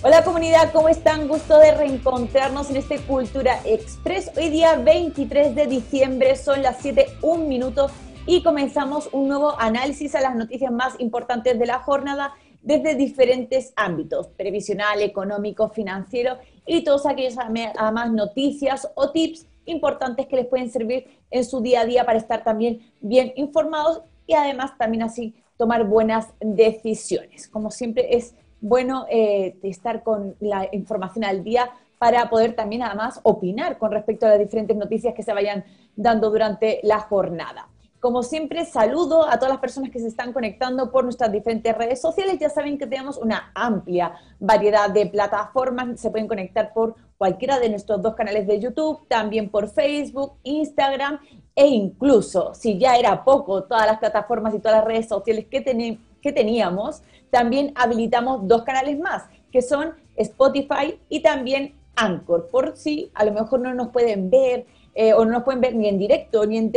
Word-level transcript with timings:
Hola 0.00 0.22
comunidad, 0.22 0.70
¿cómo 0.72 0.88
están? 0.88 1.26
Gusto 1.26 1.58
de 1.58 1.72
reencontrarnos 1.72 2.70
en 2.70 2.76
este 2.76 3.00
Cultura 3.00 3.58
Express. 3.64 4.30
Hoy 4.36 4.48
día 4.48 4.76
23 4.76 5.56
de 5.56 5.66
diciembre, 5.66 6.36
son 6.36 6.62
las 6.62 6.76
7, 6.80 7.04
un 7.20 7.48
minuto 7.48 7.90
y 8.24 8.44
comenzamos 8.44 9.08
un 9.12 9.26
nuevo 9.26 9.58
análisis 9.58 10.14
a 10.14 10.20
las 10.20 10.36
noticias 10.36 10.70
más 10.70 10.94
importantes 11.00 11.58
de 11.58 11.66
la 11.66 11.80
jornada 11.80 12.32
desde 12.62 12.94
diferentes 12.94 13.72
ámbitos, 13.74 14.28
previsional, 14.28 15.02
económico, 15.02 15.68
financiero 15.68 16.38
y 16.64 16.84
todos 16.84 17.04
aquellos 17.04 17.34
además 17.36 18.12
noticias 18.12 18.88
o 18.94 19.10
tips 19.10 19.48
importantes 19.64 20.28
que 20.28 20.36
les 20.36 20.46
pueden 20.46 20.70
servir 20.70 21.08
en 21.28 21.44
su 21.44 21.60
día 21.60 21.80
a 21.80 21.86
día 21.86 22.06
para 22.06 22.18
estar 22.18 22.44
también 22.44 22.92
bien 23.00 23.32
informados 23.34 24.02
y 24.28 24.34
además 24.34 24.78
también 24.78 25.02
así 25.02 25.34
tomar 25.56 25.82
buenas 25.88 26.28
decisiones. 26.40 27.48
Como 27.48 27.72
siempre 27.72 28.16
es 28.16 28.36
bueno 28.60 29.06
eh, 29.10 29.56
estar 29.62 30.02
con 30.02 30.36
la 30.40 30.68
información 30.72 31.24
al 31.24 31.44
día 31.44 31.70
para 31.98 32.28
poder 32.30 32.54
también 32.54 32.82
además 32.82 33.20
opinar 33.22 33.78
con 33.78 33.90
respecto 33.90 34.26
a 34.26 34.30
las 34.30 34.38
diferentes 34.38 34.76
noticias 34.76 35.14
que 35.14 35.22
se 35.22 35.32
vayan 35.32 35.64
dando 35.96 36.30
durante 36.30 36.80
la 36.82 37.00
jornada. 37.00 37.68
Como 38.00 38.22
siempre, 38.22 38.64
saludo 38.64 39.28
a 39.28 39.38
todas 39.38 39.48
las 39.48 39.58
personas 39.58 39.90
que 39.90 39.98
se 39.98 40.06
están 40.06 40.32
conectando 40.32 40.92
por 40.92 41.02
nuestras 41.02 41.32
diferentes 41.32 41.76
redes 41.76 42.00
sociales. 42.00 42.38
Ya 42.38 42.48
saben 42.48 42.78
que 42.78 42.86
tenemos 42.86 43.18
una 43.18 43.50
amplia 43.56 44.12
variedad 44.38 44.88
de 44.88 45.06
plataformas. 45.06 46.00
Se 46.00 46.08
pueden 46.10 46.28
conectar 46.28 46.72
por 46.72 46.94
cualquiera 47.16 47.58
de 47.58 47.68
nuestros 47.68 48.00
dos 48.00 48.14
canales 48.14 48.46
de 48.46 48.60
YouTube, 48.60 49.00
también 49.08 49.50
por 49.50 49.68
Facebook, 49.68 50.34
Instagram 50.44 51.18
e 51.56 51.66
incluso, 51.66 52.54
si 52.54 52.78
ya 52.78 52.94
era 52.94 53.24
poco, 53.24 53.64
todas 53.64 53.84
las 53.84 53.98
plataformas 53.98 54.54
y 54.54 54.60
todas 54.60 54.78
las 54.78 54.84
redes 54.84 55.08
sociales 55.08 55.46
que, 55.50 55.98
que 56.22 56.32
teníamos, 56.32 57.02
también 57.30 57.72
habilitamos 57.74 58.46
dos 58.46 58.62
canales 58.62 58.98
más, 58.98 59.24
que 59.50 59.62
son 59.62 59.94
Spotify 60.16 60.98
y 61.08 61.20
también 61.20 61.74
Anchor, 61.96 62.48
por 62.50 62.76
si 62.76 63.10
a 63.14 63.24
lo 63.24 63.32
mejor 63.32 63.60
no 63.60 63.74
nos 63.74 63.88
pueden 63.88 64.30
ver 64.30 64.66
eh, 64.94 65.12
o 65.12 65.24
no 65.24 65.32
nos 65.32 65.42
pueden 65.42 65.60
ver 65.60 65.74
ni 65.74 65.88
en 65.88 65.98
directo 65.98 66.46
ni 66.46 66.58
en, 66.58 66.72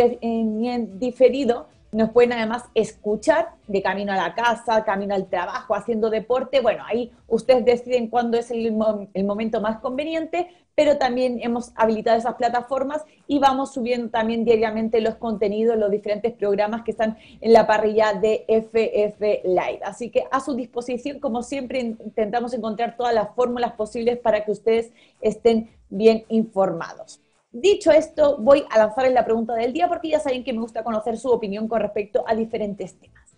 ni 0.60 0.70
en 0.70 1.00
diferido, 1.00 1.68
nos 1.92 2.12
pueden 2.12 2.34
además 2.34 2.64
escuchar 2.74 3.50
de 3.68 3.82
camino 3.82 4.14
a 4.14 4.16
la 4.16 4.34
casa, 4.34 4.84
camino 4.84 5.14
al 5.14 5.28
trabajo, 5.28 5.76
haciendo 5.76 6.10
deporte. 6.10 6.62
Bueno, 6.62 6.84
ahí 6.88 7.12
ustedes 7.28 7.66
deciden 7.66 8.08
cuándo 8.08 8.38
es 8.38 8.50
el, 8.52 8.78
el, 9.14 9.24
momento 9.26 9.60
más 9.60 9.80
conveniente, 9.80 10.50
pero 10.74 10.98
también 10.98 11.40
hemos 11.42 11.72
habilitado 11.76 12.18
esas 12.18 12.36
plataformas 12.36 13.04
y 13.28 13.40
vamos 13.40 13.74
subiendo 13.74 14.10
también 14.10 14.46
diariamente 14.46 15.02
los 15.02 15.16
contenidos, 15.16 15.78
los 15.78 15.92
diferentes 15.92 16.34
programas 16.34 16.84
que 16.84 16.92
están 16.92 17.18
en 17.42 17.52
la 17.52 17.68
parrilla 17.68 18.14
de 18.14 18.46
FF 18.48 19.44
Live. 19.44 19.82
Así 19.84 20.10
que 20.10 20.24
a 20.32 20.40
su 20.40 20.56
disposición, 20.56 21.20
como 21.20 21.44
siempre, 21.44 21.80
intentamos 21.80 22.54
encontrar 22.54 22.96
todas 22.96 23.14
las 23.14 23.36
fórmulas 23.36 23.74
posibles 23.74 24.18
para 24.18 24.46
que 24.46 24.52
ustedes 24.52 24.94
estén 25.20 25.70
bien 25.90 26.24
informados. 26.30 27.20
Dicho 27.54 27.92
esto, 27.92 28.38
voy 28.38 28.64
a 28.70 28.78
lanzarles 28.78 29.14
la 29.14 29.26
pregunta 29.26 29.54
del 29.56 29.74
día 29.74 29.90
porque 29.90 30.08
ya 30.08 30.22
saben 30.22 30.46
que 30.46 30.54
me 30.54 30.62
gusta 30.62 30.86
conocer 30.86 31.18
su 31.18 31.30
opinión 31.30 31.68
con 31.68 31.82
respecto 31.82 32.24
a 32.26 32.34
diferentes 32.34 32.98
temas. 32.98 33.30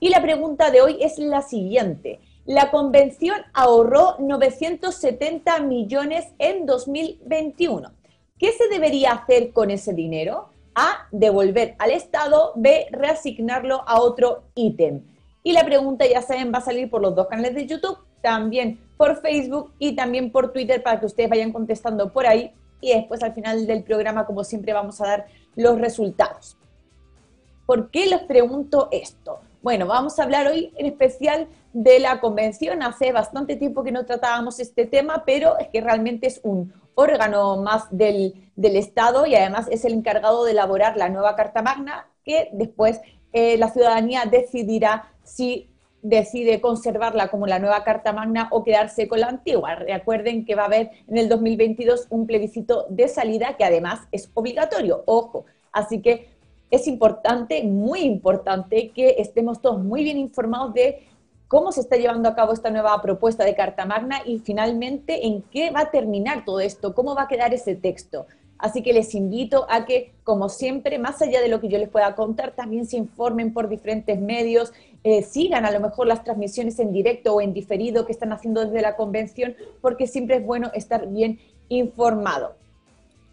Y 0.00 0.08
la 0.08 0.20
pregunta 0.20 0.72
de 0.72 0.82
hoy 0.82 0.98
es 1.00 1.18
la 1.18 1.40
siguiente. 1.40 2.18
La 2.46 2.72
convención 2.72 3.36
ahorró 3.52 4.16
970 4.18 5.60
millones 5.60 6.26
en 6.38 6.66
2021. 6.66 7.92
¿Qué 8.38 8.50
se 8.50 8.66
debería 8.66 9.12
hacer 9.12 9.52
con 9.52 9.70
ese 9.70 9.94
dinero? 9.94 10.48
A, 10.74 11.06
devolver 11.12 11.76
al 11.78 11.92
Estado, 11.92 12.52
B, 12.56 12.88
reasignarlo 12.90 13.84
a 13.86 14.00
otro 14.00 14.42
ítem. 14.56 15.04
Y 15.44 15.52
la 15.52 15.64
pregunta, 15.64 16.06
ya 16.06 16.22
saben, 16.22 16.52
va 16.52 16.58
a 16.58 16.62
salir 16.62 16.90
por 16.90 17.00
los 17.00 17.14
dos 17.14 17.28
canales 17.28 17.54
de 17.54 17.66
YouTube, 17.66 17.98
también 18.20 18.80
por 18.96 19.20
Facebook 19.20 19.72
y 19.78 19.94
también 19.94 20.32
por 20.32 20.52
Twitter 20.52 20.82
para 20.82 20.98
que 20.98 21.06
ustedes 21.06 21.30
vayan 21.30 21.52
contestando 21.52 22.12
por 22.12 22.26
ahí 22.26 22.52
y 22.84 22.92
después 22.94 23.22
al 23.22 23.32
final 23.32 23.66
del 23.66 23.82
programa, 23.82 24.26
como 24.26 24.44
siempre, 24.44 24.72
vamos 24.72 25.00
a 25.00 25.06
dar 25.06 25.26
los 25.56 25.80
resultados. 25.80 26.56
¿Por 27.66 27.90
qué 27.90 28.06
les 28.06 28.20
pregunto 28.22 28.88
esto? 28.92 29.40
Bueno, 29.62 29.86
vamos 29.86 30.18
a 30.18 30.24
hablar 30.24 30.46
hoy 30.46 30.70
en 30.76 30.84
especial 30.84 31.48
de 31.72 31.98
la 31.98 32.20
convención. 32.20 32.82
Hace 32.82 33.12
bastante 33.12 33.56
tiempo 33.56 33.82
que 33.82 33.92
no 33.92 34.04
tratábamos 34.04 34.60
este 34.60 34.84
tema, 34.84 35.24
pero 35.24 35.58
es 35.58 35.68
que 35.68 35.80
realmente 35.80 36.26
es 36.26 36.40
un 36.42 36.74
órgano 36.94 37.56
más 37.56 37.86
del, 37.90 38.34
Estado 38.56 39.26
y 39.26 39.34
además 39.34 39.66
es 39.70 39.84
el 39.86 39.94
encargado 39.94 40.44
de 40.44 40.52
elaborar 40.52 40.96
la 40.96 41.08
nueva 41.08 41.34
Carta 41.34 41.62
Magna 41.62 42.06
que 42.24 42.50
después 42.52 43.00
eh, 43.32 43.56
la 43.58 43.70
ciudadanía 43.70 44.24
decidirá 44.30 45.12
si 45.22 45.73
decide 46.04 46.60
conservarla 46.60 47.28
como 47.28 47.46
la 47.46 47.58
nueva 47.58 47.82
Carta 47.82 48.12
Magna 48.12 48.48
o 48.52 48.62
quedarse 48.62 49.08
con 49.08 49.20
la 49.20 49.28
antigua. 49.28 49.74
Recuerden 49.74 50.44
que 50.44 50.54
va 50.54 50.62
a 50.62 50.66
haber 50.66 50.90
en 51.08 51.16
el 51.16 51.30
2022 51.30 52.08
un 52.10 52.26
plebiscito 52.26 52.86
de 52.90 53.08
salida 53.08 53.56
que 53.56 53.64
además 53.64 54.00
es 54.12 54.30
obligatorio, 54.34 55.02
ojo. 55.06 55.46
Así 55.72 56.02
que 56.02 56.28
es 56.70 56.86
importante, 56.86 57.62
muy 57.64 58.00
importante, 58.00 58.90
que 58.90 59.16
estemos 59.18 59.62
todos 59.62 59.82
muy 59.82 60.04
bien 60.04 60.18
informados 60.18 60.74
de 60.74 61.06
cómo 61.48 61.72
se 61.72 61.80
está 61.80 61.96
llevando 61.96 62.28
a 62.28 62.34
cabo 62.34 62.52
esta 62.52 62.70
nueva 62.70 63.00
propuesta 63.00 63.44
de 63.44 63.54
Carta 63.54 63.86
Magna 63.86 64.20
y 64.26 64.40
finalmente 64.40 65.26
en 65.26 65.40
qué 65.40 65.70
va 65.70 65.80
a 65.80 65.90
terminar 65.90 66.44
todo 66.44 66.60
esto, 66.60 66.94
cómo 66.94 67.14
va 67.14 67.22
a 67.22 67.28
quedar 67.28 67.54
ese 67.54 67.76
texto. 67.76 68.26
Así 68.58 68.82
que 68.82 68.92
les 68.92 69.14
invito 69.14 69.66
a 69.68 69.84
que, 69.84 70.12
como 70.22 70.48
siempre, 70.48 70.98
más 70.98 71.20
allá 71.20 71.40
de 71.40 71.48
lo 71.48 71.60
que 71.60 71.68
yo 71.68 71.78
les 71.78 71.88
pueda 71.88 72.14
contar, 72.14 72.52
también 72.52 72.86
se 72.86 72.96
informen 72.96 73.52
por 73.52 73.68
diferentes 73.68 74.20
medios, 74.20 74.72
eh, 75.02 75.22
sigan 75.22 75.66
a 75.66 75.70
lo 75.70 75.80
mejor 75.80 76.06
las 76.06 76.24
transmisiones 76.24 76.78
en 76.78 76.92
directo 76.92 77.34
o 77.34 77.40
en 77.40 77.52
diferido 77.52 78.06
que 78.06 78.12
están 78.12 78.32
haciendo 78.32 78.64
desde 78.64 78.80
la 78.80 78.96
convención, 78.96 79.54
porque 79.80 80.06
siempre 80.06 80.36
es 80.36 80.46
bueno 80.46 80.70
estar 80.74 81.08
bien 81.08 81.40
informado. 81.68 82.54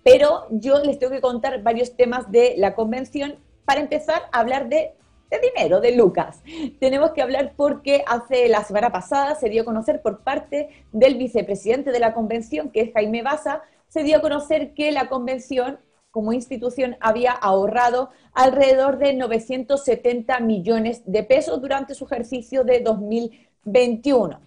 Pero 0.03 0.47
yo 0.49 0.83
les 0.83 0.99
tengo 0.99 1.13
que 1.13 1.21
contar 1.21 1.61
varios 1.61 1.95
temas 1.95 2.31
de 2.31 2.55
la 2.57 2.75
convención. 2.75 3.35
Para 3.65 3.81
empezar, 3.81 4.23
a 4.31 4.39
hablar 4.39 4.67
de, 4.67 4.91
de 5.29 5.39
dinero, 5.39 5.79
de 5.79 5.95
Lucas. 5.95 6.41
Tenemos 6.79 7.11
que 7.11 7.21
hablar 7.21 7.53
porque 7.55 8.03
hace 8.07 8.49
la 8.49 8.63
semana 8.63 8.91
pasada 8.91 9.35
se 9.35 9.49
dio 9.49 9.61
a 9.61 9.65
conocer 9.65 10.01
por 10.01 10.21
parte 10.21 10.69
del 10.91 11.15
vicepresidente 11.15 11.91
de 11.91 11.99
la 11.99 12.13
convención, 12.13 12.69
que 12.69 12.81
es 12.81 12.93
Jaime 12.93 13.21
Baza, 13.21 13.61
se 13.91 14.03
dio 14.03 14.17
a 14.17 14.21
conocer 14.21 14.73
que 14.73 14.93
la 14.93 15.09
convención 15.09 15.77
como 16.11 16.31
institución 16.31 16.95
había 17.01 17.33
ahorrado 17.33 18.09
alrededor 18.33 18.97
de 18.97 19.13
970 19.13 20.39
millones 20.39 21.01
de 21.05 21.23
pesos 21.23 21.59
durante 21.61 21.93
su 21.93 22.05
ejercicio 22.05 22.63
de 22.63 22.79
2021. 22.79 24.39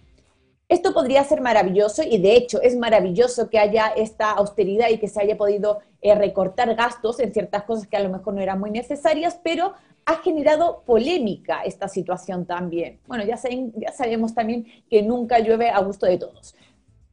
Esto 0.67 0.93
podría 0.95 1.23
ser 1.23 1.41
maravilloso 1.41 2.01
y 2.01 2.17
de 2.17 2.35
hecho 2.35 2.59
es 2.59 2.75
maravilloso 2.75 3.51
que 3.51 3.59
haya 3.59 3.89
esta 3.95 4.31
austeridad 4.31 4.89
y 4.89 4.97
que 4.97 5.07
se 5.07 5.21
haya 5.21 5.37
podido 5.37 5.79
eh, 6.01 6.15
recortar 6.15 6.73
gastos 6.73 7.19
en 7.19 7.31
ciertas 7.31 7.63
cosas 7.65 7.85
que 7.85 7.97
a 7.97 8.03
lo 8.03 8.09
mejor 8.09 8.33
no 8.33 8.41
eran 8.41 8.59
muy 8.59 8.71
necesarias, 8.71 9.39
pero 9.43 9.73
ha 10.05 10.15
generado 10.17 10.81
polémica 10.87 11.61
esta 11.61 11.87
situación 11.87 12.47
también. 12.47 12.99
Bueno, 13.05 13.23
ya, 13.25 13.37
ya 13.75 13.91
sabemos 13.91 14.33
también 14.33 14.65
que 14.89 15.03
nunca 15.03 15.37
llueve 15.37 15.69
a 15.69 15.79
gusto 15.81 16.07
de 16.07 16.17
todos. 16.17 16.55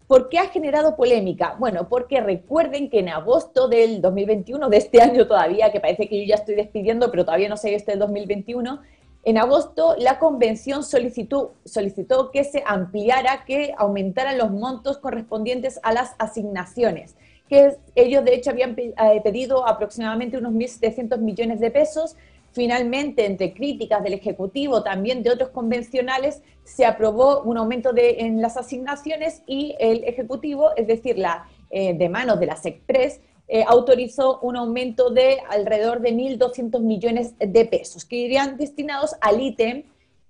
¿Por 0.06 0.28
qué 0.28 0.38
ha 0.38 0.48
generado 0.48 0.96
polémica? 0.96 1.56
Bueno, 1.58 1.88
porque 1.88 2.20
recuerden 2.20 2.90
que 2.90 2.98
en 2.98 3.08
agosto 3.08 3.68
del 3.68 4.00
2021, 4.00 4.68
de 4.68 4.76
este 4.76 5.00
año 5.02 5.26
todavía, 5.26 5.72
que 5.72 5.80
parece 5.80 6.08
que 6.08 6.20
yo 6.20 6.28
ya 6.28 6.34
estoy 6.36 6.54
despidiendo, 6.54 7.10
pero 7.10 7.24
todavía 7.24 7.48
no 7.48 7.56
sé 7.56 7.74
este 7.74 7.96
2021, 7.96 8.80
en 9.24 9.38
agosto 9.38 9.94
la 9.98 10.18
convención 10.18 10.82
solicitó, 10.82 11.54
solicitó 11.64 12.32
que 12.32 12.42
se 12.42 12.64
ampliara, 12.66 13.44
que 13.46 13.72
aumentaran 13.78 14.36
los 14.36 14.50
montos 14.50 14.98
correspondientes 14.98 15.78
a 15.84 15.92
las 15.92 16.16
asignaciones, 16.18 17.14
que 17.48 17.76
ellos 17.94 18.24
de 18.24 18.34
hecho 18.34 18.50
habían 18.50 18.74
eh, 18.76 18.94
pedido 19.22 19.68
aproximadamente 19.68 20.38
unos 20.38 20.52
1.700 20.54 21.18
millones 21.18 21.60
de 21.60 21.70
pesos, 21.70 22.16
Finalmente, 22.52 23.24
entre 23.24 23.54
críticas 23.54 24.02
del 24.02 24.12
Ejecutivo, 24.12 24.82
también 24.82 25.22
de 25.22 25.30
otros 25.30 25.50
convencionales, 25.50 26.42
se 26.64 26.84
aprobó 26.84 27.40
un 27.42 27.56
aumento 27.56 27.92
de, 27.92 28.20
en 28.20 28.42
las 28.42 28.56
asignaciones 28.56 29.42
y 29.46 29.74
el 29.80 30.04
Ejecutivo, 30.04 30.70
es 30.76 30.86
decir, 30.86 31.18
la, 31.18 31.48
eh, 31.70 31.94
de 31.94 32.08
manos 32.10 32.38
de 32.38 32.46
la 32.46 32.56
SECPRES, 32.56 33.20
eh, 33.48 33.64
autorizó 33.66 34.38
un 34.40 34.56
aumento 34.56 35.10
de 35.10 35.38
alrededor 35.48 36.00
de 36.00 36.12
1.200 36.12 36.80
millones 36.80 37.34
de 37.38 37.64
pesos, 37.64 38.04
que 38.04 38.16
irían 38.16 38.56
destinados 38.56 39.16
al 39.20 39.40
ítem, 39.40 39.84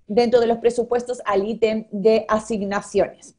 dentro 0.06 0.40
de 0.40 0.46
los 0.46 0.58
presupuestos, 0.58 1.20
al 1.24 1.46
ítem 1.46 1.86
de 1.90 2.24
asignaciones. 2.28 3.36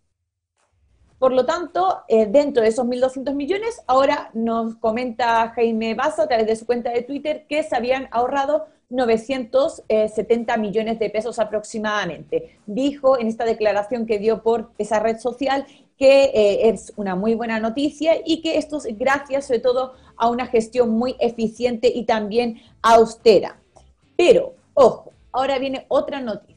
Por 1.23 1.31
lo 1.31 1.45
tanto, 1.45 2.01
eh, 2.09 2.25
dentro 2.25 2.61
de 2.63 2.67
esos 2.67 2.85
1.200 2.85 3.33
millones, 3.33 3.81
ahora 3.87 4.29
nos 4.33 4.75
comenta 4.75 5.53
Jaime 5.55 5.95
Baza 5.95 6.23
a 6.23 6.27
través 6.27 6.47
de 6.47 6.57
su 6.57 6.65
cuenta 6.65 6.89
de 6.89 7.01
Twitter 7.01 7.45
que 7.47 7.63
se 7.63 7.77
habían 7.77 8.09
ahorrado 8.11 8.65
970 8.89 10.57
millones 10.57 10.99
de 10.99 11.09
pesos 11.09 11.39
aproximadamente. 11.39 12.59
Dijo 12.65 13.17
en 13.17 13.27
esta 13.27 13.45
declaración 13.45 14.05
que 14.05 14.19
dio 14.19 14.43
por 14.43 14.71
esa 14.77 14.99
red 14.99 15.17
social 15.17 15.65
que 15.97 16.25
eh, 16.25 16.67
es 16.67 16.91
una 16.97 17.15
muy 17.15 17.35
buena 17.35 17.57
noticia 17.57 18.15
y 18.25 18.41
que 18.41 18.57
esto 18.57 18.75
es 18.79 18.99
gracias 18.99 19.45
sobre 19.47 19.61
todo 19.61 19.93
a 20.17 20.29
una 20.29 20.47
gestión 20.47 20.89
muy 20.89 21.15
eficiente 21.21 21.87
y 21.87 22.03
también 22.03 22.61
austera. 22.81 23.61
Pero, 24.17 24.55
ojo, 24.73 25.13
ahora 25.31 25.57
viene 25.57 25.85
otra 25.87 26.19
noticia 26.19 26.52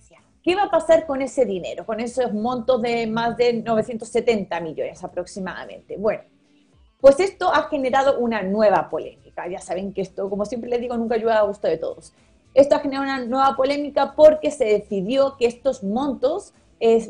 ¿Qué 0.46 0.54
va 0.54 0.62
a 0.62 0.70
pasar 0.70 1.06
con 1.06 1.22
ese 1.22 1.44
dinero, 1.44 1.84
con 1.84 1.98
esos 1.98 2.32
montos 2.32 2.80
de 2.80 3.08
más 3.08 3.36
de 3.36 3.52
970 3.52 4.60
millones 4.60 5.02
aproximadamente? 5.02 5.96
Bueno, 5.96 6.22
pues 7.00 7.18
esto 7.18 7.52
ha 7.52 7.64
generado 7.64 8.20
una 8.20 8.42
nueva 8.42 8.88
polémica. 8.88 9.48
Ya 9.48 9.58
saben 9.58 9.92
que 9.92 10.02
esto, 10.02 10.30
como 10.30 10.44
siempre 10.44 10.70
les 10.70 10.78
digo, 10.80 10.96
nunca 10.96 11.16
ayuda 11.16 11.40
a 11.40 11.42
gusto 11.42 11.66
de 11.66 11.78
todos. 11.78 12.12
Esto 12.54 12.76
ha 12.76 12.78
generado 12.78 13.06
una 13.06 13.24
nueva 13.24 13.56
polémica 13.56 14.14
porque 14.14 14.52
se 14.52 14.66
decidió 14.66 15.36
que 15.36 15.46
estos 15.46 15.82
montos 15.82 16.54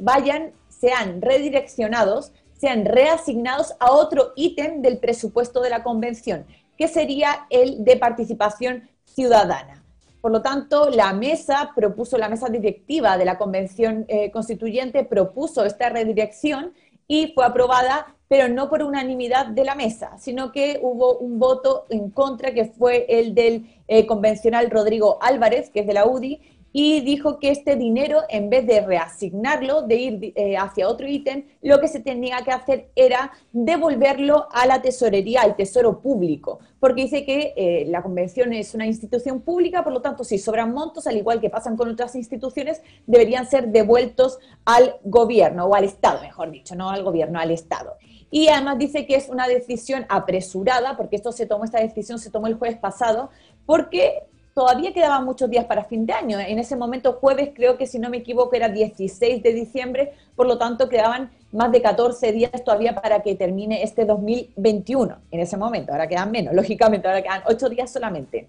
vayan, 0.01 0.55
sean 0.71 1.21
redireccionados, 1.21 2.33
sean 2.55 2.87
reasignados 2.87 3.75
a 3.81 3.93
otro 3.93 4.33
ítem 4.35 4.81
del 4.81 4.97
presupuesto 4.97 5.61
de 5.61 5.69
la 5.69 5.83
convención, 5.83 6.47
que 6.79 6.89
sería 6.89 7.47
el 7.51 7.85
de 7.85 7.99
participación 7.99 8.89
ciudadana. 9.05 9.86
Por 10.21 10.33
lo 10.33 10.43
tanto, 10.43 10.91
la 10.91 11.13
mesa 11.13 11.73
propuso, 11.75 12.19
la 12.19 12.29
mesa 12.29 12.49
directiva 12.49 13.17
de 13.17 13.25
la 13.25 13.39
Convención 13.39 14.05
eh, 14.09 14.31
Constituyente 14.31 15.05
propuso 15.05 15.65
esta 15.65 15.89
redirección 15.89 16.73
y 17.09 17.33
fue 17.35 17.45
aprobada, 17.45 18.17
pero 18.29 18.49
no 18.49 18.69
por 18.69 18.83
unanimidad 18.83 19.47
de 19.47 19.65
la 19.65 19.77
mesa, 19.77 20.19
sino 20.19 20.51
que 20.51 20.81
hubo 20.83 21.19
un 21.19 21.39
voto 21.39 21.87
en 21.91 22.11
contra 22.11 22.53
que 22.53 22.65
fue 22.65 23.07
el 23.09 23.35
del 23.35 23.67
eh, 23.87 24.07
convencional 24.07 24.71
Rodrigo 24.71 25.19
Álvarez, 25.21 25.71
que 25.71 25.81
es 25.81 25.87
de 25.87 25.95
la 25.95 26.07
UDI, 26.07 26.41
y 26.79 27.01
dijo 27.01 27.39
que 27.39 27.49
este 27.49 27.75
dinero, 27.75 28.25
en 28.29 28.51
vez 28.51 28.67
de 28.67 28.83
reasignarlo, 28.83 29.81
de 29.81 29.95
ir 29.95 30.33
eh, 30.37 30.59
hacia 30.59 30.91
otro 30.91 31.09
ítem, 31.09 31.47
lo 31.63 31.81
que 31.81 31.89
se 31.89 32.01
tenía 32.01 32.43
que 32.45 32.51
hacer 32.51 32.91
era 32.95 33.33
devolverlo 33.51 34.47
a 34.53 34.67
la 34.67 34.83
tesorería, 34.83 35.41
al 35.41 35.57
tesoro 35.57 36.03
público, 36.03 36.59
porque 36.79 37.05
dice 37.05 37.25
que 37.25 37.55
eh, 37.57 37.87
la 37.89 38.03
convención 38.03 38.53
es 38.53 38.75
una 38.75 38.85
institución 38.85 39.41
pública, 39.41 39.83
por 39.83 39.95
lo 39.95 40.03
tanto, 40.03 40.23
si 40.23 40.37
sobran 40.37 40.75
montos, 40.75 41.07
al 41.07 41.17
igual 41.17 41.41
que 41.41 41.49
pasan 41.49 41.79
con 41.79 41.89
otras 41.89 42.15
instituciones, 42.15 42.83
deberían 43.07 43.49
ser 43.49 43.69
devueltos 43.69 44.39
al 44.67 44.97
gobierno, 45.03 45.65
o 45.65 45.75
al 45.75 45.85
Estado, 45.85 46.21
mejor 46.21 46.51
dicho, 46.51 46.75
no 46.75 46.91
al 46.91 47.03
gobierno, 47.03 47.39
al 47.39 47.53
Estado. 47.53 47.95
Y 48.31 48.49
además 48.49 48.77
dice 48.77 49.07
que 49.07 49.15
es 49.15 49.31
una 49.31 49.49
decisión 49.49 50.05
apresurada, 50.11 50.95
porque 50.99 51.17
esto 51.17 51.33
se 51.33 51.47
tomó, 51.47 51.65
esta 51.65 51.81
decisión 51.81 52.19
se 52.19 52.31
tomó 52.31 52.49
el 52.49 52.57
jueves 52.57 52.77
pasado, 52.77 53.31
porque 53.65 54.27
todavía 54.57 54.95
quedaban 54.95 55.27
muchos 55.27 55.51
días 55.51 55.67
para 55.67 55.85
fin 55.85 56.07
de 56.07 56.15
año. 56.15 56.41
En 56.41 56.59
ese 56.59 56.77
momento, 56.77 57.19
jueves, 57.21 57.51
creo 57.55 57.77
que 57.77 57.87
si 57.87 57.99
no 57.99 58.09
me 58.09 58.17
equivoco, 58.17 58.57
era 58.57 58.71
16 58.71 59.43
de 59.43 59.53
diciembre, 59.53 60.15
por 60.35 60.47
lo 60.47 60.57
tanto 60.57 60.89
quedaban 60.89 61.31
más 61.53 61.71
de 61.71 61.83
14 61.83 62.33
días 62.33 62.65
todavía 62.65 62.95
para 62.95 63.23
que 63.23 63.35
termine 63.35 63.83
este 63.83 64.07
2021. 64.07 65.19
En 65.31 65.41
ese 65.41 65.59
momento, 65.59 65.93
ahora 65.93 66.09
quedan 66.09 66.31
menos, 66.31 66.55
lógicamente, 66.61 67.07
ahora 67.07 67.21
quedan 67.21 67.43
8 67.47 67.69
días 67.69 67.93
solamente. 67.93 68.49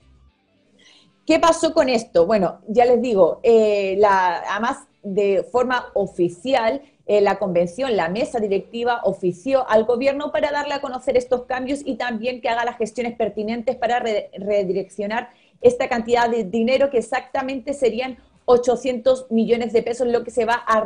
¿Qué 1.26 1.40
pasó 1.40 1.74
con 1.74 1.90
esto? 1.90 2.26
Bueno, 2.26 2.62
ya 2.70 2.86
les 2.86 3.02
digo, 3.02 3.42
eh, 3.44 4.00
además 4.02 4.88
de 5.04 5.46
forma 5.52 5.88
oficial, 5.94 6.84
eh, 7.06 7.20
la 7.20 7.38
convención, 7.38 7.98
la 7.98 8.08
mesa 8.08 8.40
directiva 8.40 9.02
ofició 9.04 9.70
al 9.70 9.84
gobierno 9.84 10.32
para 10.32 10.52
darle 10.52 10.74
a 10.74 10.80
conocer 10.80 11.18
estos 11.18 11.44
cambios 11.44 11.82
y 11.84 11.96
también 11.96 12.40
que 12.40 12.48
haga 12.48 12.64
las 12.64 12.78
gestiones 12.78 13.14
pertinentes 13.18 13.76
para 13.76 14.00
redireccionar 14.00 15.30
esta 15.62 15.88
cantidad 15.88 16.30
de 16.30 16.44
dinero 16.44 16.90
que 16.90 17.00
exactamente 17.00 17.74
serían 17.74 18.18
800 18.46 19.28
millones 19.30 19.74
de 19.74 19.84
pesos, 19.84 20.08
lo 20.08 20.24
que 20.24 20.32
se 20.32 20.46
va 20.46 20.54
a 20.54 20.84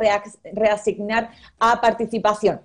reasignar 0.52 1.30
a 1.58 1.80
participación. 1.80 2.60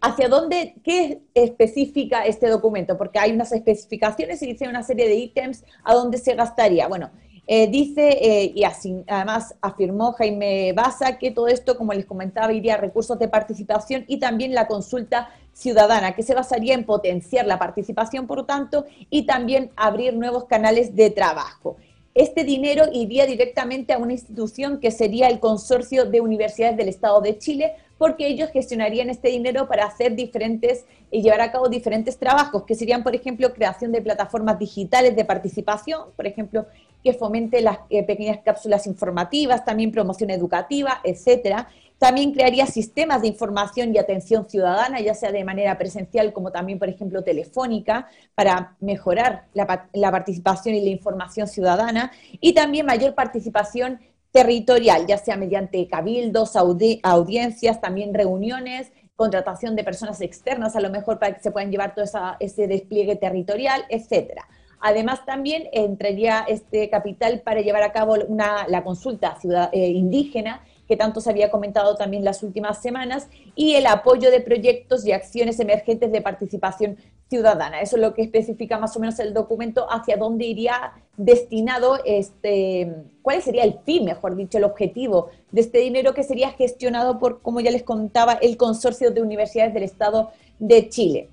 ¿Hacia 0.00 0.28
dónde, 0.28 0.74
qué 0.82 1.20
especifica 1.34 2.24
este 2.24 2.48
documento? 2.48 2.98
Porque 2.98 3.20
hay 3.20 3.32
unas 3.32 3.52
especificaciones 3.52 4.42
y 4.42 4.46
dice 4.46 4.66
una 4.66 4.82
serie 4.82 5.06
de 5.06 5.14
ítems 5.14 5.64
a 5.84 5.94
dónde 5.94 6.18
se 6.18 6.34
gastaría. 6.34 6.88
Bueno, 6.88 7.10
eh, 7.46 7.66
dice, 7.68 8.18
eh, 8.20 8.52
y 8.54 8.64
así, 8.64 9.04
además 9.06 9.54
afirmó 9.60 10.12
Jaime 10.12 10.72
Baza, 10.72 11.18
que 11.18 11.30
todo 11.30 11.48
esto, 11.48 11.76
como 11.76 11.92
les 11.92 12.06
comentaba, 12.06 12.52
iría 12.52 12.74
a 12.74 12.78
recursos 12.78 13.18
de 13.18 13.28
participación 13.28 14.04
y 14.08 14.18
también 14.18 14.54
la 14.54 14.66
consulta 14.66 15.28
ciudadana, 15.52 16.14
que 16.14 16.22
se 16.22 16.34
basaría 16.34 16.74
en 16.74 16.84
potenciar 16.84 17.46
la 17.46 17.58
participación, 17.58 18.26
por 18.26 18.46
tanto, 18.46 18.84
y 19.10 19.26
también 19.26 19.70
abrir 19.76 20.14
nuevos 20.14 20.44
canales 20.44 20.96
de 20.96 21.10
trabajo. 21.10 21.76
Este 22.14 22.44
dinero 22.44 22.84
iría 22.92 23.24
directamente 23.24 23.94
a 23.94 23.98
una 23.98 24.12
institución 24.12 24.80
que 24.80 24.90
sería 24.90 25.28
el 25.28 25.40
Consorcio 25.40 26.04
de 26.04 26.20
Universidades 26.20 26.76
del 26.76 26.88
Estado 26.88 27.22
de 27.22 27.38
Chile, 27.38 27.72
porque 27.96 28.26
ellos 28.26 28.50
gestionarían 28.50 29.08
este 29.08 29.28
dinero 29.28 29.66
para 29.66 29.86
hacer 29.86 30.14
diferentes 30.14 30.84
y 31.10 31.22
llevar 31.22 31.40
a 31.40 31.52
cabo 31.52 31.68
diferentes 31.68 32.18
trabajos, 32.18 32.64
que 32.64 32.74
serían, 32.74 33.02
por 33.02 33.14
ejemplo, 33.14 33.54
creación 33.54 33.92
de 33.92 34.02
plataformas 34.02 34.58
digitales 34.58 35.14
de 35.14 35.24
participación, 35.24 36.08
por 36.16 36.26
ejemplo, 36.26 36.66
que 37.02 37.14
fomente 37.14 37.60
las 37.60 37.78
eh, 37.90 38.02
pequeñas 38.02 38.38
cápsulas 38.44 38.86
informativas, 38.86 39.64
también 39.64 39.90
promoción 39.90 40.30
educativa, 40.30 41.00
etcétera. 41.04 41.68
También 42.02 42.32
crearía 42.32 42.66
sistemas 42.66 43.22
de 43.22 43.28
información 43.28 43.94
y 43.94 43.98
atención 43.98 44.50
ciudadana, 44.50 45.00
ya 45.00 45.14
sea 45.14 45.30
de 45.30 45.44
manera 45.44 45.78
presencial 45.78 46.32
como 46.32 46.50
también, 46.50 46.80
por 46.80 46.88
ejemplo, 46.88 47.22
telefónica, 47.22 48.08
para 48.34 48.74
mejorar 48.80 49.44
la, 49.54 50.10
participación 50.10 50.74
y 50.74 50.80
la 50.82 50.90
información 50.90 51.46
ciudadana. 51.46 52.10
Y 52.40 52.54
también 52.54 52.86
mayor 52.86 53.14
participación 53.14 54.00
territorial, 54.32 55.06
ya 55.06 55.16
sea 55.16 55.36
mediante 55.36 55.86
cabildos, 55.86 56.56
audiencias, 56.56 57.80
también 57.80 58.12
reuniones, 58.14 58.90
contratación 59.14 59.76
de 59.76 59.84
personas 59.84 60.20
externas, 60.22 60.74
a 60.74 60.80
lo 60.80 60.90
mejor 60.90 61.20
para 61.20 61.36
que 61.36 61.40
se 61.40 61.52
puedan 61.52 61.70
llevar 61.70 61.94
todo 61.94 62.04
ese 62.40 62.66
despliegue 62.66 63.14
territorial, 63.14 63.84
etcétera. 63.88 64.48
Además, 64.80 65.24
también 65.24 65.68
entraría 65.72 66.44
este 66.48 66.90
capital 66.90 67.42
para 67.42 67.60
llevar 67.60 67.84
a 67.84 67.92
cabo 67.92 68.16
la 68.16 68.82
consulta 68.82 69.36
ciudad, 69.36 69.70
eh, 69.72 69.86
indígena 69.86 70.64
que 70.88 70.96
tanto 70.96 71.20
se 71.20 71.30
había 71.30 71.50
comentado 71.50 71.96
también 71.96 72.24
las 72.24 72.42
últimas 72.42 72.82
semanas, 72.82 73.28
y 73.54 73.74
el 73.74 73.86
apoyo 73.86 74.30
de 74.30 74.40
proyectos 74.40 75.06
y 75.06 75.12
acciones 75.12 75.60
emergentes 75.60 76.12
de 76.12 76.20
participación 76.20 76.96
ciudadana. 77.28 77.80
Eso 77.80 77.96
es 77.96 78.02
lo 78.02 78.12
que 78.12 78.22
especifica 78.22 78.78
más 78.78 78.94
o 78.96 79.00
menos 79.00 79.18
el 79.18 79.32
documento 79.32 79.86
hacia 79.90 80.16
dónde 80.16 80.44
iría 80.44 80.92
destinado 81.16 81.98
este, 82.04 82.94
cuál 83.22 83.40
sería 83.40 83.64
el 83.64 83.78
fin, 83.84 84.04
mejor 84.04 84.36
dicho, 84.36 84.58
el 84.58 84.64
objetivo 84.64 85.30
de 85.50 85.62
este 85.62 85.78
dinero 85.78 86.12
que 86.12 86.24
sería 86.24 86.50
gestionado 86.50 87.18
por, 87.18 87.40
como 87.40 87.60
ya 87.60 87.70
les 87.70 87.84
contaba, 87.84 88.34
el 88.34 88.56
Consorcio 88.56 89.10
de 89.12 89.22
Universidades 89.22 89.72
del 89.72 89.84
Estado 89.84 90.30
de 90.58 90.88
Chile. 90.90 91.30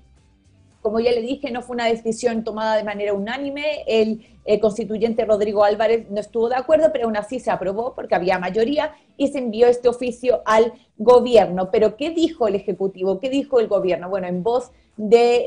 Como 0.82 1.00
ya 1.00 1.12
le 1.12 1.20
dije, 1.20 1.50
no 1.50 1.62
fue 1.62 1.74
una 1.74 1.86
decisión 1.86 2.42
tomada 2.44 2.76
de 2.76 2.84
manera 2.84 3.12
unánime. 3.12 3.84
El, 3.86 4.20
constituyente 4.60 5.24
Rodrigo 5.24 5.62
Álvarez 5.62 6.10
no 6.10 6.18
estuvo 6.18 6.48
de 6.48 6.56
acuerdo, 6.56 6.90
pero 6.92 7.04
aún 7.04 7.16
así 7.16 7.38
se 7.38 7.52
aprobó 7.52 7.94
porque 7.94 8.16
había 8.16 8.38
mayoría 8.38 8.94
y 9.16 9.28
se 9.28 9.38
envió 9.38 9.68
este 9.68 9.88
oficio 9.88 10.42
al 10.44 10.72
gobierno. 10.98 11.70
Pero 11.70 11.96
¿qué 11.96 12.10
dijo 12.10 12.48
el 12.48 12.56
Ejecutivo? 12.56 13.20
¿Qué 13.20 13.30
dijo 13.30 13.60
el 13.60 13.68
gobierno? 13.68 14.08
Bueno, 14.08 14.26
en 14.26 14.42
voz 14.42 14.72
de 15.02 15.46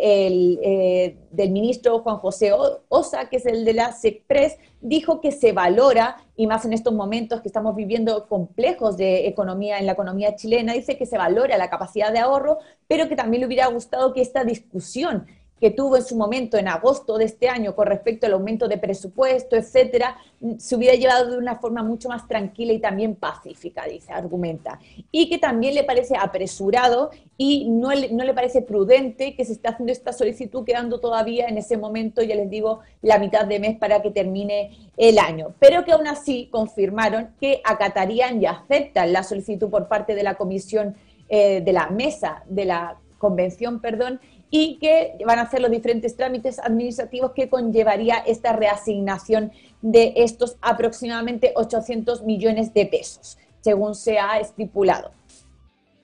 eh, 0.63 1.17
del 1.29 1.51
ministro 1.51 1.99
Juan 1.99 2.17
José 2.17 2.51
Osa, 2.89 3.29
que 3.29 3.35
es 3.35 3.45
el 3.45 3.65
de 3.65 3.73
la 3.73 3.91
SECPRES, 3.91 4.57
dijo 4.81 5.21
que 5.21 5.31
se 5.31 5.51
valora, 5.51 6.17
y 6.35 6.47
más 6.47 6.65
en 6.65 6.73
estos 6.73 6.91
momentos 6.91 7.41
que 7.41 7.49
estamos 7.49 7.75
viviendo 7.75 8.27
complejos 8.27 8.97
de 8.97 9.27
economía 9.27 9.77
en 9.77 9.85
la 9.85 9.91
economía 9.91 10.35
chilena, 10.35 10.73
dice 10.73 10.97
que 10.97 11.05
se 11.05 11.19
valora 11.19 11.55
la 11.59 11.69
capacidad 11.69 12.11
de 12.11 12.17
ahorro, 12.17 12.57
pero 12.87 13.07
que 13.07 13.15
también 13.15 13.41
le 13.41 13.47
hubiera 13.47 13.67
gustado 13.67 14.11
que 14.11 14.21
esta 14.21 14.43
discusión 14.43 15.27
que 15.63 15.71
tuvo 15.71 15.95
en 15.95 16.03
su 16.03 16.17
momento 16.17 16.57
en 16.57 16.67
agosto 16.67 17.17
de 17.17 17.23
este 17.23 17.47
año 17.47 17.73
con 17.73 17.87
respecto 17.87 18.25
al 18.25 18.33
aumento 18.33 18.67
de 18.67 18.77
presupuesto, 18.77 19.55
etcétera, 19.55 20.17
se 20.57 20.75
hubiera 20.75 20.93
llevado 20.93 21.31
de 21.31 21.37
una 21.37 21.55
forma 21.55 21.81
mucho 21.81 22.09
más 22.09 22.27
tranquila 22.27 22.73
y 22.73 22.79
también 22.79 23.15
pacífica, 23.15 23.85
dice, 23.85 24.11
argumenta. 24.11 24.77
Y 25.09 25.29
que 25.29 25.37
también 25.37 25.73
le 25.73 25.85
parece 25.85 26.17
apresurado 26.17 27.11
y 27.37 27.69
no 27.69 27.93
le, 27.93 28.11
no 28.11 28.25
le 28.25 28.33
parece 28.33 28.61
prudente 28.61 29.37
que 29.37 29.45
se 29.45 29.53
esté 29.53 29.69
haciendo 29.69 29.93
esta 29.93 30.11
solicitud 30.11 30.65
quedando 30.65 30.99
todavía 30.99 31.47
en 31.47 31.57
ese 31.57 31.77
momento, 31.77 32.21
ya 32.21 32.35
les 32.35 32.49
digo, 32.49 32.81
la 33.01 33.17
mitad 33.17 33.45
de 33.45 33.61
mes 33.61 33.77
para 33.77 34.01
que 34.01 34.11
termine 34.11 34.89
el 34.97 35.17
año. 35.17 35.53
Pero 35.59 35.85
que 35.85 35.93
aún 35.93 36.07
así 36.07 36.49
confirmaron 36.51 37.29
que 37.39 37.61
acatarían 37.63 38.41
y 38.41 38.47
aceptan 38.47 39.13
la 39.13 39.23
solicitud 39.23 39.69
por 39.69 39.87
parte 39.87 40.13
de 40.13 40.23
la 40.23 40.35
comisión 40.35 40.97
eh, 41.29 41.61
de 41.61 41.71
la 41.71 41.87
mesa 41.87 42.43
de 42.49 42.65
la 42.65 42.97
convención, 43.23 43.79
perdón, 43.79 44.19
y 44.55 44.77
que 44.77 45.17
van 45.25 45.39
a 45.39 45.41
hacer 45.41 45.61
los 45.61 45.71
diferentes 45.71 46.15
trámites 46.15 46.59
administrativos 46.59 47.31
que 47.31 47.49
conllevaría 47.49 48.17
esta 48.17 48.53
reasignación 48.53 49.51
de 49.81 50.13
estos 50.17 50.57
aproximadamente 50.61 51.53
800 51.55 52.21
millones 52.21 52.71
de 52.71 52.85
pesos, 52.85 53.39
según 53.61 53.95
se 53.95 54.19
ha 54.19 54.39
estipulado. 54.39 55.09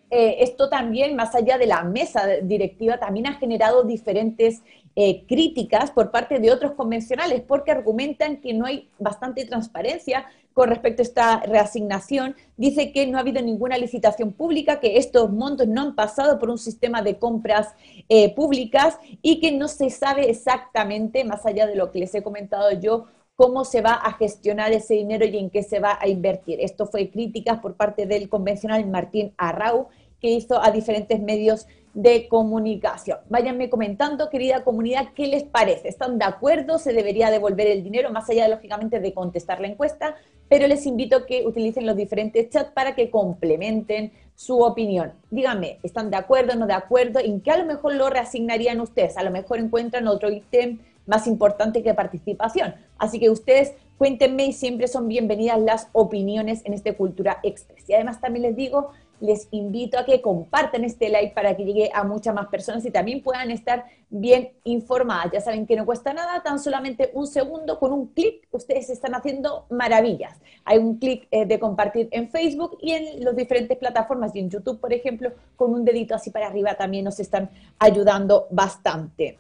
Eh, 0.10 0.38
esto 0.39 0.68
también, 0.68 1.15
más 1.15 1.36
allá 1.36 1.60
de 1.60 1.68
la 1.68 1.84
mesa 1.84 2.25
directiva, 2.41 2.98
también 2.98 3.27
ha 3.27 3.36
generado 3.36 3.84
diferentes 3.84 4.63
eh, 4.96 5.25
críticas 5.27 5.91
por 5.91 6.12
parte 6.12 6.39
de 6.39 6.51
otros 6.51 6.74
convencionales 6.74 7.41
porque 7.41 7.72
argumentan 7.72 8.41
que 8.41 8.53
no 8.53 8.65
hay 8.65 8.89
bastante 8.98 9.46
transparencia 9.46 10.25
con 10.53 10.67
respecto 10.67 11.01
a 11.01 11.03
esta 11.03 11.39
reasignación. 11.41 12.36
Dice 12.58 12.91
que 12.91 13.08
no 13.08 13.17
ha 13.17 13.22
habido 13.22 13.41
ninguna 13.41 13.77
licitación 13.77 14.34
pública, 14.34 14.79
que 14.79 14.98
estos 14.98 15.31
montos 15.31 15.67
no 15.67 15.81
han 15.81 15.96
pasado 15.96 16.38
por 16.38 16.50
un 16.50 16.58
sistema 16.58 17.01
de 17.01 17.17
compras 17.17 17.69
eh, 18.10 18.34
públicas 18.36 18.98
y 19.22 19.39
que 19.39 19.51
no 19.51 19.67
se 19.67 19.89
sabe 19.89 20.29
exactamente, 20.29 21.24
más 21.24 21.46
allá 21.46 21.65
de 21.65 21.75
lo 21.75 21.91
que 21.91 22.00
les 22.00 22.13
he 22.13 22.24
comentado 22.24 22.72
yo, 22.74 23.05
cómo 23.36 23.63
se 23.63 23.79
va 23.79 23.93
a 23.93 24.12
gestionar 24.12 24.74
ese 24.74 24.96
dinero 24.96 25.24
y 25.24 25.38
en 25.38 25.50
qué 25.50 25.63
se 25.63 25.79
va 25.79 25.98
a 26.01 26.10
invertir. 26.10 26.60
Esto 26.60 26.88
fue 26.88 27.10
críticas 27.10 27.60
por 27.60 27.75
parte 27.75 28.05
del 28.05 28.27
convencional 28.27 28.86
Martín 28.86 29.34
Arrau, 29.38 29.88
que 30.19 30.29
hizo 30.29 30.62
a 30.62 30.72
diferentes 30.72 31.22
medios 31.22 31.67
de 31.93 32.27
comunicación. 32.27 33.19
Váyanme 33.29 33.69
comentando, 33.69 34.29
querida 34.29 34.63
comunidad, 34.63 35.10
qué 35.15 35.27
les 35.27 35.43
parece. 35.43 35.89
¿Están 35.89 36.17
de 36.19 36.25
acuerdo? 36.25 36.77
¿Se 36.77 36.93
debería 36.93 37.31
devolver 37.31 37.67
el 37.67 37.84
dinero? 37.84 38.12
Más 38.12 38.29
allá, 38.29 38.48
lógicamente, 38.48 39.00
de 39.00 39.13
contestar 39.13 39.60
la 39.60 39.67
encuesta, 39.67 40.15
pero 40.48 40.67
les 40.67 40.86
invito 40.86 41.17
a 41.17 41.25
que 41.25 41.46
utilicen 41.46 41.86
los 41.86 41.96
diferentes 41.96 42.50
chats 42.50 42.72
para 42.72 42.96
que 42.96 43.10
complementen 43.10 44.12
su 44.36 44.60
opinión. 44.62 45.13
Díganme, 45.29 45.79
¿están 45.84 46.10
de 46.10 46.17
acuerdo, 46.17 46.55
no 46.55 46.67
de 46.67 46.74
acuerdo? 46.74 47.19
¿En 47.19 47.41
qué 47.41 47.51
a 47.51 47.58
lo 47.58 47.65
mejor 47.65 47.96
lo 47.96 48.10
reasignarían 48.10 48.79
ustedes? 48.79 49.17
A 49.17 49.24
lo 49.24 49.31
mejor 49.31 49.60
encuentran 49.60 50.08
otro 50.08 50.31
ítem 50.31 50.79
más 51.05 51.27
importante 51.27 51.84
que 51.84 51.93
participación. 51.93 52.75
Así 52.98 53.19
que 53.19 53.29
ustedes 53.29 53.74
cuéntenme 53.98 54.46
y 54.46 54.53
siempre 54.53 54.88
son 54.88 55.08
bienvenidas 55.08 55.60
las 55.60 55.88
opiniones 55.91 56.62
en 56.65 56.74
este 56.74 56.96
Cultura 56.96 57.39
Express. 57.43 57.89
Y 57.89 57.93
además 57.93 58.22
también 58.22 58.43
les 58.43 58.55
digo 58.55 58.91
les 59.19 59.47
invito 59.51 59.97
a 59.97 60.05
que 60.05 60.21
compartan 60.21 60.83
este 60.83 61.09
like 61.09 61.33
para 61.33 61.55
que 61.55 61.65
llegue 61.65 61.89
a 61.93 62.03
muchas 62.03 62.33
más 62.33 62.47
personas 62.47 62.85
y 62.85 62.91
también 62.91 63.21
puedan 63.21 63.51
estar 63.51 63.85
bien 64.09 64.51
informadas. 64.63 65.31
Ya 65.33 65.41
saben 65.41 65.65
que 65.65 65.75
no 65.75 65.85
cuesta 65.85 66.13
nada, 66.13 66.41
tan 66.43 66.59
solamente 66.59 67.11
un 67.13 67.27
segundo, 67.27 67.79
con 67.79 67.91
un 67.91 68.07
clic 68.07 68.47
ustedes 68.51 68.89
están 68.89 69.15
haciendo 69.15 69.65
maravillas. 69.69 70.38
Hay 70.65 70.77
un 70.77 70.97
clic 70.97 71.27
eh, 71.31 71.45
de 71.45 71.59
compartir 71.59 72.07
en 72.11 72.29
Facebook 72.29 72.77
y 72.81 72.91
en 72.91 73.23
las 73.23 73.35
diferentes 73.35 73.77
plataformas 73.77 74.35
y 74.35 74.39
en 74.39 74.49
YouTube, 74.49 74.79
por 74.79 74.93
ejemplo, 74.93 75.31
con 75.55 75.73
un 75.73 75.85
dedito 75.85 76.15
así 76.15 76.29
para 76.31 76.47
arriba 76.47 76.75
también 76.75 77.05
nos 77.05 77.19
están 77.19 77.49
ayudando 77.79 78.47
bastante 78.49 79.38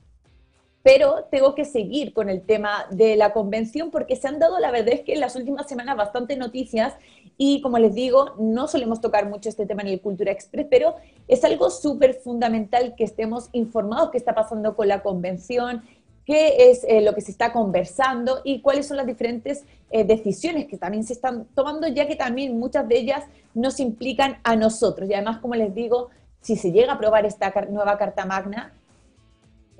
pero 0.83 1.25
tengo 1.29 1.55
que 1.55 1.65
seguir 1.65 2.13
con 2.13 2.29
el 2.29 2.41
tema 2.41 2.85
de 2.89 3.15
la 3.15 3.33
convención 3.33 3.91
porque 3.91 4.15
se 4.15 4.27
han 4.27 4.39
dado, 4.39 4.59
la 4.59 4.71
verdad 4.71 4.93
es 4.93 5.01
que 5.01 5.13
en 5.13 5.19
las 5.19 5.35
últimas 5.35 5.67
semanas 5.67 5.97
bastante 5.97 6.37
noticias 6.37 6.95
y 7.41 7.61
como 7.61 7.79
les 7.79 7.95
digo, 7.95 8.35
no 8.37 8.67
solemos 8.67 8.99
tocar 8.99 9.29
mucho 9.29 9.47
este 9.47 9.65
tema 9.65 9.81
en 9.81 9.87
el 9.87 10.01
Cultura 10.01 10.29
Express, 10.29 10.67
pero 10.69 10.95
es 11.29 11.41
algo 11.45 11.69
súper 11.69 12.15
fundamental 12.15 12.95
que 12.97 13.05
estemos 13.05 13.47
informados 13.53 14.11
qué 14.11 14.17
está 14.17 14.35
pasando 14.35 14.75
con 14.75 14.89
la 14.89 15.01
convención, 15.01 15.83
qué 16.25 16.69
es 16.69 16.83
eh, 16.83 16.99
lo 16.99 17.15
que 17.15 17.21
se 17.21 17.31
está 17.31 17.53
conversando 17.53 18.41
y 18.43 18.59
cuáles 18.59 18.89
son 18.89 18.97
las 18.97 19.07
diferentes 19.07 19.63
eh, 19.89 20.03
decisiones 20.03 20.67
que 20.67 20.77
también 20.77 21.05
se 21.05 21.13
están 21.13 21.45
tomando, 21.55 21.87
ya 21.87 22.09
que 22.09 22.17
también 22.17 22.59
muchas 22.59 22.85
de 22.89 22.99
ellas 22.99 23.23
nos 23.53 23.79
implican 23.79 24.39
a 24.43 24.57
nosotros. 24.57 25.09
Y 25.09 25.13
además, 25.13 25.37
como 25.37 25.55
les 25.55 25.73
digo, 25.73 26.09
si 26.41 26.57
se 26.57 26.73
llega 26.73 26.91
a 26.91 26.95
aprobar 26.95 27.25
esta 27.25 27.53
nueva 27.69 27.97
Carta 27.97 28.25
Magna, 28.25 28.73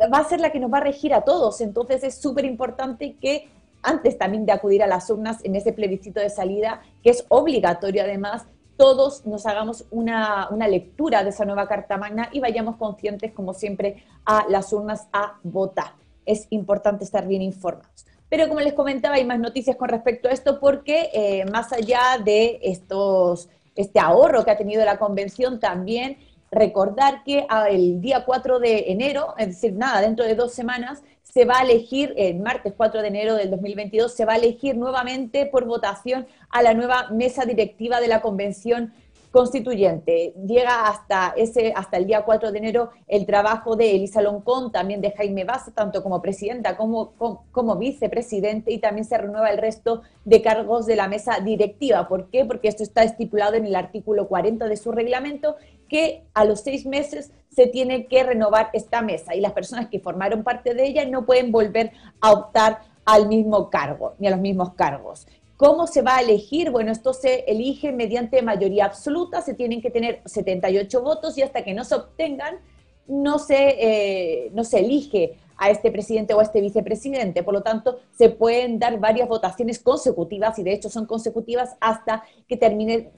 va 0.01 0.19
a 0.19 0.29
ser 0.29 0.39
la 0.39 0.53
que 0.53 0.61
nos 0.61 0.71
va 0.71 0.77
a 0.77 0.83
regir 0.85 1.13
a 1.13 1.25
todos. 1.25 1.59
Entonces 1.59 2.05
es 2.05 2.15
súper 2.15 2.45
importante 2.45 3.17
que 3.19 3.49
antes 3.81 4.17
también 4.17 4.45
de 4.45 4.51
acudir 4.51 4.83
a 4.83 4.87
las 4.87 5.09
urnas 5.09 5.43
en 5.43 5.55
ese 5.55 5.73
plebiscito 5.73 6.19
de 6.19 6.29
salida, 6.29 6.81
que 7.03 7.09
es 7.09 7.25
obligatorio 7.29 8.03
además, 8.03 8.45
todos 8.77 9.25
nos 9.25 9.45
hagamos 9.45 9.85
una, 9.91 10.47
una, 10.51 10.67
lectura 10.67 11.23
de 11.23 11.31
esa 11.31 11.43
nueva 11.43 11.67
Carta 11.67 11.97
Magna 11.97 12.29
y 12.31 12.39
vayamos 12.39 12.77
conscientes, 12.77 13.33
como 13.33 13.53
siempre, 13.53 14.03
a 14.25 14.45
las 14.47 14.71
urnas 14.71 15.07
a 15.11 15.37
votar. 15.43 15.95
Es 16.25 16.47
importante 16.49 17.03
estar 17.03 17.27
bien 17.27 17.41
informados. 17.41 18.05
Pero 18.29 18.47
como 18.47 18.61
les 18.61 18.73
comentaba, 18.73 19.15
hay 19.15 19.25
más 19.25 19.39
noticias 19.39 19.75
con 19.75 19.89
respecto 19.89 20.29
a 20.29 20.31
esto 20.31 20.59
porque 20.59 21.09
eh, 21.13 21.45
más 21.51 21.73
allá 21.73 22.21
de 22.23 22.59
estos, 22.61 23.49
este 23.75 23.99
ahorro 23.99 24.45
que 24.45 24.51
ha 24.51 24.57
tenido 24.57 24.85
la 24.85 24.99
convención, 24.99 25.59
también 25.59 26.17
recordar 26.51 27.23
que 27.23 27.45
el 27.69 28.01
día 28.01 28.25
4 28.25 28.59
de 28.59 28.91
enero, 28.91 29.35
es 29.37 29.47
decir, 29.47 29.73
nada, 29.73 30.01
dentro 30.01 30.25
de 30.25 30.35
dos 30.35 30.53
semanas, 30.53 31.03
se 31.31 31.45
va 31.45 31.59
a 31.59 31.63
elegir, 31.63 32.13
el 32.17 32.39
martes 32.39 32.73
4 32.75 33.01
de 33.01 33.07
enero 33.07 33.35
del 33.35 33.51
2022, 33.51 34.13
se 34.13 34.25
va 34.25 34.33
a 34.33 34.37
elegir 34.37 34.75
nuevamente 34.75 35.45
por 35.45 35.65
votación 35.65 36.27
a 36.49 36.61
la 36.61 36.73
nueva 36.73 37.09
mesa 37.11 37.45
directiva 37.45 38.01
de 38.01 38.07
la 38.07 38.21
Convención 38.21 38.93
constituyente. 39.31 40.33
Llega 40.45 40.87
hasta, 40.87 41.33
ese, 41.37 41.73
hasta 41.75 41.97
el 41.97 42.07
día 42.07 42.23
4 42.23 42.51
de 42.51 42.57
enero 42.57 42.89
el 43.07 43.25
trabajo 43.25 43.75
de 43.75 43.91
Elisa 43.95 44.21
Loncón, 44.21 44.71
también 44.71 45.01
de 45.01 45.11
Jaime 45.11 45.43
Baza, 45.43 45.71
tanto 45.71 46.01
como 46.01 46.21
presidenta 46.21 46.77
como, 46.77 47.13
como, 47.51 47.75
vicepresidente, 47.75 48.71
y 48.71 48.79
también 48.79 49.05
se 49.05 49.17
renueva 49.17 49.49
el 49.51 49.57
resto 49.57 50.01
de 50.25 50.41
cargos 50.41 50.85
de 50.85 50.95
la 50.95 51.07
mesa 51.07 51.39
directiva. 51.39 52.07
¿Por 52.07 52.29
qué? 52.29 52.45
Porque 52.45 52.67
esto 52.67 52.83
está 52.83 53.03
estipulado 53.03 53.55
en 53.55 53.65
el 53.65 53.75
artículo 53.75 54.27
40 54.27 54.67
de 54.67 54.77
su 54.77 54.91
reglamento, 54.91 55.55
que 55.87 56.23
a 56.33 56.45
los 56.45 56.61
seis 56.61 56.85
meses 56.85 57.31
se 57.49 57.67
tiene 57.67 58.07
que 58.07 58.23
renovar 58.23 58.69
esta 58.73 59.01
mesa 59.01 59.35
y 59.35 59.41
las 59.41 59.53
personas 59.53 59.87
que 59.87 59.99
formaron 59.99 60.43
parte 60.43 60.73
de 60.73 60.85
ella 60.85 61.05
no 61.05 61.25
pueden 61.25 61.51
volver 61.51 61.91
a 62.21 62.31
optar 62.31 62.79
al 63.05 63.27
mismo 63.27 63.69
cargo, 63.71 64.13
ni 64.19 64.27
a 64.27 64.31
los 64.31 64.39
mismos 64.39 64.73
cargos. 64.75 65.27
¿Cómo 65.59 65.87
se 65.87 66.01
va 66.01 66.15
a 66.15 66.21
elegir? 66.21 66.71
Bueno, 66.71 66.89
esto 66.93 67.11
se 67.11 67.41
elige 67.41 67.91
mediante 67.91 68.41
mayoría 68.41 68.85
absoluta, 68.85 69.41
se 69.41 69.55
tienen 69.55 69.81
que 69.81 69.91
tener 69.91 70.21
78 70.23 71.01
votos 71.01 71.37
y 71.37 71.41
hasta 71.41 71.65
que 71.65 71.73
no 71.73 71.83
se 71.83 71.95
obtengan, 71.95 72.59
no 73.07 73.39
se, 73.39 73.75
eh, 73.77 74.51
no 74.53 74.63
se 74.63 74.79
elige 74.79 75.37
a 75.57 75.69
este 75.69 75.91
presidente 75.91 76.33
o 76.33 76.39
a 76.39 76.43
este 76.43 76.61
vicepresidente. 76.61 77.43
Por 77.43 77.53
lo 77.53 77.61
tanto, 77.61 77.99
se 78.17 78.29
pueden 78.29 78.79
dar 78.79 79.01
varias 79.01 79.27
votaciones 79.27 79.79
consecutivas 79.79 80.57
y 80.59 80.63
de 80.63 80.71
hecho 80.71 80.89
son 80.89 81.05
consecutivas 81.05 81.75
hasta 81.81 82.23
que 82.47 82.55
termine 82.55 83.11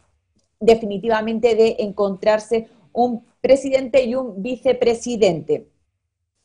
definitivamente 0.60 1.54
de 1.54 1.76
encontrarse 1.78 2.70
un 2.92 3.24
presidente 3.40 4.04
y 4.06 4.16
un 4.16 4.42
vicepresidente. 4.42 5.68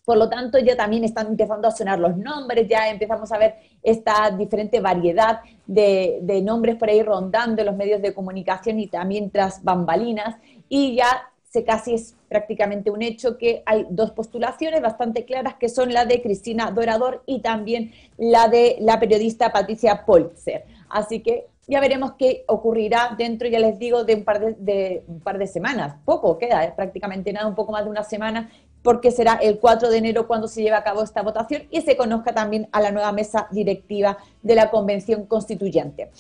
Por 0.07 0.19
lo 0.19 0.29
tanto, 0.29 0.61
ya 0.61 0.77
también 0.77 1.03
están 1.03 1.27
empezando 1.27 1.67
a 1.67 1.73
sonar 1.73 1.99
los 1.99 2.17
nombres, 2.17 2.69
ya 2.69 2.89
empezamos 2.89 3.33
a 3.33 3.39
ver 3.39 3.57
esta 3.83 4.31
diferente 4.31 4.79
variedad 4.79 5.41
de, 5.67 6.21
nombres 6.45 6.77
por 6.77 6.89
ahí 6.89 7.03
rondando 7.03 7.61
en 7.61 7.67
los 7.67 7.77
medios 7.77 8.01
de 8.01 8.15
comunicación 8.15 8.79
y 8.79 8.87
también 8.87 9.33
tras 9.33 9.65
bambalinas. 9.65 10.37
Y 10.69 10.95
ya 10.95 11.33
se 11.43 11.65
casi 11.65 11.95
es 11.95 12.15
prácticamente 12.29 12.89
un 12.93 13.03
hecho 13.03 13.37
que 13.37 13.65
hay 13.67 13.85
dos 13.91 14.13
postulaciones 14.13 14.81
bastante 14.81 15.25
claras, 15.25 15.57
que 15.57 15.69
son 15.69 15.93
la 15.93 16.05
de 16.05 16.23
Cristina 16.23 16.71
Dorador 16.71 17.25
y 17.27 17.41
también 17.41 17.91
la 18.17 18.47
de 18.47 18.77
la 18.79 19.01
periodista 19.01 19.51
Patricia 19.51 20.05
Polzer. 20.07 20.67
Así 20.89 21.19
que 21.19 21.49
ya 21.69 21.81
veremos 21.81 22.13
qué 22.17 22.45
ocurrirá 22.47 23.15
dentro, 23.19 23.49
ya 23.49 23.59
les 23.59 23.79
digo, 23.79 24.05
de 24.05 24.15
un 24.15 24.25
par 24.25 24.55
de, 24.57 25.03
un 25.09 25.21
par 25.21 25.39
de 25.39 25.49
semanas. 25.49 25.97
Poco 26.05 26.39
queda, 26.39 26.65
es 26.65 26.73
prácticamente 26.73 27.33
nada, 27.33 27.49
un 27.49 27.57
poco 27.57 27.73
más 27.73 27.85
de 27.85 27.91
una 27.91 28.05
semana 28.05 28.51
porque 28.87 29.11
será 29.11 29.35
el 29.43 29.59
4 29.59 29.91
de 29.91 29.99
enero 29.99 30.29
cuando 30.29 30.47
se 30.47 30.63
lleve 30.63 30.77
a 30.77 30.85
cabo 30.85 31.03
esta 31.03 31.21
votación 31.21 31.65
y 31.73 31.81
se 31.81 31.97
conozca 31.97 32.33
también 32.33 32.69
a 32.71 32.81
la 32.81 32.93
nueva 32.93 33.11
mesa 33.11 33.49
directiva 33.51 34.17
de 34.45 34.55
la 34.55 34.71
Convención 34.71 35.27
Constituyente. 35.27 36.13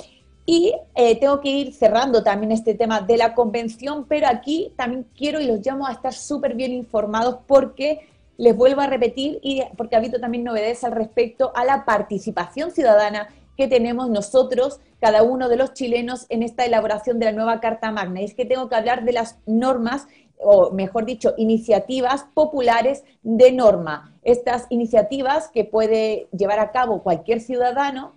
Y 0.44 0.74
eh, 0.96 1.16
tengo 1.20 1.40
que 1.40 1.48
ir 1.48 1.72
cerrando 1.72 2.24
también 2.24 2.50
este 2.50 2.74
tema 2.74 3.02
de 3.02 3.18
la 3.18 3.34
convención, 3.34 4.04
pero 4.08 4.26
aquí 4.26 4.72
también 4.74 5.06
quiero 5.16 5.40
y 5.40 5.46
los 5.46 5.64
llamo 5.64 5.86
a 5.86 5.92
estar 5.92 6.12
súper 6.12 6.54
bien 6.54 6.72
informados 6.72 7.38
porque 7.46 8.08
les 8.36 8.56
vuelvo 8.56 8.80
a 8.80 8.88
repetir 8.88 9.38
y 9.42 9.62
porque 9.76 9.94
ha 9.94 10.00
habido 10.00 10.18
también 10.18 10.42
novedades 10.42 10.82
al 10.82 10.90
respecto 10.90 11.52
a 11.54 11.64
la 11.64 11.84
participación 11.84 12.72
ciudadana 12.72 13.28
que 13.56 13.68
tenemos 13.68 14.10
nosotros, 14.10 14.80
cada 15.00 15.22
uno 15.22 15.48
de 15.48 15.56
los 15.56 15.72
chilenos, 15.72 16.26
en 16.30 16.42
esta 16.42 16.64
elaboración 16.64 17.20
de 17.20 17.26
la 17.26 17.32
nueva 17.32 17.60
Carta 17.60 17.92
Magna. 17.92 18.22
Y 18.22 18.24
es 18.24 18.34
que 18.34 18.44
tengo 18.44 18.68
que 18.68 18.74
hablar 18.74 19.04
de 19.04 19.12
las 19.12 19.38
normas 19.46 20.08
o 20.38 20.70
mejor 20.70 21.04
dicho, 21.04 21.34
iniciativas 21.36 22.26
populares 22.34 23.04
de 23.22 23.52
norma. 23.52 24.14
Estas 24.22 24.66
iniciativas 24.70 25.48
que 25.48 25.64
puede 25.64 26.28
llevar 26.36 26.58
a 26.58 26.72
cabo 26.72 27.02
cualquier 27.02 27.40
ciudadano 27.40 28.14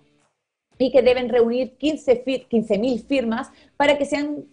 y 0.78 0.90
que 0.90 1.02
deben 1.02 1.28
reunir 1.28 1.76
15.000 1.78 2.48
15 2.48 2.98
firmas 3.06 3.50
para 3.76 3.98
que 3.98 4.06
sean 4.06 4.46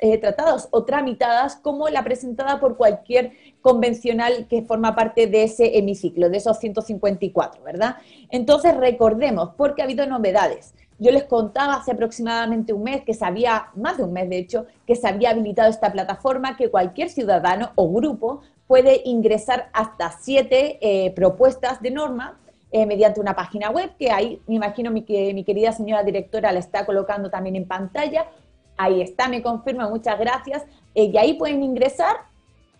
eh, 0.00 0.18
tratadas 0.18 0.68
o 0.70 0.84
tramitadas 0.84 1.56
como 1.56 1.88
la 1.88 2.04
presentada 2.04 2.60
por 2.60 2.76
cualquier 2.76 3.32
convencional 3.62 4.46
que 4.48 4.62
forma 4.62 4.94
parte 4.94 5.26
de 5.26 5.44
ese 5.44 5.78
hemiciclo, 5.78 6.28
de 6.28 6.36
esos 6.36 6.58
154, 6.58 7.62
¿verdad? 7.62 7.96
Entonces 8.28 8.76
recordemos, 8.76 9.50
porque 9.56 9.80
ha 9.80 9.86
habido 9.86 10.06
novedades. 10.06 10.74
Yo 10.98 11.10
les 11.10 11.24
contaba 11.24 11.74
hace 11.74 11.92
aproximadamente 11.92 12.72
un 12.72 12.84
mes 12.84 13.02
que 13.04 13.14
se 13.14 13.24
había, 13.24 13.68
más 13.74 13.96
de 13.96 14.04
un 14.04 14.12
mes 14.12 14.28
de 14.28 14.38
hecho, 14.38 14.66
que 14.86 14.94
se 14.94 15.08
había 15.08 15.30
habilitado 15.30 15.68
esta 15.68 15.92
plataforma 15.92 16.56
que 16.56 16.70
cualquier 16.70 17.08
ciudadano 17.10 17.72
o 17.74 17.90
grupo 17.92 18.42
puede 18.66 19.02
ingresar 19.04 19.68
hasta 19.72 20.12
siete 20.12 20.78
eh, 20.80 21.10
propuestas 21.12 21.82
de 21.82 21.90
norma 21.90 22.38
eh, 22.70 22.86
mediante 22.86 23.20
una 23.20 23.36
página 23.36 23.70
web 23.70 23.90
que 23.98 24.10
ahí 24.10 24.40
me 24.46 24.54
imagino 24.54 24.92
que 25.04 25.34
mi 25.34 25.44
querida 25.44 25.72
señora 25.72 26.02
directora 26.02 26.52
la 26.52 26.60
está 26.60 26.86
colocando 26.86 27.28
también 27.28 27.56
en 27.56 27.66
pantalla. 27.66 28.26
Ahí 28.78 29.02
está, 29.02 29.28
me 29.28 29.42
confirma, 29.42 29.90
muchas 29.90 30.18
gracias. 30.18 30.64
Eh, 30.94 31.10
y 31.12 31.18
ahí 31.18 31.34
pueden 31.34 31.62
ingresar 31.62 32.16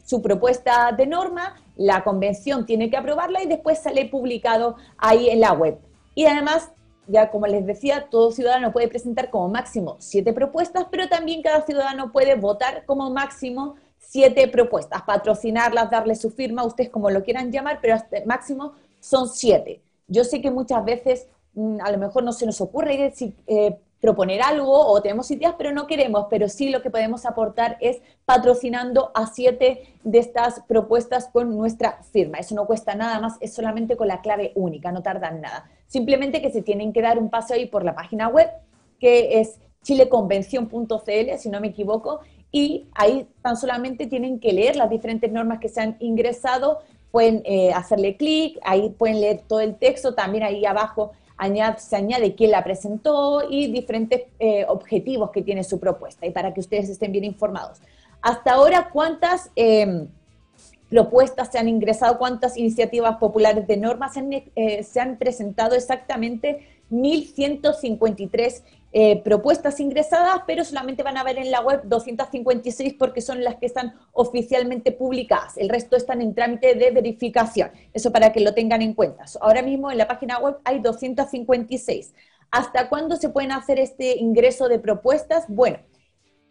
su 0.04 0.22
propuesta 0.22 0.92
de 0.92 1.06
norma, 1.06 1.56
la 1.76 2.02
convención 2.04 2.66
tiene 2.66 2.90
que 2.90 2.96
aprobarla 2.96 3.42
y 3.42 3.46
después 3.46 3.78
sale 3.78 4.06
publicado 4.06 4.76
ahí 4.96 5.28
en 5.28 5.40
la 5.40 5.52
web. 5.52 5.78
Y 6.14 6.24
además 6.26 6.72
ya 7.06 7.30
como 7.30 7.46
les 7.46 7.66
decía, 7.66 8.08
todo 8.10 8.30
ciudadano 8.30 8.72
puede 8.72 8.88
presentar 8.88 9.30
como 9.30 9.48
máximo 9.48 9.96
siete 9.98 10.32
propuestas, 10.32 10.86
pero 10.90 11.08
también 11.08 11.42
cada 11.42 11.62
ciudadano 11.62 12.12
puede 12.12 12.34
votar 12.36 12.84
como 12.86 13.10
máximo 13.10 13.76
siete 13.98 14.46
propuestas, 14.48 15.02
patrocinarlas, 15.02 15.90
darle 15.90 16.14
su 16.14 16.30
firma, 16.30 16.64
ustedes 16.64 16.90
como 16.90 17.10
lo 17.10 17.22
quieran 17.22 17.50
llamar, 17.50 17.78
pero 17.80 17.94
hasta 17.94 18.18
máximo 18.26 18.74
son 19.00 19.28
siete. 19.28 19.82
Yo 20.06 20.24
sé 20.24 20.40
que 20.40 20.50
muchas 20.50 20.84
veces 20.84 21.26
mm, 21.54 21.80
a 21.82 21.90
lo 21.90 21.98
mejor 21.98 22.22
no 22.22 22.32
se 22.32 22.46
nos 22.46 22.60
ocurre 22.60 23.12
eh, 23.46 23.78
proponer 24.00 24.42
algo 24.42 24.86
o 24.86 25.00
tenemos 25.00 25.30
ideas, 25.30 25.54
pero 25.56 25.72
no 25.72 25.86
queremos, 25.86 26.26
pero 26.28 26.48
sí 26.48 26.70
lo 26.70 26.82
que 26.82 26.90
podemos 26.90 27.24
aportar 27.24 27.78
es 27.80 28.02
patrocinando 28.24 29.12
a 29.14 29.26
siete 29.26 29.94
de 30.02 30.18
estas 30.18 30.60
propuestas 30.66 31.28
con 31.32 31.56
nuestra 31.56 32.02
firma. 32.12 32.38
Eso 32.38 32.54
no 32.56 32.66
cuesta 32.66 32.94
nada 32.94 33.20
más, 33.20 33.36
es 33.40 33.54
solamente 33.54 33.96
con 33.96 34.08
la 34.08 34.20
clave 34.20 34.52
única, 34.56 34.90
no 34.90 35.02
tardan 35.02 35.40
nada. 35.40 35.70
Simplemente 35.92 36.40
que 36.40 36.50
se 36.50 36.62
tienen 36.62 36.94
que 36.94 37.02
dar 37.02 37.18
un 37.18 37.28
paso 37.28 37.52
ahí 37.52 37.66
por 37.66 37.84
la 37.84 37.94
página 37.94 38.26
web, 38.28 38.48
que 38.98 39.40
es 39.40 39.58
chileconvención.cl, 39.82 41.36
si 41.36 41.50
no 41.50 41.60
me 41.60 41.66
equivoco, 41.68 42.20
y 42.50 42.86
ahí 42.94 43.26
tan 43.42 43.58
solamente 43.58 44.06
tienen 44.06 44.40
que 44.40 44.54
leer 44.54 44.76
las 44.76 44.88
diferentes 44.88 45.30
normas 45.30 45.58
que 45.58 45.68
se 45.68 45.82
han 45.82 45.96
ingresado, 46.00 46.78
pueden 47.10 47.42
eh, 47.44 47.74
hacerle 47.74 48.16
clic, 48.16 48.58
ahí 48.62 48.88
pueden 48.88 49.20
leer 49.20 49.42
todo 49.46 49.60
el 49.60 49.76
texto, 49.76 50.14
también 50.14 50.44
ahí 50.44 50.64
abajo 50.64 51.12
se 51.76 51.96
añade 51.96 52.34
quién 52.36 52.52
la 52.52 52.64
presentó 52.64 53.42
y 53.50 53.70
diferentes 53.70 54.22
eh, 54.38 54.64
objetivos 54.68 55.30
que 55.30 55.42
tiene 55.42 55.62
su 55.62 55.78
propuesta 55.78 56.24
y 56.24 56.30
para 56.30 56.54
que 56.54 56.60
ustedes 56.60 56.88
estén 56.88 57.12
bien 57.12 57.24
informados. 57.24 57.82
Hasta 58.22 58.52
ahora, 58.52 58.88
¿cuántas 58.90 59.50
em, 59.56 60.08
propuestas 60.92 61.48
se 61.50 61.58
han 61.58 61.68
ingresado? 61.68 62.18
¿Cuántas 62.18 62.58
iniciativas 62.58 63.16
populares 63.16 63.66
de 63.66 63.78
normas 63.78 64.12
eh, 64.54 64.82
se 64.82 65.00
han 65.00 65.16
presentado 65.16 65.74
exactamente? 65.74 66.66
1.153 66.90 68.62
eh, 68.92 69.22
propuestas 69.22 69.80
ingresadas, 69.80 70.42
pero 70.46 70.66
solamente 70.66 71.02
van 71.02 71.16
a 71.16 71.24
ver 71.24 71.38
en 71.38 71.50
la 71.50 71.62
web 71.62 71.80
256 71.84 72.92
porque 72.98 73.22
son 73.22 73.42
las 73.42 73.56
que 73.56 73.64
están 73.64 73.94
oficialmente 74.12 74.92
publicadas. 74.92 75.56
El 75.56 75.70
resto 75.70 75.96
están 75.96 76.20
en 76.20 76.34
trámite 76.34 76.74
de 76.74 76.90
verificación. 76.90 77.70
Eso 77.94 78.12
para 78.12 78.30
que 78.30 78.40
lo 78.40 78.52
tengan 78.52 78.82
en 78.82 78.92
cuenta. 78.92 79.24
Ahora 79.40 79.62
mismo 79.62 79.90
en 79.90 79.96
la 79.96 80.06
página 80.08 80.40
web 80.40 80.58
hay 80.64 80.80
256. 80.80 82.12
¿Hasta 82.50 82.90
cuándo 82.90 83.16
se 83.16 83.30
pueden 83.30 83.52
hacer 83.52 83.78
este 83.78 84.18
ingreso 84.18 84.68
de 84.68 84.78
propuestas? 84.78 85.46
Bueno, 85.48 85.78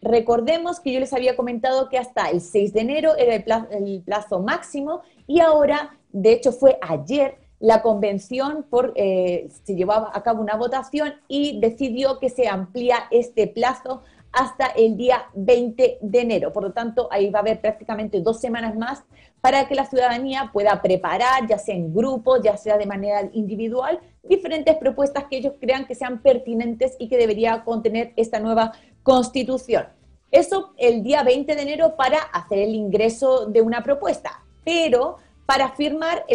recordemos 0.02 0.80
que 0.80 0.92
yo 0.92 1.00
les 1.00 1.14
había 1.14 1.36
comentado 1.36 1.90
que 1.90 1.98
hasta 1.98 2.30
el 2.30 2.42
6 2.42 2.74
de 2.74 2.82
enero 2.82 3.16
era 3.18 3.36
el 3.36 3.44
plazo, 3.44 3.68
el 3.72 4.02
plazo 4.04 4.40
máximo 4.42 5.02
y 5.28 5.40
ahora, 5.40 5.98
de 6.12 6.34
hecho 6.34 6.52
fue 6.52 6.78
ayer, 6.82 7.38
la 7.60 7.84
convención 7.84 8.66
por, 8.68 8.94
eh, 8.96 9.48
se 9.64 9.76
llevó 9.76 9.94
a 9.94 10.24
cabo 10.24 10.42
una 10.42 10.56
votación 10.56 11.14
y 11.28 11.60
decidió 11.60 12.18
que 12.18 12.30
se 12.30 12.48
amplía 12.48 12.98
este 13.12 13.46
plazo 13.46 14.02
hasta 14.32 14.68
el 14.68 14.98
día 14.98 15.26
20 15.36 16.00
de 16.02 16.22
enero. 16.22 16.54
Por 16.54 16.64
lo 16.64 16.72
tanto, 16.72 17.08
ahí 17.12 17.30
va 17.30 17.40
a 17.40 17.42
haber 17.42 17.62
prácticamente 17.62 18.22
dos 18.22 18.40
semanas 18.40 18.76
más 18.76 19.04
para 19.42 19.68
que 19.68 19.76
la 19.76 19.86
ciudadanía 19.86 20.52
pueda 20.54 20.82
preparar, 20.82 21.48
ya 21.48 21.58
sea 21.58 21.76
en 21.76 21.94
grupo, 21.94 22.42
ya 22.42 22.58
sea 22.58 22.78
de 22.78 22.86
manera 22.86 23.30
individual, 23.34 24.00
diferentes 24.24 24.76
propuestas 24.78 25.26
que 25.26 25.38
ellos 25.38 25.54
crean 25.60 25.86
que 25.86 25.96
sean 25.96 26.22
pertinentes 26.22 26.96
y 27.00 27.10
que 27.10 27.18
debería 27.18 27.64
contener 27.64 28.14
esta 28.16 28.40
nueva 28.40 28.72
constitución. 29.04 29.88
Eso 30.32 30.74
el 30.78 31.04
día 31.04 31.24
20 31.24 31.56
de 31.56 31.62
enero 31.62 31.96
para 31.96 32.18
hacer 32.20 32.60
el 32.60 32.74
ingreso 32.74 33.46
de 33.48 33.62
una 33.62 33.84
propuesta. 33.84 34.44
Pero 34.64 35.18
para 35.46 35.70
firmar, 35.70 36.26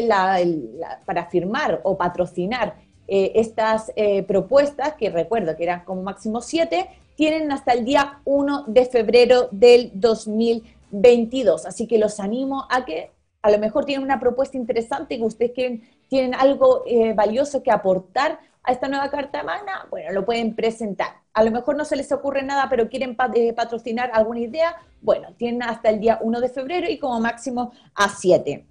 para 1.07 1.27
firmar 1.27 1.81
o 1.85 1.97
patrocinar 1.97 2.77
eh, 3.09 3.33
estas 3.37 3.93
eh, 3.97 4.23
propuestas, 4.25 4.95
que 4.95 5.11
recuerdo 5.11 5.57
que 5.57 5.63
eran 5.63 5.85
como 5.85 6.03
máximo 6.03 6.43
siete, 6.43 6.89
tienen 7.15 7.51
hasta 7.51 7.73
el 7.73 7.85
día 7.85 8.21
1 8.25 8.65
de 8.67 8.85
febrero 8.85 9.49
del 9.53 9.91
2022. 9.95 11.65
Así 11.65 11.87
que 11.87 11.99
los 11.99 12.21
animo 12.21 12.67
a 12.69 12.85
que 12.85 13.11
a 13.41 13.51
lo 13.51 13.59
mejor 13.59 13.85
tienen 13.85 14.05
una 14.05 14.21
propuesta 14.21 14.57
interesante, 14.57 15.17
que 15.17 15.25
ustedes 15.25 15.53
quieren, 15.53 15.89
tienen 16.09 16.35
algo 16.35 16.83
eh, 16.87 17.15
valioso 17.15 17.63
que 17.63 17.71
aportar 17.71 18.41
a 18.67 18.73
esta 18.73 18.89
nueva 18.89 19.11
Carta 19.11 19.43
Magna, 19.43 19.87
bueno, 19.91 20.13
lo 20.13 20.25
pueden 20.25 20.55
presentar. 20.55 21.09
A 21.33 21.45
lo 21.45 21.51
mejor 21.51 21.77
no 21.77 21.85
se 21.85 21.97
les 21.97 22.11
ocurre 22.13 22.43
nada, 22.43 22.67
pero 22.69 22.89
quieren 22.89 23.17
patrocinar 23.17 24.11
alguna 24.13 24.41
idea, 24.41 24.77
bueno, 25.01 25.33
tienen 25.39 25.63
hasta 25.63 25.89
el 25.89 26.01
día 26.01 26.19
1 26.21 26.41
de 26.41 26.49
febrero 26.49 26.91
y 26.91 26.99
como 26.99 27.21
máximo 27.21 27.73
a 27.95 28.09
7 28.09 28.67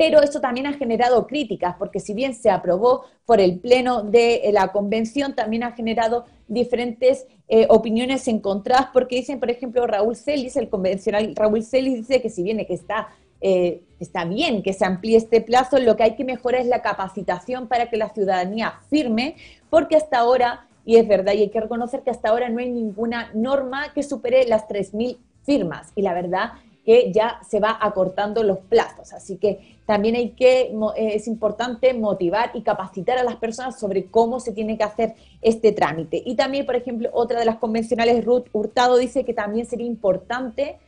pero 0.00 0.22
eso 0.22 0.40
también 0.40 0.66
ha 0.66 0.72
generado 0.72 1.26
críticas, 1.26 1.76
porque 1.78 2.00
si 2.00 2.14
bien 2.14 2.32
se 2.32 2.48
aprobó 2.48 3.04
por 3.26 3.38
el 3.38 3.60
Pleno 3.60 4.02
de 4.02 4.36
eh, 4.36 4.50
la 4.50 4.68
Convención, 4.68 5.34
también 5.34 5.62
ha 5.62 5.72
generado 5.72 6.24
diferentes 6.48 7.26
eh, 7.48 7.66
opiniones 7.68 8.26
encontradas, 8.26 8.86
porque 8.94 9.16
dicen, 9.16 9.38
por 9.38 9.50
ejemplo, 9.50 9.86
Raúl 9.86 10.16
Celis, 10.16 10.56
el 10.56 10.70
convencional 10.70 11.36
Raúl 11.36 11.62
Celis, 11.62 11.96
dice 11.96 12.22
que 12.22 12.30
si 12.30 12.42
bien 12.42 12.64
que 12.64 12.72
está, 12.72 13.08
eh, 13.40 13.82
está 13.98 14.24
bien 14.24 14.62
que 14.62 14.72
se 14.72 14.84
amplíe 14.84 15.16
este 15.16 15.40
plazo, 15.40 15.78
lo 15.78 15.96
que 15.96 16.02
hay 16.02 16.16
que 16.16 16.24
mejorar 16.24 16.62
es 16.62 16.66
la 16.66 16.82
capacitación 16.82 17.68
para 17.68 17.90
que 17.90 17.96
la 17.96 18.08
ciudadanía 18.10 18.80
firme, 18.88 19.36
porque 19.68 19.96
hasta 19.96 20.18
ahora, 20.18 20.66
y 20.84 20.96
es 20.96 21.06
verdad, 21.06 21.34
y 21.34 21.42
hay 21.42 21.50
que 21.50 21.60
reconocer 21.60 22.02
que 22.02 22.10
hasta 22.10 22.30
ahora 22.30 22.48
no 22.48 22.60
hay 22.60 22.70
ninguna 22.70 23.30
norma 23.34 23.92
que 23.94 24.02
supere 24.02 24.46
las 24.46 24.66
3.000 24.68 25.18
firmas, 25.44 25.92
y 25.94 26.02
la 26.02 26.14
verdad 26.14 26.52
que 26.84 27.12
ya 27.12 27.40
se 27.48 27.60
va 27.60 27.76
acortando 27.80 28.42
los 28.42 28.58
plazos. 28.58 29.12
Así 29.12 29.36
que 29.36 29.76
también 29.84 30.14
hay 30.14 30.30
que, 30.30 30.72
eh, 30.96 31.12
es 31.14 31.26
importante 31.26 31.92
motivar 31.92 32.52
y 32.54 32.62
capacitar 32.62 33.18
a 33.18 33.22
las 33.22 33.36
personas 33.36 33.78
sobre 33.78 34.06
cómo 34.06 34.40
se 34.40 34.52
tiene 34.52 34.78
que 34.78 34.84
hacer 34.84 35.14
este 35.42 35.72
trámite. 35.72 36.22
Y 36.24 36.36
también, 36.36 36.64
por 36.64 36.76
ejemplo, 36.76 37.10
otra 37.12 37.38
de 37.38 37.44
las 37.44 37.56
convencionales, 37.56 38.24
Ruth 38.24 38.46
Hurtado, 38.52 38.96
dice 38.96 39.24
que 39.24 39.34
también 39.34 39.66
sería 39.66 39.86
importante 39.86 40.78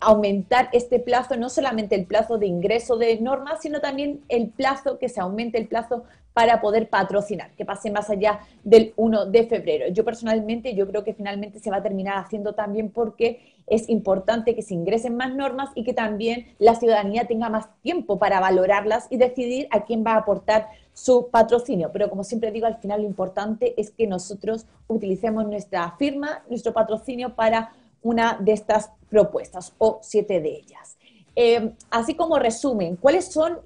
aumentar 0.00 0.68
este 0.72 0.98
plazo, 0.98 1.36
no 1.36 1.48
solamente 1.48 1.94
el 1.94 2.06
plazo 2.06 2.38
de 2.38 2.46
ingreso 2.46 2.96
de 2.96 3.20
normas, 3.20 3.60
sino 3.60 3.80
también 3.80 4.20
el 4.28 4.48
plazo, 4.48 4.98
que 4.98 5.08
se 5.08 5.20
aumente 5.20 5.58
el 5.58 5.68
plazo 5.68 6.04
para 6.32 6.60
poder 6.60 6.88
patrocinar, 6.88 7.50
que 7.56 7.64
pase 7.64 7.90
más 7.90 8.08
allá 8.08 8.40
del 8.62 8.94
1 8.96 9.26
de 9.26 9.46
febrero. 9.46 9.88
Yo 9.88 10.04
personalmente, 10.04 10.74
yo 10.74 10.86
creo 10.86 11.04
que 11.04 11.12
finalmente 11.12 11.58
se 11.58 11.70
va 11.70 11.78
a 11.78 11.82
terminar 11.82 12.16
haciendo 12.18 12.54
también 12.54 12.90
porque 12.90 13.54
es 13.66 13.88
importante 13.88 14.54
que 14.54 14.62
se 14.62 14.74
ingresen 14.74 15.16
más 15.16 15.34
normas 15.34 15.70
y 15.74 15.84
que 15.84 15.92
también 15.92 16.46
la 16.58 16.74
ciudadanía 16.74 17.26
tenga 17.26 17.48
más 17.48 17.68
tiempo 17.82 18.18
para 18.18 18.40
valorarlas 18.40 19.06
y 19.10 19.16
decidir 19.16 19.68
a 19.70 19.84
quién 19.84 20.04
va 20.04 20.14
a 20.14 20.18
aportar 20.18 20.68
su 20.92 21.28
patrocinio. 21.30 21.90
Pero 21.92 22.10
como 22.10 22.24
siempre 22.24 22.52
digo, 22.52 22.66
al 22.66 22.78
final 22.78 23.02
lo 23.02 23.06
importante 23.06 23.74
es 23.76 23.90
que 23.90 24.06
nosotros 24.06 24.66
utilicemos 24.88 25.46
nuestra 25.46 25.94
firma, 25.98 26.42
nuestro 26.48 26.72
patrocinio 26.72 27.34
para 27.34 27.72
una 28.02 28.38
de 28.40 28.52
estas 28.52 28.90
propuestas 29.08 29.74
o 29.78 29.98
siete 30.02 30.40
de 30.40 30.50
ellas. 30.50 30.96
Eh, 31.36 31.72
así 31.90 32.14
como 32.14 32.38
resumen, 32.38 32.96
¿cuáles 32.96 33.26
son 33.26 33.58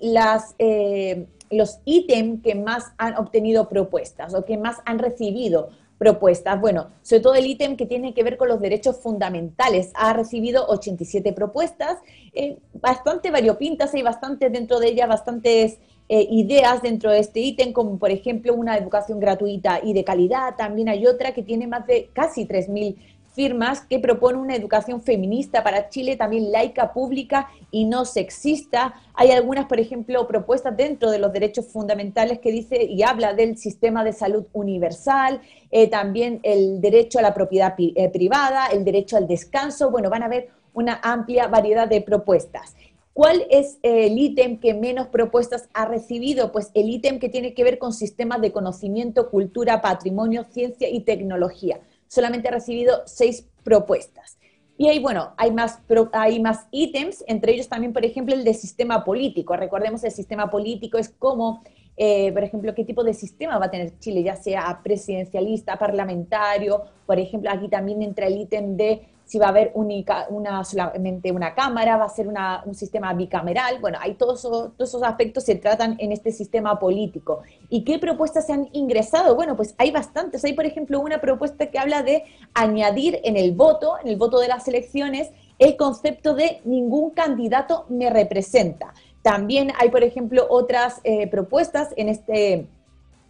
eh, 0.59 1.27
los 1.51 1.79
ítems 1.85 2.43
que 2.43 2.55
más 2.55 2.93
han 2.99 3.17
obtenido 3.17 3.69
propuestas 3.69 4.35
o 4.35 4.45
que 4.45 4.57
más 4.57 4.79
han 4.85 4.99
recibido 4.99 5.71
propuestas? 5.99 6.61
Bueno, 6.61 6.89
sobre 7.03 7.23
todo 7.23 7.35
el 7.35 7.47
ítem 7.47 7.77
que 7.77 7.87
tiene 7.87 8.13
que 8.13 8.23
ver 8.23 8.37
con 8.37 8.49
los 8.49 8.61
derechos 8.61 8.99
fundamentales. 8.99 9.93
Ha 9.95 10.13
recibido 10.13 10.67
87 10.69 11.33
propuestas, 11.33 11.99
eh, 12.33 12.59
bastante 12.75 13.31
variopintas, 13.31 13.95
hay 13.95 14.03
bastantes 14.03 14.53
dentro 14.53 14.79
de 14.79 14.89
ellas, 14.89 15.09
bastantes 15.09 15.79
ideas 16.07 16.83
dentro 16.83 17.11
de 17.11 17.19
este 17.19 17.41
ítem, 17.41 17.73
como 17.73 17.99
por 17.99 18.11
ejemplo 18.11 18.55
una 18.55 18.77
educación 18.77 19.19
gratuita 19.19 19.81
y 19.83 19.95
de 19.95 20.05
calidad. 20.05 20.55
También 20.55 20.91
hay 20.91 21.07
otra 21.07 21.33
que 21.33 21.43
tiene 21.43 21.67
más 21.67 21.87
de 21.87 22.11
casi 22.13 22.45
3.000 22.45 22.95
firmas 23.35 23.81
que 23.81 23.99
propone 23.99 24.39
una 24.39 24.55
educación 24.55 25.03
feminista 25.03 25.63
para 25.63 25.89
Chile, 25.89 26.17
también 26.17 26.53
laica, 26.53 26.93
pública 26.93 27.49
y 27.71 27.85
no 27.85 28.05
sexista. 28.05 28.95
Hay 29.15 29.33
algunas, 29.33 29.67
por 29.67 29.81
ejemplo, 29.81 30.27
propuestas 30.27 30.77
dentro 30.77 31.11
de 31.11 31.19
los 31.19 31.33
derechos 31.33 31.67
fundamentales 31.67 32.39
que 32.39 32.53
dice 32.53 32.85
y 32.85 33.03
habla 33.03 33.35
del 33.35 33.59
sistema 33.59 34.05
de 34.05 34.13
salud 34.13 34.45
universal, 34.53 35.41
eh, 35.71 35.89
también 35.89 36.41
el 36.45 36.81
derecho 36.81 37.19
a 37.19 37.23
la 37.23 37.35
propiedad 37.35 37.75
eh, 37.79 38.09
privada, 38.09 38.67
el 38.67 38.85
derecho 38.85 39.17
al 39.17 39.27
descanso. 39.27 39.91
Bueno, 39.91 40.11
van 40.11 40.23
a 40.23 40.29
ver 40.29 40.49
una 40.73 41.01
amplia 41.03 41.49
variedad 41.49 41.89
de 41.89 42.01
propuestas. 42.01 42.75
¿Cuál 43.13 43.47
es 43.49 43.79
el 43.83 44.19
ítem 44.19 44.59
que 44.59 44.75
menos 44.75 45.07
propuestas 45.07 45.69
ha 45.73 45.87
recibido? 45.87 46.51
Pues 46.51 46.73
el 46.75 46.89
ítem 46.89 47.21
que 47.21 47.29
tiene 47.29 47.55
que 47.55 47.63
ver 47.63 47.79
con 47.79 47.93
sistemas 47.93 48.41
de 48.41 48.51
conocimiento, 48.51 49.31
cultura, 49.31 49.81
patrimonio, 49.81 50.45
ciencia 50.51 50.89
y 50.89 51.01
tecnología 51.01 51.81
solamente 52.15 52.49
ha 52.49 52.53
recibido 52.53 53.03
seis 53.07 53.47
propuestas. 53.63 54.39
Y 54.77 54.89
ahí, 54.89 54.99
bueno, 54.99 55.35
hay 55.37 55.53
más, 55.53 55.81
hay 56.13 56.41
más 56.41 56.67
ítems, 56.71 57.25
entre 57.29 57.53
ellos 57.53 57.69
también, 57.69 57.93
por 57.93 58.05
ejemplo, 58.05 58.35
el 58.35 58.43
de 58.43 58.55
sistema 58.55 59.05
político. 59.05 59.57
Recordemos, 59.57 60.03
el 60.03 60.11
sistema 60.11 60.51
político 60.51 60.99
es 60.99 61.09
como, 61.11 61.63
eh, 61.97 62.33
por 62.33 62.43
ejemplo, 62.43 62.75
qué 62.75 62.85
tipo 62.85 63.05
de 63.05 63.15
sistema 63.15 63.59
va 63.59 63.67
a 63.67 63.71
tener 63.71 63.99
Chile, 64.01 64.25
ya 64.25 64.35
sea 64.35 64.81
presidencialista, 64.83 65.77
parlamentario. 65.77 66.83
Por 67.07 67.21
ejemplo, 67.21 67.51
aquí 67.51 67.69
también 67.69 68.03
entra 68.03 68.27
el 68.27 68.37
ítem 68.37 68.77
de 68.77 69.03
si 69.25 69.39
va 69.39 69.47
a 69.47 69.49
haber 69.49 69.73
una, 69.75 70.65
solamente 70.65 71.33
una 71.33 71.55
cámara, 71.55 71.97
va 71.97 72.05
a 72.05 72.09
ser 72.09 72.29
un 72.29 72.75
sistema 72.75 73.13
bicameral. 73.15 73.81
Bueno, 73.81 73.99
hay 74.01 74.15
todos 74.15 74.41
esos, 74.41 74.77
todos 74.77 74.91
esos 74.91 75.03
aspectos 75.03 75.45
se 75.45 75.55
tratan 75.55 75.97
en 75.99 76.13
este 76.13 76.31
sistema 76.31 76.79
político. 76.79 77.43
¿Y 77.71 77.85
qué 77.85 77.99
propuestas 77.99 78.47
se 78.47 78.53
han 78.53 78.69
ingresado? 78.73 79.35
Bueno, 79.35 79.57
pues 79.57 79.75
hay 79.79 79.91
bastantes. 79.91 80.45
Hay, 80.45 80.53
por 80.53 80.67
ejemplo, 80.67 81.01
una 81.01 81.21
propuesta 81.21 81.67
que 81.71 81.79
habla 81.79 82.03
de 82.03 82.25
añadir 82.53 83.21
en 83.25 83.37
el 83.37 83.53
voto, 83.53 83.95
en 84.03 84.09
el 84.09 84.17
voto 84.17 84.39
de 84.39 84.49
las 84.49 84.69
elecciones, 84.69 85.31
el 85.59 85.77
concepto 85.77 86.35
de 86.35 86.61
ningún 86.65 87.11
candidato 87.11 87.87
me 87.89 88.11
representa. 88.11 88.93
También 89.23 89.73
hay, 89.79 89.89
por 89.91 90.05
ejemplo, 90.05 90.47
otras 90.51 91.01
eh, 91.05 91.27
propuestas 91.29 91.95
en 91.97 92.09
este 92.09 92.67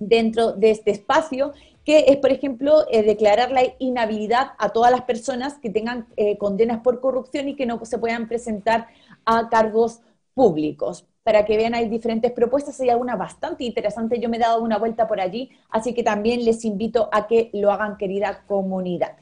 dentro 0.01 0.53
de 0.53 0.71
este 0.71 0.91
espacio, 0.91 1.53
que 1.85 2.07
es, 2.09 2.17
por 2.17 2.33
ejemplo, 2.33 2.87
eh, 2.91 3.03
declarar 3.03 3.51
la 3.53 3.63
inhabilidad 3.79 4.53
a 4.59 4.71
todas 4.71 4.91
las 4.91 5.03
personas 5.03 5.59
que 5.59 5.71
tengan 5.71 6.07
eh, 6.17 6.39
condenas 6.39 6.81
por 6.81 7.01
corrupción 7.01 7.49
y 7.49 7.57
que 7.57 7.67
no 7.67 7.85
se 7.85 7.99
puedan 7.99 8.27
presentar 8.27 8.89
a 9.25 9.49
cargos 9.49 10.01
públicos. 10.33 11.07
Para 11.23 11.45
que 11.45 11.57
vean, 11.57 11.75
hay 11.75 11.89
diferentes 11.89 12.33
propuestas, 12.33 12.81
hay 12.81 12.91
alguna 12.91 13.17
bastante 13.17 13.65
interesante, 13.65 14.21
yo 14.21 14.29
me 14.29 14.37
he 14.37 14.41
dado 14.41 14.63
una 14.63 14.79
vuelta 14.79 15.07
por 15.07 15.21
allí, 15.21 15.51
así 15.71 15.95
que 15.95 16.03
también 16.03 16.45
les 16.45 16.65
invito 16.65 17.09
a 17.13 17.27
que 17.27 17.51
lo 17.55 17.71
hagan, 17.71 17.97
querida 17.97 18.45
comunidad. 18.47 19.17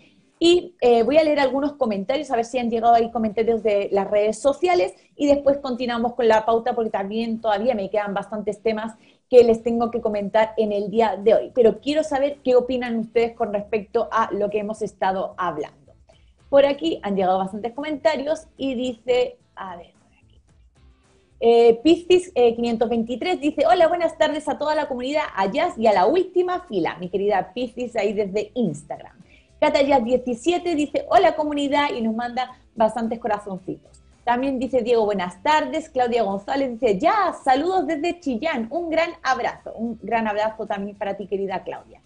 Y 0.45 0.75
eh, 0.81 1.05
voy 1.05 1.19
a 1.19 1.23
leer 1.23 1.39
algunos 1.39 1.75
comentarios, 1.75 2.33
a 2.33 2.37
ver 2.37 2.45
si 2.45 2.59
han 2.59 2.69
llegado 2.69 2.95
ahí 2.95 3.13
comentarios 3.13 3.63
de 3.63 3.89
las 3.93 4.11
redes 4.11 4.41
sociales 4.41 4.93
y 5.15 5.29
después 5.29 5.59
continuamos 5.59 6.15
con 6.15 6.27
la 6.27 6.45
pauta 6.45 6.75
porque 6.75 6.91
también 6.91 7.41
todavía 7.41 7.77
me 7.77 7.89
quedan 7.91 8.13
bastantes 8.13 8.61
temas 8.61 8.95
que 9.33 9.43
les 9.45 9.63
tengo 9.63 9.91
que 9.91 10.03
comentar 10.03 10.53
en 10.59 10.73
el 10.73 10.91
día 10.91 11.17
de 11.17 11.33
hoy. 11.33 11.53
Pero 11.55 11.81
quiero 11.81 12.05
saber 12.05 12.41
qué 12.45 12.55
opinan 12.55 12.99
ustedes 12.99 13.35
con 13.35 13.51
respecto 13.51 14.11
a 14.13 14.29
lo 14.31 14.51
que 14.51 14.59
hemos 14.59 14.83
estado 14.83 15.33
hablando. 15.39 15.95
Por 16.51 16.67
aquí 16.67 17.01
han 17.03 17.17
llegado 17.17 17.39
bastantes 17.39 17.73
comentarios 17.73 18.47
y 18.59 18.75
dice, 18.75 19.39
a 19.57 19.77
ver, 19.79 19.95
eh, 21.41 21.81
Piscis 21.83 22.31
523 22.35 23.33
eh, 23.33 23.39
dice, 23.41 23.65
hola, 23.67 23.89
buenas 23.89 24.19
tardes 24.19 24.47
a 24.51 24.59
toda 24.59 24.75
la 24.75 24.87
comunidad 24.87 25.23
allá 25.35 25.73
y 25.79 25.87
a 25.87 25.95
la 25.95 26.05
última 26.05 26.67
fila, 26.67 26.99
mi 26.99 27.09
querida 27.09 27.55
Piscis 27.55 27.97
ahí 27.97 28.13
desde 28.13 28.53
Instagram. 28.53 29.17
Catayas17 29.63 30.75
dice, 30.75 31.07
hola 31.09 31.37
comunidad 31.37 31.95
y 31.97 32.03
nos 32.03 32.15
manda 32.15 32.51
bastantes 32.77 33.19
corazoncitos. 33.19 34.03
También 34.25 34.59
dice 34.59 34.83
Diego, 34.83 35.05
buenas 35.05 35.43
tardes. 35.43 35.89
Claudia 35.89 36.23
González 36.23 36.71
dice, 36.79 36.99
ya, 36.99 37.35
saludos 37.45 37.87
desde 37.87 38.21
Chillán. 38.21 38.69
Un 38.71 38.91
gran 38.91 39.11
abrazo. 39.23 39.73
Un 39.75 39.99
gran 40.03 40.29
abrazo 40.29 40.67
también 40.67 40.97
para 40.97 41.17
ti, 41.17 41.27
querida 41.27 41.65
Claudia. 41.65 42.01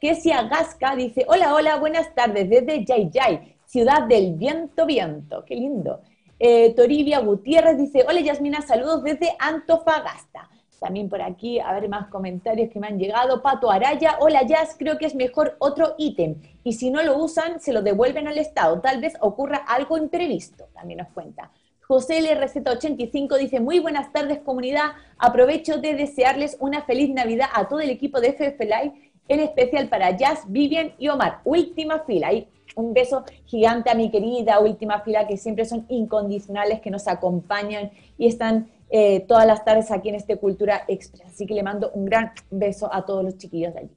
Kesia 0.00 0.42
Gasca 0.44 0.94
dice, 0.94 1.24
hola, 1.26 1.54
hola, 1.54 1.76
buenas 1.76 2.14
tardes 2.14 2.48
desde 2.48 2.84
Yay 2.84 3.56
ciudad 3.66 4.06
del 4.06 4.34
viento, 4.34 4.86
viento. 4.86 5.44
Qué 5.44 5.54
lindo. 5.54 6.00
Eh, 6.38 6.74
Toribia 6.74 7.20
Gutiérrez 7.20 7.76
dice, 7.76 8.04
hola 8.08 8.20
Yasmina, 8.20 8.62
saludos 8.62 9.02
desde 9.02 9.34
Antofagasta. 9.38 10.48
También 10.86 11.08
por 11.08 11.20
aquí, 11.20 11.58
a 11.58 11.72
ver 11.72 11.88
más 11.88 12.06
comentarios 12.06 12.70
que 12.70 12.78
me 12.78 12.86
han 12.86 12.96
llegado. 12.96 13.42
Pato 13.42 13.72
Araya, 13.72 14.18
hola 14.20 14.44
Jazz, 14.44 14.76
creo 14.78 14.98
que 14.98 15.06
es 15.06 15.16
mejor 15.16 15.56
otro 15.58 15.96
ítem. 15.98 16.36
Y 16.62 16.74
si 16.74 16.90
no 16.90 17.02
lo 17.02 17.18
usan, 17.18 17.58
se 17.58 17.72
lo 17.72 17.82
devuelven 17.82 18.28
al 18.28 18.38
Estado. 18.38 18.80
Tal 18.80 19.00
vez 19.00 19.14
ocurra 19.20 19.64
algo 19.66 19.98
imprevisto, 19.98 20.68
también 20.74 20.98
nos 20.98 21.08
cuenta. 21.08 21.50
José 21.88 22.20
LRZ85 22.20 23.36
dice, 23.36 23.58
muy 23.58 23.80
buenas 23.80 24.12
tardes 24.12 24.38
comunidad, 24.38 24.92
aprovecho 25.18 25.78
de 25.78 25.94
desearles 25.96 26.56
una 26.60 26.82
feliz 26.82 27.10
Navidad 27.10 27.48
a 27.52 27.66
todo 27.66 27.80
el 27.80 27.90
equipo 27.90 28.20
de 28.20 28.28
FF 28.28 28.60
Live, 28.60 29.10
en 29.26 29.40
especial 29.40 29.88
para 29.88 30.16
Jazz, 30.16 30.44
Vivian 30.46 30.92
y 30.98 31.08
Omar. 31.08 31.40
Última 31.42 32.04
fila, 32.04 32.32
y 32.32 32.46
un 32.76 32.94
beso 32.94 33.24
gigante 33.46 33.90
a 33.90 33.94
mi 33.96 34.08
querida 34.08 34.60
última 34.60 35.00
fila, 35.00 35.26
que 35.26 35.36
siempre 35.36 35.64
son 35.64 35.84
incondicionales, 35.88 36.80
que 36.80 36.90
nos 36.92 37.08
acompañan 37.08 37.90
y 38.18 38.28
están 38.28 38.68
eh, 38.88 39.20
todas 39.26 39.46
las 39.46 39.64
tardes 39.64 39.90
aquí 39.90 40.08
en 40.08 40.14
este 40.14 40.36
Cultura 40.36 40.84
Express. 40.86 41.26
Así 41.26 41.46
que 41.46 41.54
le 41.54 41.62
mando 41.62 41.90
un 41.94 42.04
gran 42.04 42.32
beso 42.50 42.92
a 42.92 43.04
todos 43.04 43.24
los 43.24 43.36
chiquillos 43.36 43.74
de 43.74 43.80
allí. 43.80 43.90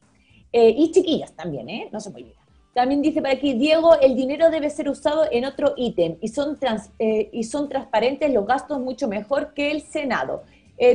Eh, 0.51 0.73
y 0.75 0.91
chiquillas 0.91 1.31
también, 1.33 1.69
¿eh? 1.69 1.89
No 1.91 1.99
se 1.99 2.09
me 2.09 2.17
olvida. 2.17 2.35
También 2.73 3.01
dice 3.01 3.21
por 3.21 3.29
aquí, 3.29 3.53
Diego, 3.53 3.99
el 3.99 4.15
dinero 4.15 4.49
debe 4.49 4.69
ser 4.69 4.89
usado 4.89 5.25
en 5.31 5.45
otro 5.45 5.73
ítem 5.75 6.17
y 6.21 6.29
son, 6.29 6.57
eh, 6.99 7.29
y 7.31 7.43
son 7.43 7.67
transparentes 7.67 8.31
los 8.31 8.45
gastos 8.45 8.79
mucho 8.79 9.07
mejor 9.07 9.53
que 9.53 9.71
el 9.71 9.81
Senado. 9.81 10.43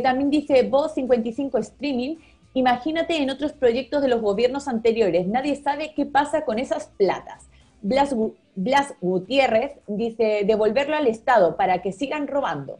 también 0.02 0.30
dice 0.30 0.62
Voz 0.62 0.94
55 0.94 1.58
Streaming, 1.58 2.16
imagínate 2.54 3.16
en 3.18 3.28
otros 3.28 3.52
proyectos 3.52 4.00
de 4.00 4.08
los 4.08 4.22
gobiernos 4.22 4.66
anteriores, 4.66 5.26
nadie 5.26 5.56
sabe 5.56 5.92
qué 5.94 6.06
pasa 6.06 6.46
con 6.46 6.58
esas 6.58 6.86
platas. 6.96 7.48
Blas, 7.82 8.16
Blas 8.54 8.94
Gutiérrez 9.02 9.72
dice, 9.86 10.44
devolverlo 10.46 10.96
al 10.96 11.06
Estado 11.06 11.56
para 11.56 11.82
que 11.82 11.92
sigan 11.92 12.28
robando. 12.28 12.78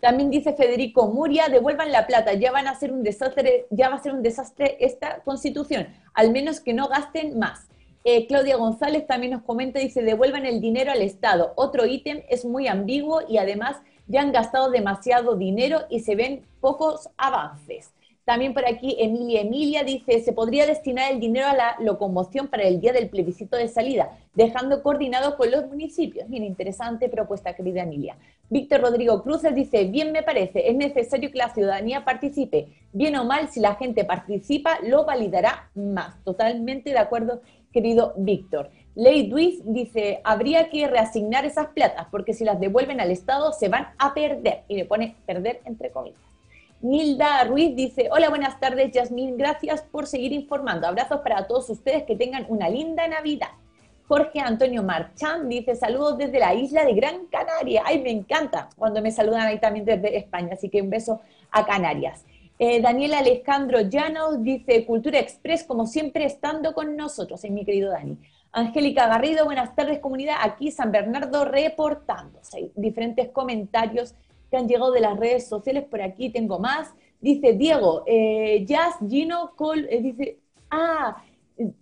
También 0.00 0.30
dice 0.30 0.52
Federico 0.52 1.08
Muria, 1.08 1.48
devuelvan 1.48 1.90
la 1.90 2.06
plata, 2.06 2.34
ya 2.34 2.52
van 2.52 2.66
a 2.66 2.74
ser 2.74 2.92
un 2.92 3.02
desastre, 3.02 3.66
ya 3.70 3.88
va 3.88 3.96
a 3.96 4.02
ser 4.02 4.12
un 4.12 4.22
desastre 4.22 4.76
esta 4.80 5.20
constitución, 5.24 5.88
al 6.12 6.30
menos 6.30 6.60
que 6.60 6.74
no 6.74 6.88
gasten 6.88 7.38
más. 7.38 7.66
Eh, 8.04 8.26
Claudia 8.28 8.56
González 8.56 9.06
también 9.06 9.32
nos 9.32 9.42
comenta, 9.42 9.80
dice, 9.80 10.02
devuelvan 10.02 10.46
el 10.46 10.60
dinero 10.60 10.92
al 10.92 11.02
Estado. 11.02 11.52
Otro 11.56 11.86
ítem 11.86 12.22
es 12.28 12.44
muy 12.44 12.68
ambiguo 12.68 13.22
y 13.28 13.38
además 13.38 13.78
ya 14.06 14.20
han 14.20 14.30
gastado 14.30 14.70
demasiado 14.70 15.34
dinero 15.34 15.80
y 15.90 16.00
se 16.00 16.14
ven 16.14 16.46
pocos 16.60 17.08
avances. 17.16 17.90
También 18.26 18.54
por 18.54 18.66
aquí 18.66 18.96
Emilia 18.98 19.42
Emilia 19.42 19.84
dice, 19.84 20.18
se 20.20 20.32
podría 20.32 20.66
destinar 20.66 21.12
el 21.12 21.20
dinero 21.20 21.46
a 21.46 21.54
la 21.54 21.76
locomoción 21.78 22.48
para 22.48 22.64
el 22.64 22.80
día 22.80 22.92
del 22.92 23.08
plebiscito 23.08 23.56
de 23.56 23.68
salida, 23.68 24.18
dejando 24.34 24.82
coordinado 24.82 25.36
con 25.36 25.48
los 25.48 25.68
municipios. 25.68 26.28
Bien, 26.28 26.42
interesante 26.42 27.08
propuesta, 27.08 27.54
querida 27.54 27.84
Emilia. 27.84 28.16
Víctor 28.50 28.80
Rodrigo 28.80 29.22
Cruces 29.22 29.54
dice, 29.54 29.84
bien 29.84 30.10
me 30.10 30.24
parece, 30.24 30.68
es 30.68 30.74
necesario 30.74 31.30
que 31.30 31.38
la 31.38 31.54
ciudadanía 31.54 32.04
participe. 32.04 32.66
Bien 32.92 33.14
o 33.14 33.24
mal, 33.24 33.48
si 33.48 33.60
la 33.60 33.76
gente 33.76 34.04
participa, 34.04 34.80
lo 34.82 35.04
validará 35.04 35.70
más. 35.76 36.20
Totalmente 36.24 36.90
de 36.90 36.98
acuerdo, 36.98 37.42
querido 37.72 38.12
Víctor. 38.16 38.70
Ley 38.96 39.28
Duis 39.28 39.60
dice, 39.64 40.20
habría 40.24 40.68
que 40.68 40.88
reasignar 40.88 41.46
esas 41.46 41.68
platas, 41.68 42.08
porque 42.10 42.32
si 42.32 42.44
las 42.44 42.58
devuelven 42.58 43.00
al 43.00 43.12
Estado 43.12 43.52
se 43.52 43.68
van 43.68 43.86
a 43.98 44.14
perder. 44.14 44.64
Y 44.66 44.74
le 44.74 44.84
pone 44.84 45.14
perder 45.26 45.60
entre 45.64 45.92
comillas. 45.92 46.35
Nilda 46.86 47.42
Ruiz 47.42 47.74
dice, 47.74 48.08
hola, 48.12 48.28
buenas 48.28 48.60
tardes, 48.60 48.92
Yasmín, 48.92 49.36
gracias 49.36 49.82
por 49.82 50.06
seguir 50.06 50.32
informando. 50.32 50.86
Abrazos 50.86 51.20
para 51.20 51.44
todos 51.48 51.68
ustedes, 51.68 52.04
que 52.04 52.14
tengan 52.14 52.46
una 52.48 52.68
linda 52.68 53.08
Navidad. 53.08 53.48
Jorge 54.06 54.38
Antonio 54.38 54.84
Marchán 54.84 55.48
dice, 55.48 55.74
saludos 55.74 56.16
desde 56.16 56.38
la 56.38 56.54
isla 56.54 56.84
de 56.84 56.94
Gran 56.94 57.26
Canaria. 57.26 57.82
Ay, 57.84 58.00
me 58.02 58.12
encanta 58.12 58.68
cuando 58.76 59.02
me 59.02 59.10
saludan 59.10 59.48
ahí 59.48 59.58
también 59.58 59.84
desde 59.84 60.16
España, 60.16 60.50
así 60.52 60.68
que 60.68 60.80
un 60.80 60.88
beso 60.88 61.20
a 61.50 61.66
Canarias. 61.66 62.24
Eh, 62.56 62.80
Daniel 62.80 63.14
Alejandro 63.14 63.80
Llanos 63.80 64.44
dice, 64.44 64.86
Cultura 64.86 65.18
Express, 65.18 65.64
como 65.64 65.88
siempre, 65.88 66.24
estando 66.24 66.72
con 66.72 66.94
nosotros, 66.94 67.42
es 67.42 67.50
mi 67.50 67.64
querido 67.64 67.90
Dani. 67.90 68.16
Angélica 68.52 69.08
Garrido, 69.08 69.44
buenas 69.44 69.74
tardes 69.74 69.98
comunidad, 69.98 70.36
aquí 70.40 70.70
San 70.70 70.92
Bernardo 70.92 71.46
reportándose. 71.46 72.70
diferentes 72.76 73.28
comentarios 73.30 74.14
que 74.50 74.56
han 74.56 74.68
llegado 74.68 74.92
de 74.92 75.00
las 75.00 75.18
redes 75.18 75.48
sociales. 75.48 75.84
Por 75.84 76.02
aquí 76.02 76.30
tengo 76.30 76.58
más. 76.58 76.92
Dice 77.20 77.54
Diego, 77.54 78.04
eh, 78.06 78.64
Jazz, 78.66 78.96
Gino, 79.08 79.52
Col, 79.56 79.86
eh, 79.90 80.00
dice, 80.00 80.38
ah, 80.70 81.16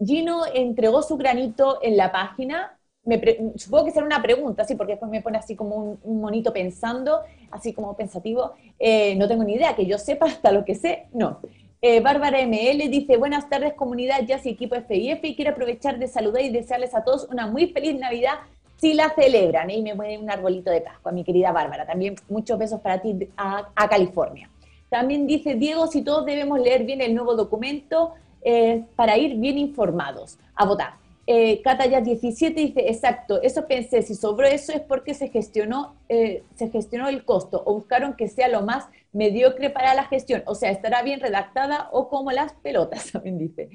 Gino 0.05 0.43
entregó 0.53 1.03
su 1.03 1.17
granito 1.17 1.79
en 1.83 1.97
la 1.97 2.13
página. 2.13 2.79
Me 3.05 3.21
supongo 3.57 3.85
que 3.85 3.91
será 3.91 4.07
una 4.07 4.23
pregunta, 4.23 4.65
sí, 4.65 4.77
porque 4.77 4.93
después 4.93 5.11
me 5.11 5.21
pone 5.21 5.37
así 5.37 5.55
como 5.55 5.99
un, 6.03 6.21
monito 6.21 6.53
pensando, 6.53 7.21
así 7.51 7.73
como 7.75 7.97
pensativo. 7.97 8.53
Eh, 8.79 9.15
no 9.17 9.29
tengo 9.29 9.45
ni 9.45 9.55
idea, 9.55 9.77
que 9.77 9.85
yo 9.85 9.99
sepa 9.99 10.27
hasta 10.27 10.53
lo 10.53 10.65
que 10.65 10.75
sé, 10.75 11.09
no. 11.13 11.41
Eh, 11.87 12.01
Bárbara 12.01 12.41
ML 12.41 12.89
dice, 12.89 13.19
buenas 13.19 13.47
tardes 13.51 13.75
comunidad 13.75 14.25
Jazz 14.27 14.47
y 14.47 14.49
equipo 14.49 14.75
FIF 14.75 15.23
y 15.23 15.37
quiero 15.37 15.51
aprovechar 15.51 15.99
de 15.99 16.09
saludar 16.09 16.41
y 16.41 16.49
desearles 16.49 16.95
a 16.95 17.05
todos 17.05 17.29
una 17.31 17.47
muy 17.47 17.67
feliz 17.67 18.01
Navidad 18.01 18.39
si 18.77 18.95
la 18.95 19.11
celebran. 19.15 19.71
Y 19.71 19.83
me 19.83 19.95
mueve 19.95 20.19
un 20.19 20.31
arbolito 20.31 20.71
de 20.71 20.81
Pascua, 20.81 21.13
mi 21.13 21.25
querida 21.25 21.53
Bárbara. 21.53 21.87
También 21.87 22.17
muchos 22.29 22.59
besos 22.59 22.81
para 22.81 23.01
ti 23.01 23.29
a, 23.37 23.89
California. 23.89 24.49
También 24.89 25.27
dice 25.27 25.55
Diego, 25.55 25.87
si 25.87 26.03
todos 26.03 26.25
debemos 26.25 26.61
leer 26.61 26.85
bien 26.85 27.01
el 27.01 27.15
nuevo 27.15 27.35
documento 27.35 28.15
eh, 28.43 28.85
para 28.97 29.17
ir 29.17 29.37
bien 29.37 29.59
informados 29.59 30.39
a 30.55 30.65
votar. 30.67 31.04
Eh, 31.27 31.63
Cataya 31.63 32.03
17 32.03 32.61
dice, 32.61 32.89
exacto, 32.89 33.41
eso 33.41 33.67
pensé, 33.67 34.03
si 34.03 34.15
sobró 34.15 34.47
eso 34.47 34.73
es 34.73 34.81
porque 34.81 35.15
se 35.15 35.29
gestionó, 35.29 35.97
eh, 36.11 36.43
se 36.55 36.69
gestionó 36.69 37.09
el 37.09 37.25
costo 37.25 37.63
o 37.65 37.75
buscaron 37.75 38.15
que 38.15 38.29
sea 38.29 38.49
lo 38.49 38.61
más 38.61 38.89
mediocre 39.13 39.71
para 39.71 39.95
la 39.95 40.05
gestión, 40.05 40.43
o 40.45 40.55
sea, 40.55 40.71
estará 40.71 41.03
bien 41.03 41.21
redactada 41.21 41.89
o 41.93 42.11
como 42.11 42.31
las 42.31 42.53
pelotas, 42.53 43.11
también 43.13 43.39
dice. 43.39 43.71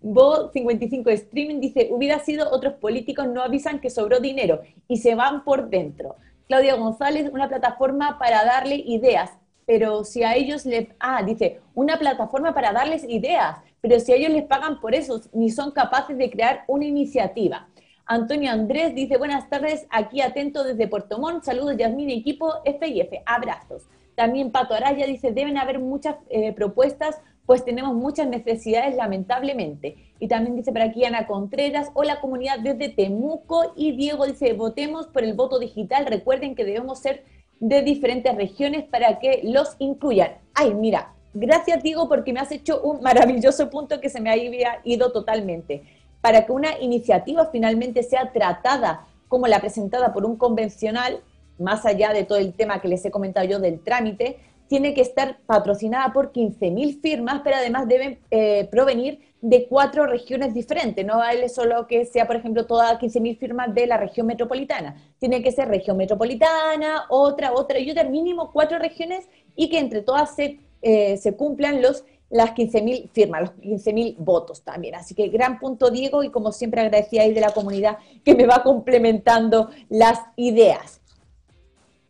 Bo 0.00 0.50
55 0.50 1.10
Streaming 1.10 1.60
dice, 1.60 1.88
hubiera 1.90 2.20
sido 2.20 2.50
otros 2.50 2.74
políticos 2.74 3.28
no 3.28 3.42
avisan 3.42 3.80
que 3.80 3.90
sobró 3.90 4.20
dinero 4.20 4.62
y 4.88 4.96
se 4.98 5.14
van 5.14 5.44
por 5.44 5.68
dentro. 5.68 6.16
Claudia 6.48 6.76
González, 6.76 7.30
una 7.32 7.48
plataforma 7.48 8.18
para 8.18 8.44
darle 8.44 8.76
ideas, 8.76 9.30
pero 9.66 10.04
si 10.04 10.22
a 10.22 10.34
ellos 10.34 10.66
les, 10.66 10.88
ah, 11.00 11.22
dice, 11.22 11.60
una 11.74 11.98
plataforma 11.98 12.54
para 12.54 12.72
darles 12.72 13.04
ideas, 13.08 13.56
pero 13.80 14.00
si 14.00 14.12
a 14.12 14.16
ellos 14.16 14.30
les 14.30 14.44
pagan 14.44 14.80
por 14.80 14.94
eso, 14.94 15.20
ni 15.32 15.50
son 15.50 15.70
capaces 15.70 16.16
de 16.16 16.30
crear 16.30 16.64
una 16.68 16.86
iniciativa. 16.86 17.68
Antonio 18.06 18.50
Andrés 18.50 18.94
dice, 18.94 19.16
buenas 19.16 19.48
tardes, 19.48 19.86
aquí 19.90 20.20
atento 20.20 20.62
desde 20.62 20.88
Puerto 20.88 21.18
Montt, 21.18 21.44
saludos 21.44 21.76
Yasmín 21.78 22.10
equipo 22.10 22.52
FIF, 22.64 23.08
abrazos. 23.24 23.88
También 24.14 24.52
Pato 24.52 24.74
Araya 24.74 25.06
dice, 25.06 25.32
deben 25.32 25.56
haber 25.56 25.78
muchas 25.78 26.16
eh, 26.28 26.52
propuestas, 26.52 27.20
pues 27.46 27.64
tenemos 27.64 27.94
muchas 27.94 28.28
necesidades 28.28 28.94
lamentablemente. 28.94 29.96
Y 30.18 30.28
también 30.28 30.56
dice 30.56 30.72
por 30.72 30.82
aquí 30.82 31.04
Ana 31.04 31.26
Contreras, 31.26 31.90
hola 31.94 32.20
comunidad 32.20 32.58
desde 32.60 32.90
Temuco, 32.90 33.72
y 33.74 33.92
Diego 33.96 34.26
dice, 34.26 34.52
votemos 34.52 35.06
por 35.08 35.24
el 35.24 35.34
voto 35.34 35.58
digital, 35.58 36.06
recuerden 36.06 36.54
que 36.54 36.64
debemos 36.64 37.00
ser 37.00 37.24
de 37.68 37.82
diferentes 37.82 38.34
regiones 38.34 38.84
para 38.84 39.18
que 39.18 39.40
los 39.44 39.76
incluyan. 39.78 40.32
Ay, 40.54 40.74
mira, 40.74 41.14
Gracias, 41.36 41.82
Diego, 41.82 42.08
porque 42.08 42.32
me 42.32 42.38
has 42.38 42.52
hecho 42.52 42.80
un 42.82 43.02
maravilloso 43.02 43.68
punto 43.68 44.00
que 44.00 44.08
se 44.08 44.20
me 44.20 44.30
había 44.30 44.80
ido 44.84 45.10
totalmente. 45.10 45.82
Para 46.20 46.46
que 46.46 46.52
una 46.52 46.78
iniciativa 46.78 47.48
finalmente 47.50 48.04
sea 48.04 48.30
tratada 48.32 49.08
como 49.26 49.48
la 49.48 49.58
presentada 49.58 50.12
por 50.12 50.24
un 50.24 50.36
convencional, 50.36 51.20
más 51.58 51.84
allá 51.86 52.12
de 52.12 52.22
todo 52.22 52.38
el 52.38 52.52
tema 52.52 52.80
que 52.80 52.86
les 52.86 53.04
he 53.04 53.10
comentado 53.10 53.48
yo 53.48 53.58
del 53.58 53.80
trámite, 53.80 54.38
tiene 54.68 54.94
que 54.94 55.00
estar 55.00 55.38
patrocinada 55.44 56.12
por 56.12 56.32
15.000 56.32 57.00
firmas, 57.00 57.40
pero 57.42 57.56
además 57.56 57.88
deben 57.88 58.20
eh, 58.30 58.68
provenir 58.70 59.18
de 59.44 59.68
cuatro 59.68 60.06
regiones 60.06 60.54
diferentes. 60.54 61.04
No 61.04 61.18
vale 61.18 61.50
solo 61.50 61.86
que 61.86 62.06
sea, 62.06 62.26
por 62.26 62.36
ejemplo, 62.36 62.64
todas 62.64 62.98
15.000 62.98 63.38
firmas 63.38 63.74
de 63.74 63.86
la 63.86 63.98
región 63.98 64.26
metropolitana. 64.26 64.96
Tiene 65.18 65.42
que 65.42 65.52
ser 65.52 65.68
región 65.68 65.98
metropolitana, 65.98 67.04
otra, 67.10 67.52
otra 67.52 67.78
y 67.78 67.90
otra, 67.90 68.04
mínimo 68.04 68.50
cuatro 68.52 68.78
regiones 68.78 69.28
y 69.54 69.68
que 69.68 69.78
entre 69.78 70.00
todas 70.00 70.34
se, 70.34 70.60
eh, 70.80 71.18
se 71.18 71.36
cumplan 71.36 71.82
los 71.82 72.04
las 72.30 72.52
15.000 72.54 73.10
firmas, 73.10 73.42
los 73.42 73.50
15.000 73.60 74.16
votos 74.18 74.62
también. 74.62 74.94
Así 74.94 75.14
que 75.14 75.28
gran 75.28 75.60
punto, 75.60 75.90
Diego, 75.90 76.24
y 76.24 76.30
como 76.30 76.50
siempre 76.50 76.80
agradecía 76.80 77.22
ahí 77.22 77.34
de 77.34 77.40
la 77.42 77.50
comunidad 77.50 77.98
que 78.24 78.34
me 78.34 78.46
va 78.46 78.62
complementando 78.62 79.68
las 79.90 80.18
ideas. 80.36 81.02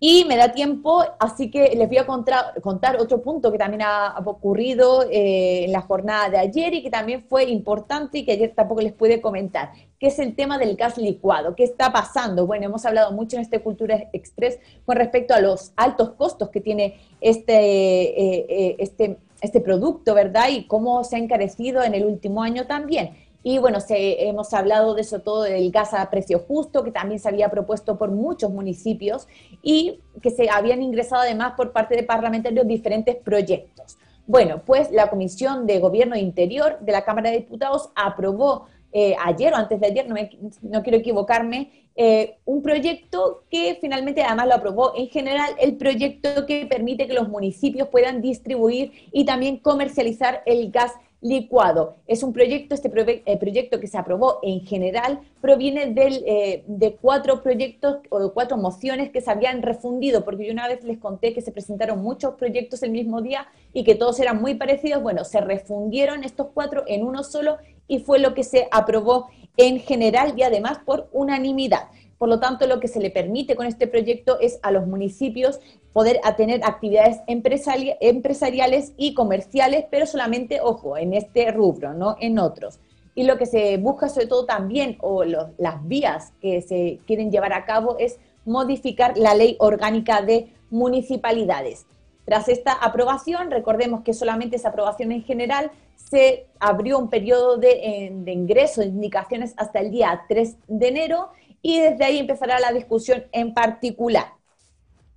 Y 0.07 0.27
me 0.27 0.37
da 0.37 0.53
tiempo, 0.53 1.03
así 1.19 1.51
que 1.51 1.75
les 1.75 1.89
voy 1.89 1.97
a 1.97 2.05
contar, 2.05 2.53
otro 3.01 3.23
punto 3.23 3.51
que 3.51 3.57
también 3.57 3.81
ha, 3.81 4.15
ocurrido 4.27 5.03
eh, 5.11 5.65
en 5.65 5.73
la 5.73 5.81
jornada 5.81 6.29
de 6.29 6.37
ayer 6.37 6.75
y 6.75 6.83
que 6.83 6.91
también 6.91 7.25
fue 7.27 7.45
importante 7.45 8.19
y 8.19 8.27
que 8.27 8.33
ayer 8.33 8.53
tampoco 8.55 8.83
les 8.83 8.93
pude 8.93 9.23
comentar, 9.23 9.73
que 9.99 10.09
es 10.09 10.19
el 10.19 10.37
tema 10.37 10.59
del 10.59 10.77
gas 10.77 10.99
licuado. 10.99 11.57
¿Qué 11.57 11.65
está 11.65 11.91
pasando? 11.91 12.47
Bueno, 12.47 12.67
hemos 12.67 12.85
hablado 12.85 13.13
mucho 13.13 13.37
en 13.37 13.43
este 13.45 13.61
Cultura 13.61 14.11
Express 14.13 14.59
con 14.85 14.97
respecto 14.97 15.33
a 15.33 15.41
los 15.41 15.73
altos 15.75 16.11
costos 16.11 16.51
que 16.51 16.61
tiene 16.61 17.01
este, 17.23 17.55
eh, 17.55 18.47
eh, 18.47 18.77
este, 18.81 19.17
este 19.41 19.63
producto, 19.63 20.13
¿verdad? 20.13 20.49
Y 20.51 20.67
cómo 20.67 21.03
se 21.05 21.17
ha 21.17 21.19
encarecido 21.19 21.83
en 21.83 21.95
el 21.95 22.05
último 22.05 22.43
año 22.43 22.67
también. 22.67 23.24
Y 23.47 23.59
bueno, 23.59 23.79
se, 23.81 24.27
hemos 24.27 24.55
hablado 24.55 24.95
de 24.95 25.03
eso 25.03 25.21
todo, 25.21 25.43
del 25.43 25.71
gas 25.71 25.93
a 25.93 26.09
precio 26.09 26.39
justo, 26.39 26.83
que 26.83 26.91
también 26.91 27.21
se 27.21 27.29
había 27.29 27.51
propuesto 27.51 27.99
por 27.99 28.11
muchos 28.11 28.51
municipios 28.51 29.29
y 29.63 30.01
que 30.23 30.31
se 30.31 30.49
habían 30.49 30.83
ingresado 30.83 31.23
además 31.23 31.53
por 31.55 31.71
parte 31.71 31.95
de 31.95 32.03
parlamentarios 32.03 32.67
diferentes 32.67 33.17
proyectos. 33.17 33.99
Bueno, 34.27 34.63
pues 34.65 34.91
la 34.91 35.11
Comisión 35.11 35.67
de 35.67 35.79
Gobierno 35.79 36.17
Interior 36.17 36.79
de 36.81 36.93
la 36.93 37.05
Cámara 37.05 37.31
de 37.31 37.37
Diputados 37.37 37.91
aprobó 37.95 38.67
eh, 38.93 39.15
ayer 39.23 39.53
o 39.53 39.57
antes 39.57 39.79
de 39.79 39.89
ayer, 39.89 40.09
no, 40.09 40.15
no 40.63 40.83
quiero 40.83 40.97
equivocarme, 40.99 41.85
eh, 41.97 42.39
un 42.45 42.63
proyecto 42.63 43.45
que 43.51 43.77
finalmente 43.81 44.23
además 44.23 44.49
lo 44.49 44.55
aprobó 44.55 44.93
en 44.97 45.09
general, 45.09 45.55
el 45.61 45.77
proyecto 45.77 46.47
que 46.47 46.65
permite 46.67 47.07
que 47.07 47.13
los 47.13 47.29
municipios 47.29 47.89
puedan 47.89 48.23
distribuir 48.23 48.93
y 49.13 49.25
también 49.25 49.59
comercializar 49.59 50.43
el 50.47 50.71
gas 50.71 50.93
licuado. 51.25 51.97
Es 52.07 52.23
un 52.23 52.35
proyecto, 52.35 52.75
este 52.75 52.93
eh, 53.25 53.37
proyecto 53.39 53.81
que 53.81 53.87
se 53.87 53.97
aprobó 53.97 54.41
en 54.43 54.61
general 54.61 55.21
proviene 55.41 55.87
del, 55.87 56.23
eh, 56.27 56.65
de 56.67 56.97
cuatro 56.97 57.43
proyectos 57.43 57.97
o 58.11 58.19
de 58.21 58.31
cuatro 58.31 58.59
mociones 58.59 59.09
que 59.09 59.23
se 59.23 59.31
habían 59.31 59.63
refundido, 59.63 60.23
porque 60.23 60.45
yo 60.45 60.53
una 60.53 60.69
vez 60.69 60.85
les 60.85 60.99
conté 60.99 61.33
que 61.33 61.41
se 61.41 61.51
presentaron 61.51 62.03
muchos 62.03 62.35
proyectos 62.35 62.83
el 62.83 62.91
mismo 62.91 63.23
día 63.23 63.49
y 63.73 63.85
que 63.85 63.95
todos 63.95 64.21
eran 64.21 64.39
muy 64.43 64.57
parecidos. 64.57 65.03
Bueno, 65.03 65.25
se 65.25 65.41
refundieron 65.41 66.25
estos 66.25 66.49
cuatro 66.53 66.85
en 66.87 67.03
uno 67.03 67.25
solo 67.25 67.57
y 67.89 68.01
fue 68.01 68.19
lo 68.19 68.35
que 68.35 68.45
se 68.45 68.69
aprobó 68.71 69.29
en 69.57 69.81
general 69.81 70.35
y 70.37 70.43
además 70.43 70.81
por 70.85 71.09
unanimidad. 71.13 71.89
Por 72.25 72.31
lo 72.31 72.41
tanto, 72.41 72.67
lo 72.67 72.81
que 72.81 72.89
se 72.89 73.01
le 73.01 73.11
permite 73.11 73.55
con 73.55 73.67
este 73.67 73.87
proyecto 73.87 74.41
es 74.41 74.59
a 74.63 74.71
los 74.71 74.87
municipios 74.87 75.61
poder 75.93 76.23
tener 76.39 76.63
actividades 76.65 77.19
empresariales 77.27 78.95
y 78.97 79.13
comerciales, 79.13 79.85
pero 79.91 80.07
solamente, 80.07 80.63
ojo, 80.63 80.97
en 80.97 81.13
este 81.13 81.53
rubro, 81.53 81.93
no 81.93 82.17
en 82.19 82.39
otros. 82.39 82.81
Y 83.15 83.25
lo 83.25 83.37
que 83.37 83.45
se 83.45 83.77
busca 83.77 84.09
sobre 84.09 84.27
todo 84.27 84.47
también, 84.47 84.97
o 85.03 85.23
las 85.23 85.87
vías 85.87 86.33
que 86.41 86.63
se 86.63 86.99
quieren 87.07 87.31
llevar 87.31 87.53
a 87.53 87.67
cabo, 87.67 87.99
es 87.99 88.19
modificar 88.47 89.19
la 89.19 89.35
ley 89.35 89.57
orgánica 89.59 90.23
de 90.23 90.51
municipalidades. 90.71 91.85
Tras 92.25 92.49
esta 92.49 92.73
aprobación, 92.73 93.51
recordemos 93.51 94.01
que 94.01 94.15
solamente 94.15 94.57
esa 94.57 94.71
aprobación 94.71 95.13
en 95.13 95.25
general, 95.25 95.71
se 95.97 96.47
abrió 96.59 96.99
un 96.99 97.11
periodo 97.11 97.59
de, 97.59 98.11
de 98.15 98.33
ingreso 98.33 98.81
de 98.81 98.87
indicaciones 98.87 99.53
hasta 99.59 99.81
el 99.81 99.91
día 99.91 100.23
3 100.27 100.57
de 100.69 100.89
enero 100.89 101.29
y 101.65 101.81
desde 101.81 102.05
ahí 102.05 102.19
empezará 102.19 102.61
la 102.61 102.73
discusión 102.73 103.25
en 103.33 103.55
particular. 103.55 104.34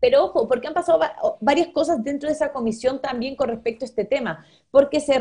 Pero 0.08 0.24
ojo, 0.24 0.48
porque 0.48 0.70
han 0.70 0.74
pasado 0.74 1.02
varias 1.42 1.68
cosas 1.68 2.02
dentro 2.02 2.30
de 2.30 2.34
esa 2.34 2.54
comisión 2.54 3.02
también 3.02 3.36
con 3.36 3.50
respecto 3.50 3.84
a 3.84 3.88
este 3.90 4.06
tema, 4.06 4.46
porque 4.72 5.02
se, 5.02 5.20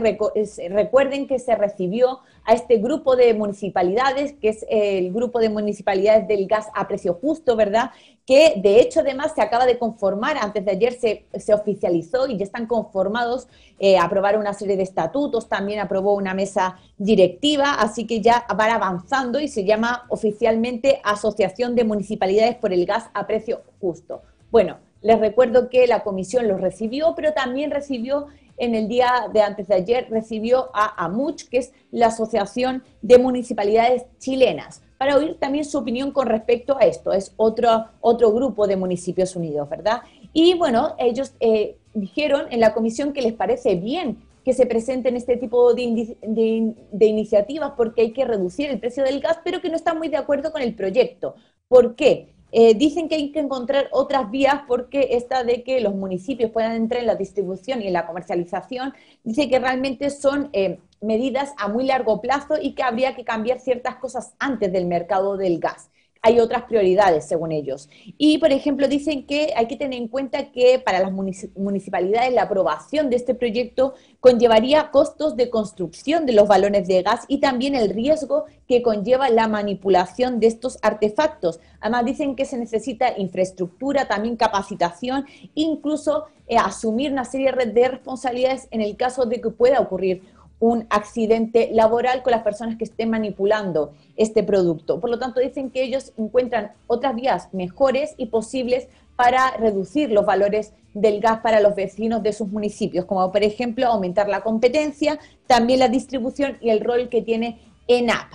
recuerden 0.68 1.26
que 1.26 1.40
se 1.40 1.56
recibió 1.56 2.20
a 2.44 2.54
este 2.54 2.76
grupo 2.76 3.16
de 3.16 3.34
municipalidades, 3.34 4.34
que 4.34 4.50
es 4.50 4.64
el 4.70 5.12
grupo 5.12 5.40
de 5.40 5.48
municipalidades 5.48 6.28
del 6.28 6.46
gas 6.46 6.68
a 6.72 6.86
precio 6.86 7.14
justo, 7.14 7.56
¿verdad? 7.56 7.90
Que 8.24 8.60
de 8.62 8.78
hecho 8.80 9.00
además 9.00 9.32
se 9.34 9.42
acaba 9.42 9.66
de 9.66 9.76
conformar, 9.76 10.36
antes 10.40 10.64
de 10.64 10.70
ayer 10.70 10.92
se, 10.92 11.52
oficializó 11.52 12.28
y 12.28 12.36
ya 12.36 12.44
están 12.44 12.66
conformados, 12.66 13.48
eh, 13.80 13.98
aprobaron 13.98 14.42
una 14.42 14.54
serie 14.54 14.76
de 14.76 14.84
estatutos, 14.84 15.48
también 15.48 15.80
aprobó 15.80 16.14
una 16.14 16.32
mesa 16.32 16.78
directiva, 16.96 17.74
así 17.74 18.06
que 18.06 18.20
ya 18.20 18.46
van 18.56 18.70
avanzando 18.70 19.40
y 19.40 19.48
se 19.48 19.64
llama 19.64 20.04
oficialmente 20.10 21.00
Asociación 21.02 21.74
de 21.74 21.82
Municipalidades 21.82 22.54
por 22.54 22.72
el 22.72 22.86
Gas 22.86 23.10
a 23.14 23.26
Precio 23.26 23.62
Justo. 23.80 24.22
Bueno, 24.50 24.78
les 25.02 25.18
recuerdo 25.20 25.68
que 25.68 25.86
la 25.86 26.02
comisión 26.02 26.48
los 26.48 26.60
recibió, 26.60 27.14
pero 27.14 27.32
también 27.32 27.70
recibió 27.70 28.26
en 28.58 28.74
el 28.74 28.88
día 28.88 29.28
de 29.32 29.42
antes 29.42 29.68
de 29.68 29.74
ayer, 29.74 30.06
recibió 30.10 30.70
a 30.72 31.04
AMUCH, 31.04 31.48
que 31.48 31.58
es 31.58 31.72
la 31.90 32.06
Asociación 32.06 32.82
de 33.02 33.18
Municipalidades 33.18 34.06
Chilenas, 34.18 34.82
para 34.98 35.16
oír 35.16 35.38
también 35.38 35.64
su 35.64 35.78
opinión 35.78 36.10
con 36.10 36.26
respecto 36.26 36.76
a 36.78 36.80
esto. 36.80 37.12
Es 37.12 37.34
otro, 37.36 37.86
otro 38.00 38.32
grupo 38.32 38.66
de 38.66 38.76
municipios 38.76 39.36
unidos, 39.36 39.68
¿verdad? 39.68 40.02
Y 40.32 40.54
bueno, 40.54 40.94
ellos 40.98 41.34
eh, 41.40 41.76
dijeron 41.94 42.46
en 42.50 42.60
la 42.60 42.72
comisión 42.72 43.12
que 43.12 43.22
les 43.22 43.34
parece 43.34 43.74
bien 43.76 44.18
que 44.44 44.52
se 44.52 44.66
presenten 44.66 45.16
este 45.16 45.36
tipo 45.36 45.74
de, 45.74 46.16
de, 46.22 47.06
iniciativas 47.06 47.72
porque 47.76 48.02
hay 48.02 48.12
que 48.12 48.24
reducir 48.24 48.70
el 48.70 48.78
precio 48.78 49.02
del 49.02 49.20
gas, 49.20 49.40
pero 49.42 49.60
que 49.60 49.68
no 49.68 49.74
están 49.74 49.98
muy 49.98 50.08
de 50.08 50.18
acuerdo 50.18 50.52
con 50.52 50.62
el 50.62 50.74
proyecto. 50.74 51.34
¿Por 51.66 51.96
qué? 51.96 52.35
Eh, 52.52 52.74
dicen 52.74 53.08
que 53.08 53.16
hay 53.16 53.32
que 53.32 53.40
encontrar 53.40 53.88
otras 53.92 54.30
vías 54.30 54.62
porque 54.68 55.08
esta 55.12 55.44
de 55.44 55.62
que 55.62 55.80
los 55.80 55.94
municipios 55.94 56.50
puedan 56.50 56.72
entrar 56.72 57.00
en 57.00 57.06
la 57.06 57.16
distribución 57.16 57.82
y 57.82 57.88
en 57.88 57.92
la 57.92 58.06
comercialización, 58.06 58.94
dice 59.24 59.48
que 59.48 59.58
realmente 59.58 60.10
son 60.10 60.48
eh, 60.52 60.78
medidas 61.00 61.52
a 61.58 61.68
muy 61.68 61.84
largo 61.84 62.20
plazo 62.20 62.54
y 62.60 62.74
que 62.74 62.82
habría 62.82 63.14
que 63.16 63.24
cambiar 63.24 63.58
ciertas 63.58 63.96
cosas 63.96 64.34
antes 64.38 64.72
del 64.72 64.86
mercado 64.86 65.36
del 65.36 65.58
gas 65.58 65.90
hay 66.26 66.40
otras 66.40 66.64
prioridades 66.64 67.24
según 67.24 67.52
ellos. 67.52 67.88
Y, 68.18 68.38
por 68.38 68.50
ejemplo, 68.50 68.88
dicen 68.88 69.26
que 69.26 69.52
hay 69.56 69.68
que 69.68 69.76
tener 69.76 70.00
en 70.00 70.08
cuenta 70.08 70.50
que 70.50 70.80
para 70.84 70.98
las 70.98 71.12
municipalidades 71.12 72.32
la 72.32 72.42
aprobación 72.42 73.10
de 73.10 73.16
este 73.16 73.34
proyecto 73.34 73.94
conllevaría 74.18 74.90
costos 74.90 75.36
de 75.36 75.50
construcción 75.50 76.26
de 76.26 76.32
los 76.32 76.48
balones 76.48 76.88
de 76.88 77.02
gas 77.02 77.24
y 77.28 77.38
también 77.38 77.76
el 77.76 77.90
riesgo 77.90 78.46
que 78.66 78.82
conlleva 78.82 79.30
la 79.30 79.46
manipulación 79.46 80.40
de 80.40 80.48
estos 80.48 80.78
artefactos. 80.82 81.60
Además, 81.80 82.04
dicen 82.04 82.34
que 82.34 82.44
se 82.44 82.58
necesita 82.58 83.16
infraestructura, 83.16 84.08
también 84.08 84.36
capacitación, 84.36 85.26
incluso 85.54 86.24
eh, 86.48 86.56
asumir 86.56 87.12
una 87.12 87.24
serie 87.24 87.52
de 87.52 87.88
responsabilidades 87.88 88.66
en 88.72 88.80
el 88.80 88.96
caso 88.96 89.26
de 89.26 89.40
que 89.40 89.50
pueda 89.50 89.80
ocurrir 89.80 90.22
un 90.58 90.86
accidente 90.88 91.70
laboral 91.72 92.22
con 92.22 92.30
las 92.30 92.42
personas 92.42 92.76
que 92.76 92.84
estén 92.84 93.10
manipulando 93.10 93.92
este 94.16 94.42
producto. 94.42 95.00
Por 95.00 95.10
lo 95.10 95.18
tanto, 95.18 95.40
dicen 95.40 95.70
que 95.70 95.82
ellos 95.82 96.12
encuentran 96.16 96.72
otras 96.86 97.14
vías 97.14 97.52
mejores 97.52 98.14
y 98.16 98.26
posibles 98.26 98.88
para 99.16 99.50
reducir 99.56 100.10
los 100.10 100.26
valores 100.26 100.72
del 100.94 101.20
gas 101.20 101.40
para 101.40 101.60
los 101.60 101.74
vecinos 101.74 102.22
de 102.22 102.32
sus 102.32 102.48
municipios, 102.48 103.04
como 103.04 103.30
por 103.30 103.42
ejemplo 103.42 103.86
aumentar 103.86 104.28
la 104.28 104.42
competencia, 104.42 105.18
también 105.46 105.80
la 105.80 105.88
distribución 105.88 106.56
y 106.60 106.70
el 106.70 106.80
rol 106.80 107.08
que 107.08 107.22
tiene 107.22 107.58
ENAP. 107.86 108.32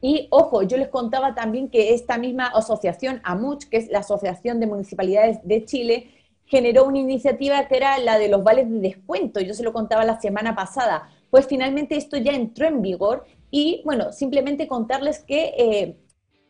Y 0.00 0.28
ojo, 0.30 0.62
yo 0.62 0.76
les 0.76 0.88
contaba 0.88 1.34
también 1.34 1.68
que 1.68 1.94
esta 1.94 2.18
misma 2.18 2.46
asociación, 2.46 3.20
AMUCH, 3.24 3.64
que 3.68 3.78
es 3.78 3.88
la 3.88 3.98
Asociación 3.98 4.60
de 4.60 4.68
Municipalidades 4.68 5.40
de 5.42 5.64
Chile, 5.64 6.10
generó 6.48 6.86
una 6.86 6.98
iniciativa 6.98 7.68
que 7.68 7.76
era 7.76 7.98
la 7.98 8.18
de 8.18 8.28
los 8.28 8.42
vales 8.42 8.68
de 8.70 8.80
descuento. 8.80 9.40
Yo 9.40 9.54
se 9.54 9.62
lo 9.62 9.72
contaba 9.72 10.04
la 10.04 10.20
semana 10.20 10.56
pasada. 10.56 11.08
Pues 11.30 11.46
finalmente 11.46 11.96
esto 11.96 12.16
ya 12.16 12.32
entró 12.32 12.66
en 12.66 12.82
vigor 12.82 13.24
y 13.50 13.82
bueno, 13.84 14.12
simplemente 14.12 14.66
contarles 14.66 15.20
que 15.20 15.54
eh, 15.58 15.96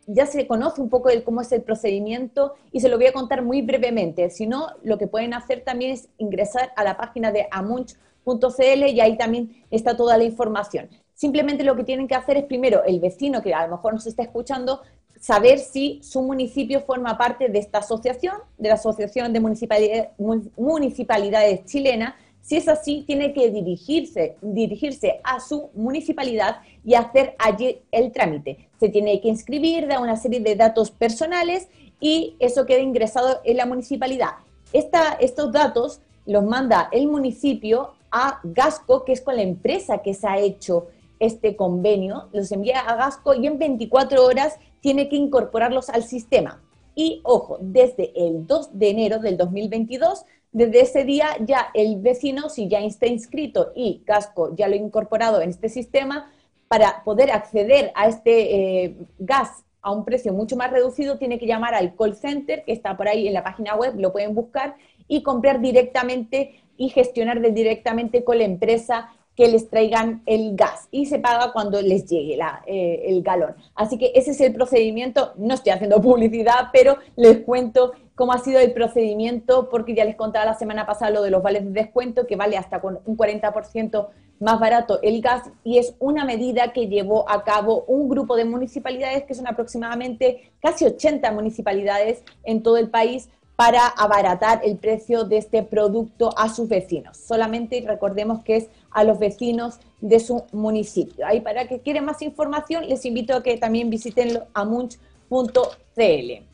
ya 0.07 0.27
se 0.27 0.47
conoce 0.47 0.81
un 0.81 0.89
poco 0.89 1.09
de 1.09 1.23
cómo 1.23 1.41
es 1.41 1.53
el 1.53 1.63
procedimiento 1.63 2.55
y 2.73 2.81
se 2.81 2.89
lo 2.89 2.97
voy 2.97 3.07
a 3.07 3.13
contar 3.13 3.43
muy 3.43 3.61
brevemente. 3.61 4.31
Si 4.31 4.47
no, 4.47 4.69
lo 4.83 4.99
que 4.99 5.09
pueden 5.09 5.35
hacer 5.35 5.65
también 5.65 5.93
es 5.93 6.09
ingresar 6.17 6.73
a 6.77 6.85
la 6.85 6.97
página 6.97 7.33
de 7.33 7.49
amunch.cl 7.51 8.87
y 8.87 9.01
ahí 9.01 9.19
también 9.19 9.65
está 9.71 9.97
toda 9.97 10.17
la 10.17 10.25
información. 10.25 10.89
Simplemente 11.13 11.65
lo 11.65 11.75
que 11.75 11.83
tienen 11.83 12.07
que 12.07 12.15
hacer 12.15 12.37
es 12.37 12.45
primero 12.45 12.85
el 12.85 13.01
vecino 13.01 13.43
que 13.43 13.53
a 13.53 13.67
lo 13.67 13.77
mejor 13.77 13.93
nos 13.93 14.07
está 14.07 14.23
escuchando 14.23 14.83
saber 15.21 15.59
si 15.59 16.01
su 16.03 16.23
municipio 16.23 16.81
forma 16.81 17.17
parte 17.19 17.49
de 17.49 17.59
esta 17.59 17.79
asociación, 17.79 18.37
de 18.57 18.69
la 18.69 18.75
Asociación 18.75 19.33
de 19.33 19.41
Municipalidades, 19.41 20.09
Municipalidades 20.57 21.65
Chilenas, 21.65 22.15
Si 22.41 22.57
es 22.57 22.67
así, 22.67 23.05
tiene 23.07 23.35
que 23.35 23.51
dirigirse, 23.51 24.37
dirigirse 24.41 25.21
a 25.23 25.39
su 25.39 25.69
municipalidad 25.75 26.63
y 26.83 26.95
hacer 26.95 27.35
allí 27.39 27.81
el 27.91 28.11
trámite. 28.11 28.69
Se 28.81 28.89
tiene 28.89 29.21
que 29.21 29.29
inscribir, 29.29 29.87
da 29.87 30.01
una 30.01 30.17
serie 30.17 30.41
de 30.41 30.57
datos 30.57 30.91
personales 30.91 31.69
y 32.01 32.37
eso 32.39 32.65
queda 32.65 32.81
ingresado 32.81 33.41
en 33.45 33.59
la 33.59 33.67
municipalidad. 33.67 34.31
estos 34.73 35.53
datos 35.53 36.01
los 36.25 36.43
manda 36.45 36.89
el 36.91 37.07
municipio 37.07 37.93
a 38.11 38.41
Gasco, 38.45 39.05
que 39.05 39.13
es 39.13 39.21
con 39.21 39.37
la 39.37 39.43
empresa 39.43 39.99
que 39.99 40.15
se 40.15 40.27
ha 40.27 40.39
hecho 40.39 40.89
este 41.21 41.57
convenio, 41.57 42.29
los 42.33 42.53
envía 42.53 42.81
a 42.81 42.97
Gasco 42.97 43.35
y 43.35 43.47
en 43.47 43.59
24 43.59 44.25
horas 44.25 44.59
tiene 44.81 45.09
que 45.09 45.17
incorporarlos 45.17 45.89
al 45.91 46.05
sistema. 46.05 46.63
Y 46.95 47.21
ojo, 47.25 47.59
desde 47.61 48.13
el 48.17 48.47
2 48.47 48.79
de 48.79 48.91
enero 48.91 49.19
del 49.19 49.37
2022 49.37 50.25
desde 50.53 50.81
ese 50.81 51.05
día 51.05 51.29
ya 51.41 51.69
el 51.75 52.01
vecino, 52.01 52.49
si 52.49 52.69
ya 52.69 52.81
está 52.81 53.07
inscrito 53.07 53.73
y 53.75 54.03
Casco 54.07 54.55
ya 54.57 54.67
lo 54.69 54.75
ha 54.75 54.79
incorporado 54.79 55.41
en 55.41 55.51
este 55.51 55.69
sistema, 55.69 56.31
para 56.69 57.03
poder 57.05 57.31
acceder 57.31 57.93
a 57.95 58.09
este 58.09 58.85
eh, 58.85 58.97
gas 59.19 59.65
a 59.81 59.91
un 59.91 60.05
precio 60.05 60.33
mucho 60.33 60.57
más 60.57 60.71
reducido, 60.71 61.17
tiene 61.17 61.39
que 61.39 61.47
llamar 61.47 61.75
al 61.75 61.95
call 61.95 62.15
center, 62.15 62.65
que 62.65 62.73
está 62.73 62.97
por 62.97 63.09
ahí 63.09 63.27
en 63.27 63.35
la 63.35 63.45
página 63.45 63.75
web, 63.75 63.95
lo 63.99 64.13
pueden 64.13 64.35
buscar, 64.35 64.77
y 65.07 65.23
comprar 65.23 65.61
directamente 65.61 66.61
y 66.77 66.91
gestionar 66.91 67.41
directamente 67.53 68.25
con 68.25 68.39
la 68.39 68.45
empresa 68.45 69.11
que 69.39 69.47
les 69.47 69.71
traigan 69.71 70.21
el 70.27 70.57
gas 70.57 70.89
y 70.91 71.07
se 71.07 71.21
paga 71.21 71.53
cuando 71.53 71.81
les 71.81 72.07
llegue 72.07 72.37
eh, 72.67 73.03
el 73.07 73.23
galón. 73.23 73.55
Así 73.77 73.97
que 73.97 74.11
ese 74.17 74.33
es 74.33 74.41
el 74.41 74.53
procedimiento, 74.53 75.33
no 75.37 75.55
estoy 75.55 75.71
haciendo 75.71 76.01
publicidad, 76.03 76.71
pero 76.73 76.99
les 77.15 77.39
cuento 77.43 77.93
cómo 78.17 78.33
ha 78.33 78.39
sido 78.39 78.59
el 78.59 78.73
procedimiento, 78.73 79.69
porque 79.69 79.95
ya 79.95 80.05
les 80.05 80.17
contaba 80.17 80.45
la 80.45 80.59
semana 80.59 80.87
pasada 80.87 81.13
lo 81.13 81.23
de 81.23 81.31
los 81.31 81.41
vales 81.41 81.65
de 81.65 81.71
descuento, 81.71 82.27
que 82.27 82.35
vale 82.35 82.57
hasta 82.57 82.81
con 82.81 82.99
un 83.05 83.17
40% 83.17 84.09
más 84.41 84.59
barato 84.59 84.99
el 85.03 85.23
gas, 85.23 85.49
y 85.63 85.79
es 85.79 85.95
una 86.01 86.25
medida 86.25 86.73
que 86.73 86.89
llevó 86.89 87.31
a 87.31 87.45
cabo 87.45 87.85
un 87.87 88.09
grupo 88.09 88.35
de 88.35 88.45
municipalidades, 88.45 89.23
que 89.23 89.35
son 89.35 89.47
aproximadamente 89.47 90.51
casi 90.61 90.85
80 90.85 91.31
municipalidades 91.31 92.25
en 92.43 92.65
todo 92.65 92.77
el 92.77 92.91
país, 92.91 93.29
para 93.59 93.89
abaratar 93.89 94.61
el 94.63 94.77
precio 94.77 95.25
de 95.25 95.39
este 95.39 95.65
producto 95.65 96.31
a 96.39 96.49
sus 96.49 96.69
vecinos. 96.69 97.17
Solamente 97.17 97.83
recordemos 97.85 98.45
que 98.45 98.55
es 98.55 98.69
a 98.93 99.03
los 99.03 99.19
vecinos 99.19 99.81
de 100.01 100.21
su 100.21 100.45
municipio. 100.53 101.27
Ahí 101.27 101.41
para 101.41 101.67
que 101.67 101.81
quieren 101.81 102.05
más 102.05 102.23
información, 102.23 102.89
les 102.89 103.05
invito 103.05 103.35
a 103.35 103.43
que 103.43 103.57
también 103.57 103.91
visiten 103.91 104.39
amunch.cl. 104.55 106.45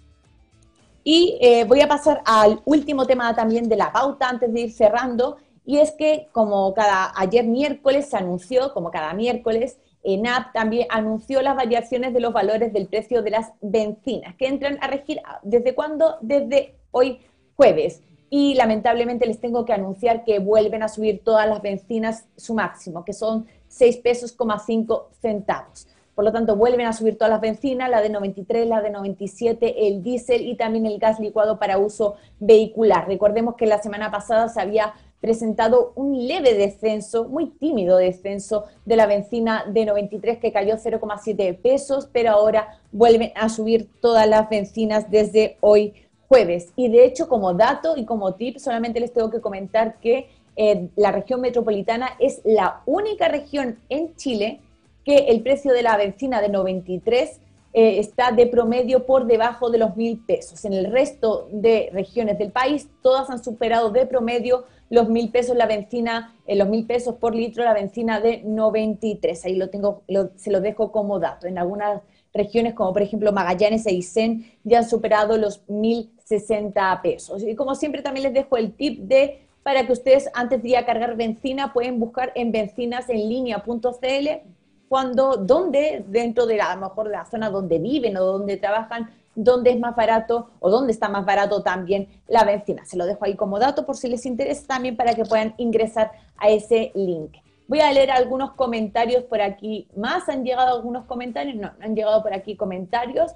Y 1.05 1.39
eh, 1.43 1.65
voy 1.69 1.83
a 1.83 1.89
pasar 1.89 2.23
al 2.25 2.63
último 2.65 3.07
tema 3.07 3.37
también 3.37 3.69
de 3.69 3.77
la 3.77 3.93
pauta 3.93 4.31
antes 4.31 4.51
de 4.51 4.61
ir 4.63 4.73
cerrando, 4.73 5.37
y 5.67 5.81
es 5.81 5.91
que 5.91 6.29
como 6.33 6.73
cada 6.73 7.13
ayer 7.17 7.45
miércoles 7.45 8.09
se 8.09 8.17
anunció, 8.17 8.73
como 8.73 8.91
cada 8.91 9.13
miércoles, 9.13 9.77
ENAP 10.05 10.55
también 10.55 10.87
anunció 10.89 11.43
las 11.43 11.55
variaciones 11.55 12.15
de 12.15 12.21
los 12.21 12.33
valores 12.33 12.73
del 12.73 12.87
precio 12.87 13.21
de 13.21 13.31
las 13.31 13.53
bencinas, 13.61 14.37
que 14.37 14.47
entran 14.47 14.79
a 14.81 14.87
regir 14.87 15.21
desde 15.43 15.75
cuándo? 15.75 16.17
Desde 16.23 16.77
hoy 16.95 17.21
jueves. 17.57 18.03
Y 18.31 18.55
lamentablemente 18.55 19.27
les 19.27 19.39
tengo 19.39 19.65
que 19.65 19.75
anunciar 19.75 20.25
que 20.25 20.39
vuelven 20.39 20.83
a 20.83 20.89
subir 20.89 21.23
todas 21.23 21.47
las 21.47 21.61
bencinas 21.61 22.25
su 22.37 22.55
máximo, 22.55 23.05
que 23.05 23.13
son 23.13 23.47
6 23.69 23.99
pesos, 23.99 24.35
5 24.67 25.11
centavos. 25.21 25.87
Por 26.15 26.25
lo 26.25 26.33
tanto, 26.33 26.57
vuelven 26.57 26.87
a 26.87 26.93
subir 26.93 27.19
todas 27.19 27.31
las 27.31 27.41
bencinas, 27.41 27.91
la 27.91 28.01
de 28.01 28.09
93, 28.09 28.69
la 28.69 28.81
de 28.81 28.91
97, 28.91 29.89
el 29.89 30.03
diésel 30.03 30.47
y 30.47 30.57
también 30.57 30.87
el 30.87 30.99
gas 30.99 31.19
licuado 31.19 31.59
para 31.59 31.79
uso 31.79 32.15
vehicular. 32.39 33.09
Recordemos 33.09 33.57
que 33.57 33.67
la 33.67 33.83
semana 33.83 34.13
pasada 34.13 34.49
se 34.49 34.61
había 34.61 34.95
presentado 35.21 35.93
un 35.97 36.27
leve 36.29 36.55
descenso, 36.55 37.25
muy 37.25 37.47
tímido 37.47 37.97
descenso 37.97 38.65
de 38.85 38.95
la 38.95 39.07
bencina 39.07 39.65
de 39.67 39.87
93 39.87 40.39
que 40.39 40.53
cayó 40.53 40.75
0,7 40.75 41.57
pesos, 41.57 42.09
pero 42.13 42.31
ahora 42.31 42.79
vuelven 42.93 43.33
a 43.35 43.49
subir 43.49 43.89
todas 44.01 44.29
las 44.29 44.49
bencinas 44.51 45.11
desde 45.11 45.57
hoy 45.63 45.95
jueves. 46.35 46.73
Y 46.75 46.89
de 46.89 47.05
hecho, 47.05 47.29
como 47.29 47.55
dato 47.55 47.97
y 47.97 48.05
como 48.05 48.35
tip, 48.35 48.59
solamente 48.59 48.99
les 48.99 49.13
tengo 49.13 49.31
que 49.31 49.41
comentar 49.41 50.01
que 50.01 50.27
eh, 50.57 50.89
la 50.97 51.13
región 51.13 51.41
metropolitana 51.41 52.11
es 52.19 52.41
la 52.45 52.83
única 52.87 53.29
región 53.29 53.79
en 53.89 54.17
Chile 54.17 54.61
que 55.05 55.17
el 55.29 55.43
precio 55.43 55.73
de 55.73 55.85
la 55.85 55.97
benzina 55.97 56.41
de 56.41 56.49
93 56.49 57.41
eh, 57.73 57.99
está 58.01 58.33
de 58.33 58.49
promedio 58.49 59.07
por 59.07 59.27
debajo 59.27 59.71
de 59.71 59.79
los 59.79 59.95
mil 59.97 60.25
pesos. 60.25 60.65
En 60.65 60.73
el 60.73 60.91
resto 60.91 61.47
de 61.53 61.91
regiones 61.93 62.37
del 62.37 62.51
país, 62.51 62.89
todas 63.01 63.31
han 63.31 63.43
superado 63.43 63.91
de 63.91 64.05
promedio 64.05 64.65
los 64.91 65.09
mil 65.09 65.31
pesos 65.31 65.57
la 65.57 65.67
benzina, 65.67 66.35
eh, 66.49 66.57
los 66.57 66.69
mil 66.69 66.85
pesos 66.85 67.15
por 67.15 67.33
litro 67.37 67.63
la 67.63 67.75
benzina 67.75 68.21
de 68.21 68.43
93. 68.45 69.45
Ahí 69.45 69.55
lo 69.55 69.71
tengo, 69.71 70.03
se 70.35 70.51
lo 70.51 70.61
dejo 70.61 70.91
como 70.91 71.21
dato. 71.21 71.47
En 71.47 71.59
algunas 71.59 72.03
regiones 72.33 72.75
como 72.75 72.93
por 72.93 73.03
ejemplo 73.03 73.33
Magallanes 73.33 73.87
e 73.87 73.91
Aysén 73.91 74.45
ya 74.65 74.79
han 74.79 74.89
superado 74.89 75.39
los 75.39 75.63
1.060 76.29 77.01
pesos. 77.03 77.43
Y 77.43 77.55
como 77.55 77.75
siempre 77.75 78.03
también 78.03 78.25
les 78.25 78.35
dejo 78.35 78.57
el 78.57 78.73
tip 78.73 79.01
de 79.01 79.41
para 79.63 79.87
que 79.87 79.93
ustedes 79.93 80.29
antes 80.35 80.63
de 80.63 80.69
ir 80.69 80.77
a 80.77 80.85
cargar 80.85 81.17
benzina 81.17 81.73
pueden 81.73 81.99
buscar 81.99 82.33
en 82.35 82.53
bencinasenlinea.cl 82.53 84.29
cuando, 84.89 85.37
dónde 85.39 86.05
dentro 86.07 86.47
de 86.47 86.59
la, 86.59 86.71
a 86.71 86.75
lo 86.77 86.83
mejor 86.83 87.07
de 87.07 87.13
la 87.13 87.25
zona 87.25 87.51
donde 87.51 87.79
viven 87.79 88.17
o 88.19 88.25
donde 88.25 88.59
trabajan, 88.59 89.11
dónde 89.35 89.71
es 89.71 89.81
más 89.81 89.97
barato 89.97 90.51
o 90.61 90.71
dónde 90.71 90.93
está 90.93 91.09
más 91.09 91.25
barato 91.25 91.63
también 91.63 92.09
la 92.29 92.45
benzina. 92.45 92.85
Se 92.85 92.97
lo 92.97 93.07
dejo 93.07 93.25
ahí 93.25 93.35
como 93.35 93.59
dato 93.59 93.87
por 93.87 93.97
si 93.97 94.09
les 94.09 94.27
interesa 94.27 94.67
también 94.67 94.97
para 94.97 95.15
que 95.15 95.25
puedan 95.25 95.55
ingresar 95.57 96.13
a 96.37 96.51
ese 96.51 96.93
link. 96.95 97.37
Voy 97.67 97.81
a 97.81 97.91
leer 97.91 98.11
algunos 98.11 98.53
comentarios 98.53 99.25
por 99.25 99.41
aquí 99.41 99.89
más. 99.97 100.29
¿Han 100.29 100.45
llegado 100.45 100.77
algunos 100.77 101.07
comentarios? 101.07 101.57
No, 101.57 101.73
han 101.81 101.97
llegado 101.97 102.23
por 102.23 102.35
aquí 102.35 102.57
comentarios. 102.57 103.35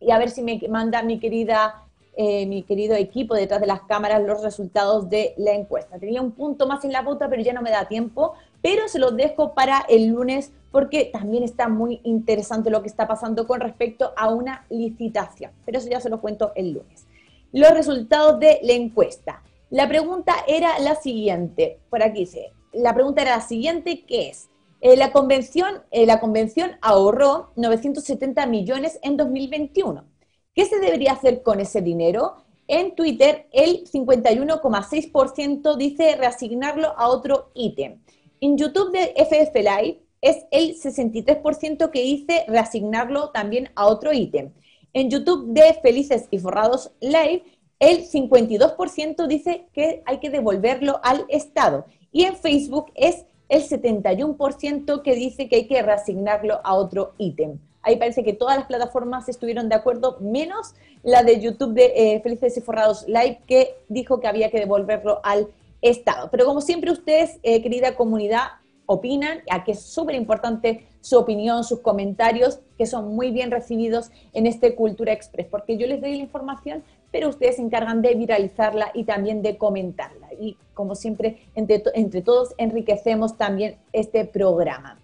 Y 0.00 0.10
a 0.10 0.18
ver 0.18 0.30
si 0.30 0.42
me 0.42 0.60
manda 0.68 1.02
mi 1.02 1.20
querida, 1.20 1.85
eh, 2.16 2.46
mi 2.46 2.62
querido 2.62 2.96
equipo 2.96 3.34
detrás 3.34 3.60
de 3.60 3.66
las 3.66 3.82
cámaras 3.82 4.22
los 4.22 4.42
resultados 4.42 5.10
de 5.10 5.34
la 5.36 5.52
encuesta. 5.52 5.98
Tenía 5.98 6.22
un 6.22 6.32
punto 6.32 6.66
más 6.66 6.82
en 6.84 6.92
la 6.92 7.04
puta, 7.04 7.28
pero 7.28 7.42
ya 7.42 7.52
no 7.52 7.60
me 7.60 7.70
da 7.70 7.88
tiempo. 7.88 8.32
Pero 8.62 8.88
se 8.88 8.98
los 8.98 9.14
dejo 9.16 9.52
para 9.52 9.84
el 9.88 10.06
lunes 10.06 10.50
porque 10.72 11.10
también 11.12 11.44
está 11.44 11.68
muy 11.68 12.00
interesante 12.04 12.70
lo 12.70 12.80
que 12.80 12.88
está 12.88 13.06
pasando 13.06 13.46
con 13.46 13.60
respecto 13.60 14.12
a 14.16 14.32
una 14.32 14.64
licitación. 14.70 15.52
Pero 15.64 15.78
eso 15.78 15.90
ya 15.90 16.00
se 16.00 16.08
lo 16.08 16.20
cuento 16.20 16.52
el 16.54 16.72
lunes. 16.72 17.06
Los 17.52 17.70
resultados 17.72 18.40
de 18.40 18.60
la 18.62 18.72
encuesta. 18.72 19.42
La 19.70 19.86
pregunta 19.86 20.34
era 20.48 20.78
la 20.78 20.94
siguiente. 20.94 21.78
Por 21.90 22.02
aquí 22.02 22.20
dice, 22.20 22.52
la 22.72 22.94
pregunta 22.94 23.22
era 23.22 23.36
la 23.36 23.42
siguiente, 23.42 24.04
¿qué 24.06 24.30
es? 24.30 24.48
Eh, 24.80 24.96
la, 24.96 25.12
convención, 25.12 25.82
eh, 25.90 26.06
la 26.06 26.20
convención 26.20 26.72
ahorró 26.80 27.50
970 27.56 28.46
millones 28.46 28.98
en 29.02 29.16
2021. 29.16 30.15
¿Qué 30.56 30.64
se 30.64 30.80
debería 30.80 31.12
hacer 31.12 31.42
con 31.42 31.60
ese 31.60 31.82
dinero? 31.82 32.36
En 32.66 32.94
Twitter, 32.94 33.46
el 33.52 33.84
51,6% 33.84 35.76
dice 35.76 36.16
reasignarlo 36.16 36.94
a 36.96 37.08
otro 37.08 37.50
ítem. 37.52 38.00
En 38.40 38.56
YouTube 38.56 38.90
de 38.90 39.12
FF 39.22 39.54
Live 39.54 40.00
es 40.22 40.46
el 40.50 40.74
63% 40.74 41.90
que 41.90 42.00
dice 42.00 42.46
reasignarlo 42.48 43.28
también 43.32 43.68
a 43.74 43.84
otro 43.84 44.14
ítem. 44.14 44.54
En 44.94 45.10
YouTube 45.10 45.52
de 45.52 45.74
Felices 45.82 46.26
y 46.30 46.38
Forrados 46.38 46.90
Live, 47.00 47.42
el 47.78 48.08
52% 48.08 49.26
dice 49.26 49.66
que 49.74 50.02
hay 50.06 50.20
que 50.20 50.30
devolverlo 50.30 51.00
al 51.02 51.26
Estado. 51.28 51.84
Y 52.12 52.24
en 52.24 52.34
Facebook 52.34 52.92
es 52.94 53.26
el 53.50 53.62
71% 53.62 55.02
que 55.02 55.14
dice 55.14 55.50
que 55.50 55.56
hay 55.56 55.66
que 55.66 55.82
reasignarlo 55.82 56.62
a 56.64 56.72
otro 56.72 57.12
ítem. 57.18 57.58
Ahí 57.86 57.94
parece 57.94 58.24
que 58.24 58.32
todas 58.32 58.56
las 58.56 58.66
plataformas 58.66 59.28
estuvieron 59.28 59.68
de 59.68 59.76
acuerdo, 59.76 60.18
menos 60.20 60.74
la 61.04 61.22
de 61.22 61.38
YouTube 61.40 61.72
de 61.72 61.92
eh, 61.94 62.20
Felices 62.20 62.56
y 62.56 62.60
Forrados 62.60 63.06
Live, 63.06 63.38
que 63.46 63.76
dijo 63.88 64.18
que 64.18 64.26
había 64.26 64.50
que 64.50 64.58
devolverlo 64.58 65.20
al 65.22 65.46
Estado. 65.80 66.28
Pero 66.32 66.46
como 66.46 66.60
siempre 66.60 66.90
ustedes, 66.90 67.38
eh, 67.44 67.62
querida 67.62 67.94
comunidad, 67.94 68.48
opinan, 68.86 69.38
aquí 69.48 69.70
es 69.70 69.82
súper 69.82 70.16
importante 70.16 70.84
su 71.00 71.16
opinión, 71.16 71.62
sus 71.62 71.78
comentarios, 71.78 72.58
que 72.76 72.86
son 72.86 73.14
muy 73.14 73.30
bien 73.30 73.52
recibidos 73.52 74.10
en 74.32 74.48
este 74.48 74.74
Cultura 74.74 75.12
Express, 75.12 75.46
porque 75.46 75.76
yo 75.76 75.86
les 75.86 76.00
doy 76.00 76.16
la 76.16 76.22
información, 76.22 76.82
pero 77.12 77.28
ustedes 77.28 77.54
se 77.54 77.62
encargan 77.62 78.02
de 78.02 78.16
viralizarla 78.16 78.90
y 78.94 79.04
también 79.04 79.42
de 79.42 79.58
comentarla. 79.58 80.26
Y 80.40 80.56
como 80.74 80.96
siempre, 80.96 81.38
entre, 81.54 81.84
entre 81.94 82.22
todos 82.22 82.52
enriquecemos 82.58 83.36
también 83.38 83.76
este 83.92 84.24
programa. 84.24 84.98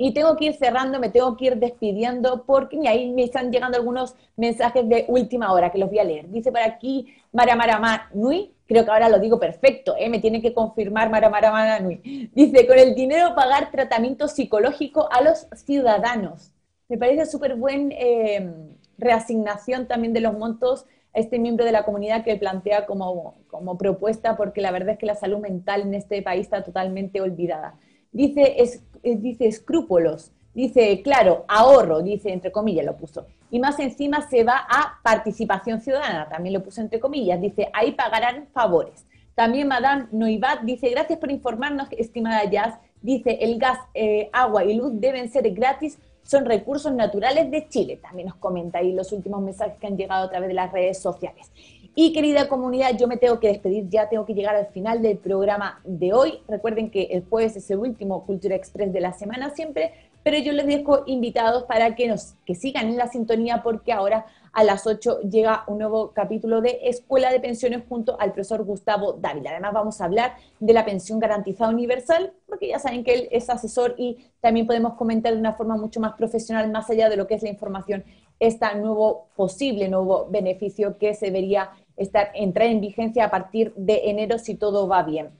Y 0.00 0.14
tengo 0.14 0.36
que 0.36 0.46
ir 0.46 0.54
cerrando, 0.54 1.00
me 1.00 1.10
tengo 1.10 1.36
que 1.36 1.46
ir 1.46 1.56
despidiendo 1.56 2.44
porque 2.46 2.78
ahí 2.88 3.10
me 3.10 3.24
están 3.24 3.50
llegando 3.50 3.76
algunos 3.76 4.14
mensajes 4.36 4.88
de 4.88 5.04
última 5.08 5.52
hora 5.52 5.70
que 5.70 5.78
los 5.78 5.90
voy 5.90 5.98
a 5.98 6.04
leer. 6.04 6.30
Dice 6.30 6.52
por 6.52 6.60
aquí 6.60 7.12
Mara 7.32 7.56
Mara 7.56 8.08
Nui, 8.14 8.54
creo 8.66 8.84
que 8.84 8.90
ahora 8.92 9.08
lo 9.08 9.18
digo 9.18 9.40
perfecto, 9.40 9.96
¿eh? 9.98 10.08
me 10.08 10.20
tiene 10.20 10.40
que 10.40 10.54
confirmar 10.54 11.10
Mara 11.10 11.28
Mara 11.28 11.80
Nui. 11.80 12.30
Dice, 12.32 12.64
con 12.66 12.78
el 12.78 12.94
dinero 12.94 13.34
pagar 13.34 13.72
tratamiento 13.72 14.28
psicológico 14.28 15.08
a 15.10 15.20
los 15.20 15.48
ciudadanos. 15.54 16.52
Me 16.88 16.96
parece 16.96 17.26
súper 17.26 17.56
buen 17.56 17.92
eh, 17.92 18.50
reasignación 18.98 19.88
también 19.88 20.12
de 20.12 20.20
los 20.20 20.38
montos 20.38 20.86
a 21.12 21.18
este 21.18 21.40
miembro 21.40 21.64
de 21.64 21.72
la 21.72 21.84
comunidad 21.84 22.22
que 22.22 22.36
plantea 22.36 22.86
como, 22.86 23.34
como 23.48 23.76
propuesta, 23.76 24.36
porque 24.36 24.60
la 24.60 24.70
verdad 24.70 24.90
es 24.90 24.98
que 24.98 25.06
la 25.06 25.16
salud 25.16 25.38
mental 25.38 25.82
en 25.82 25.94
este 25.94 26.22
país 26.22 26.42
está 26.42 26.62
totalmente 26.62 27.20
olvidada. 27.20 27.74
Dice, 28.18 28.60
es, 28.60 28.82
eh, 29.04 29.14
dice 29.14 29.46
escrúpulos, 29.46 30.32
dice, 30.52 31.02
claro, 31.02 31.44
ahorro, 31.46 32.02
dice, 32.02 32.32
entre 32.32 32.50
comillas 32.50 32.84
lo 32.84 32.96
puso. 32.96 33.26
Y 33.48 33.60
más 33.60 33.78
encima 33.78 34.28
se 34.28 34.42
va 34.42 34.66
a 34.68 34.98
participación 35.04 35.80
ciudadana, 35.80 36.28
también 36.28 36.54
lo 36.54 36.64
puso 36.64 36.80
entre 36.80 36.98
comillas, 36.98 37.40
dice, 37.40 37.68
ahí 37.72 37.92
pagarán 37.92 38.48
favores. 38.52 39.06
También 39.36 39.68
Madame 39.68 40.08
Noivat 40.10 40.62
dice, 40.62 40.90
gracias 40.90 41.20
por 41.20 41.30
informarnos, 41.30 41.86
estimada 41.92 42.42
Jazz, 42.50 42.74
dice, 43.02 43.38
el 43.40 43.56
gas, 43.56 43.78
eh, 43.94 44.30
agua 44.32 44.64
y 44.64 44.74
luz 44.74 44.90
deben 44.94 45.30
ser 45.30 45.48
gratis, 45.52 45.96
son 46.24 46.44
recursos 46.44 46.92
naturales 46.92 47.48
de 47.52 47.68
Chile. 47.68 48.00
También 48.02 48.26
nos 48.26 48.36
comenta 48.38 48.80
ahí 48.80 48.92
los 48.94 49.12
últimos 49.12 49.40
mensajes 49.42 49.78
que 49.78 49.86
han 49.86 49.96
llegado 49.96 50.26
a 50.26 50.28
través 50.28 50.48
de 50.48 50.54
las 50.54 50.72
redes 50.72 51.00
sociales. 51.00 51.52
Y 52.00 52.12
querida 52.12 52.48
comunidad, 52.48 52.96
yo 52.96 53.08
me 53.08 53.16
tengo 53.16 53.40
que 53.40 53.48
despedir, 53.48 53.88
ya 53.88 54.08
tengo 54.08 54.24
que 54.24 54.32
llegar 54.32 54.54
al 54.54 54.68
final 54.68 55.02
del 55.02 55.18
programa 55.18 55.80
de 55.82 56.12
hoy. 56.12 56.38
Recuerden 56.46 56.92
que 56.92 57.08
el 57.10 57.24
jueves 57.24 57.56
es 57.56 57.68
el 57.72 57.78
último 57.78 58.24
Cultura 58.24 58.54
Express 58.54 58.92
de 58.92 59.00
la 59.00 59.12
semana 59.12 59.50
siempre, 59.50 59.94
pero 60.22 60.38
yo 60.38 60.52
les 60.52 60.66
dejo 60.66 61.02
invitados 61.06 61.64
para 61.64 61.96
que 61.96 62.06
nos 62.06 62.34
que 62.46 62.54
sigan 62.54 62.86
en 62.86 62.98
la 62.98 63.08
sintonía 63.08 63.64
porque 63.64 63.92
ahora 63.92 64.26
a 64.52 64.62
las 64.62 64.86
8 64.86 65.22
llega 65.22 65.64
un 65.66 65.78
nuevo 65.78 66.12
capítulo 66.12 66.60
de 66.60 66.78
Escuela 66.84 67.32
de 67.32 67.40
Pensiones 67.40 67.82
junto 67.88 68.16
al 68.20 68.32
profesor 68.32 68.62
Gustavo 68.62 69.14
Dávila. 69.14 69.50
Además 69.50 69.72
vamos 69.72 70.00
a 70.00 70.04
hablar 70.04 70.36
de 70.60 70.72
la 70.72 70.84
pensión 70.84 71.18
garantizada 71.18 71.72
universal, 71.72 72.32
porque 72.46 72.68
ya 72.68 72.78
saben 72.78 73.02
que 73.02 73.14
él 73.14 73.28
es 73.32 73.50
asesor 73.50 73.96
y 73.98 74.18
también 74.40 74.68
podemos 74.68 74.94
comentar 74.94 75.32
de 75.32 75.40
una 75.40 75.54
forma 75.54 75.76
mucho 75.76 75.98
más 75.98 76.12
profesional, 76.12 76.70
más 76.70 76.88
allá 76.90 77.08
de 77.08 77.16
lo 77.16 77.26
que 77.26 77.34
es 77.34 77.42
la 77.42 77.48
información, 77.48 78.04
este 78.40 78.72
nuevo 78.76 79.26
posible 79.34 79.88
nuevo 79.88 80.28
beneficio 80.30 80.96
que 80.96 81.12
se 81.14 81.26
debería 81.26 81.70
estar, 81.98 82.30
entrar 82.34 82.68
en 82.68 82.80
vigencia 82.80 83.24
a 83.24 83.30
partir 83.30 83.74
de 83.74 84.10
enero 84.10 84.38
si 84.38 84.54
todo 84.54 84.88
va 84.88 85.02
bien. 85.02 85.30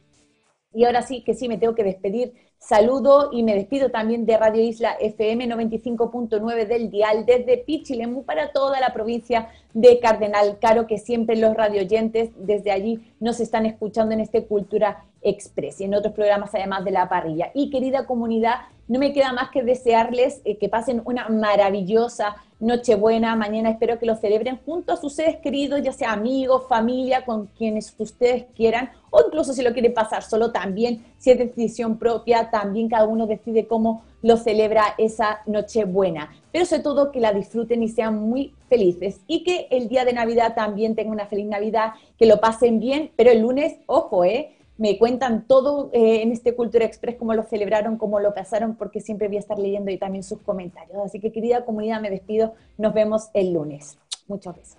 Y 0.75 0.85
ahora 0.85 1.03
sí 1.03 1.23
que 1.23 1.35
sí 1.35 1.49
me 1.49 1.57
tengo 1.57 1.75
que 1.75 1.85
despedir 1.85 2.35
Saludo 2.59 3.31
y 3.33 3.45
me 3.45 3.55
despido 3.55 3.91
también 3.91 4.27
de 4.27 4.37
Radio 4.37 4.63
Isla 4.63 4.97
FM 5.01 5.49
95.9 5.49 6.67
del 6.67 6.91
Dial 6.91 7.25
desde 7.25 7.57
Pichilemu 7.59 8.25
para 8.25 8.53
toda 8.53 8.81
la 8.81 8.93
provincia 8.93 9.49
de 9.73 10.01
Cardenal 10.01 10.59
Caro, 10.59 10.87
que 10.87 10.99
siempre 10.99 11.37
los 11.37 11.55
radioyentes 11.55 12.31
desde 12.37 12.73
allí 12.73 13.15
nos 13.21 13.39
están 13.39 13.65
escuchando 13.65 14.13
en 14.13 14.21
este 14.21 14.45
Cultura 14.45 15.05
Express 15.23 15.81
y 15.81 15.85
en 15.85 15.95
otros 15.95 16.14
programas 16.14 16.55
además 16.55 16.85
de 16.85 16.91
la 16.91 17.09
parrilla. 17.09 17.51
Y 17.55 17.71
querida 17.71 18.07
comunidad, 18.07 18.57
no 18.89 18.99
me 18.99 19.12
queda 19.12 19.33
más 19.33 19.51
que 19.51 19.62
desearles 19.62 20.41
eh, 20.45 20.57
que 20.57 20.69
pasen 20.69 21.03
una 21.05 21.29
maravillosa 21.29 22.37
Nochebuena. 22.61 23.37
Mañana 23.37 23.71
espero 23.71 23.99
que 23.99 24.07
lo 24.07 24.16
celebren 24.16 24.59
junto 24.64 24.93
a 24.93 24.97
sus 24.97 25.12
seres 25.12 25.37
queridos, 25.37 25.83
ya 25.83 25.93
sea 25.93 26.12
amigos, 26.12 26.64
familia, 26.69 27.25
con 27.25 27.47
quienes 27.47 27.95
ustedes 27.99 28.47
quieran, 28.57 28.91
o 29.11 29.23
incluso 29.25 29.53
si 29.53 29.62
lo 29.62 29.73
quieren 29.73 29.95
pasar 29.95 30.23
solo 30.23 30.51
también, 30.51 31.05
si 31.19 31.31
es 31.31 31.39
decisión 31.39 31.99
propia, 31.99 32.51
también 32.51 32.89
cada 32.89 33.07
uno 33.07 33.27
decide 33.27 33.66
cómo 33.69 34.03
lo 34.23 34.37
celebra 34.37 34.95
esa 34.99 35.41
Nochebuena. 35.47 36.31
Pero 36.51 36.64
sobre 36.64 36.83
todo 36.83 37.12
que 37.12 37.21
la 37.21 37.33
disfruten 37.33 37.83
y 37.83 37.89
sean 37.89 38.19
muy 38.19 38.55
felices. 38.69 39.21
Y 39.27 39.45
que 39.45 39.69
el 39.71 39.89
día 39.89 40.05
de 40.05 40.12
Navidad 40.12 40.55
también 40.55 40.97
tengan 40.97 41.12
una 41.12 41.27
feliz 41.27 41.47
Navidad, 41.47 41.93
que 42.19 42.27
lo 42.27 42.41
pasen 42.41 42.81
bien, 42.81 43.12
pero 43.16 43.31
el 43.31 43.41
lunes, 43.41 43.77
ojo, 43.87 44.25
¿eh? 44.25 44.55
Me 44.79 44.97
cuentan 44.97 45.47
todo 45.47 45.91
eh, 45.93 46.22
en 46.22 46.33
este 46.33 46.55
Cultura 46.55 46.85
Express, 46.85 47.16
cómo 47.16 47.35
lo 47.35 47.43
celebraron, 47.43 47.99
cómo 47.99 48.20
lo 48.20 48.33
pasaron, 48.33 48.76
porque 48.76 49.01
siempre 49.01 49.29
voy 49.29 49.37
a 49.37 49.41
estar 49.41 49.59
leyendo 49.59 49.91
y 49.91 49.99
también 49.99 50.22
sus 50.22 50.41
comentarios. 50.41 50.97
Así 51.05 51.20
que 51.20 51.33
querida 51.33 51.64
comunidad, 51.64 52.01
me 52.01 52.11
despido. 52.11 52.55
Nos 52.79 52.95
vemos 52.95 53.29
el 53.35 53.53
lunes. 53.53 53.99
Muchos 54.29 54.55
besos. 54.55 54.78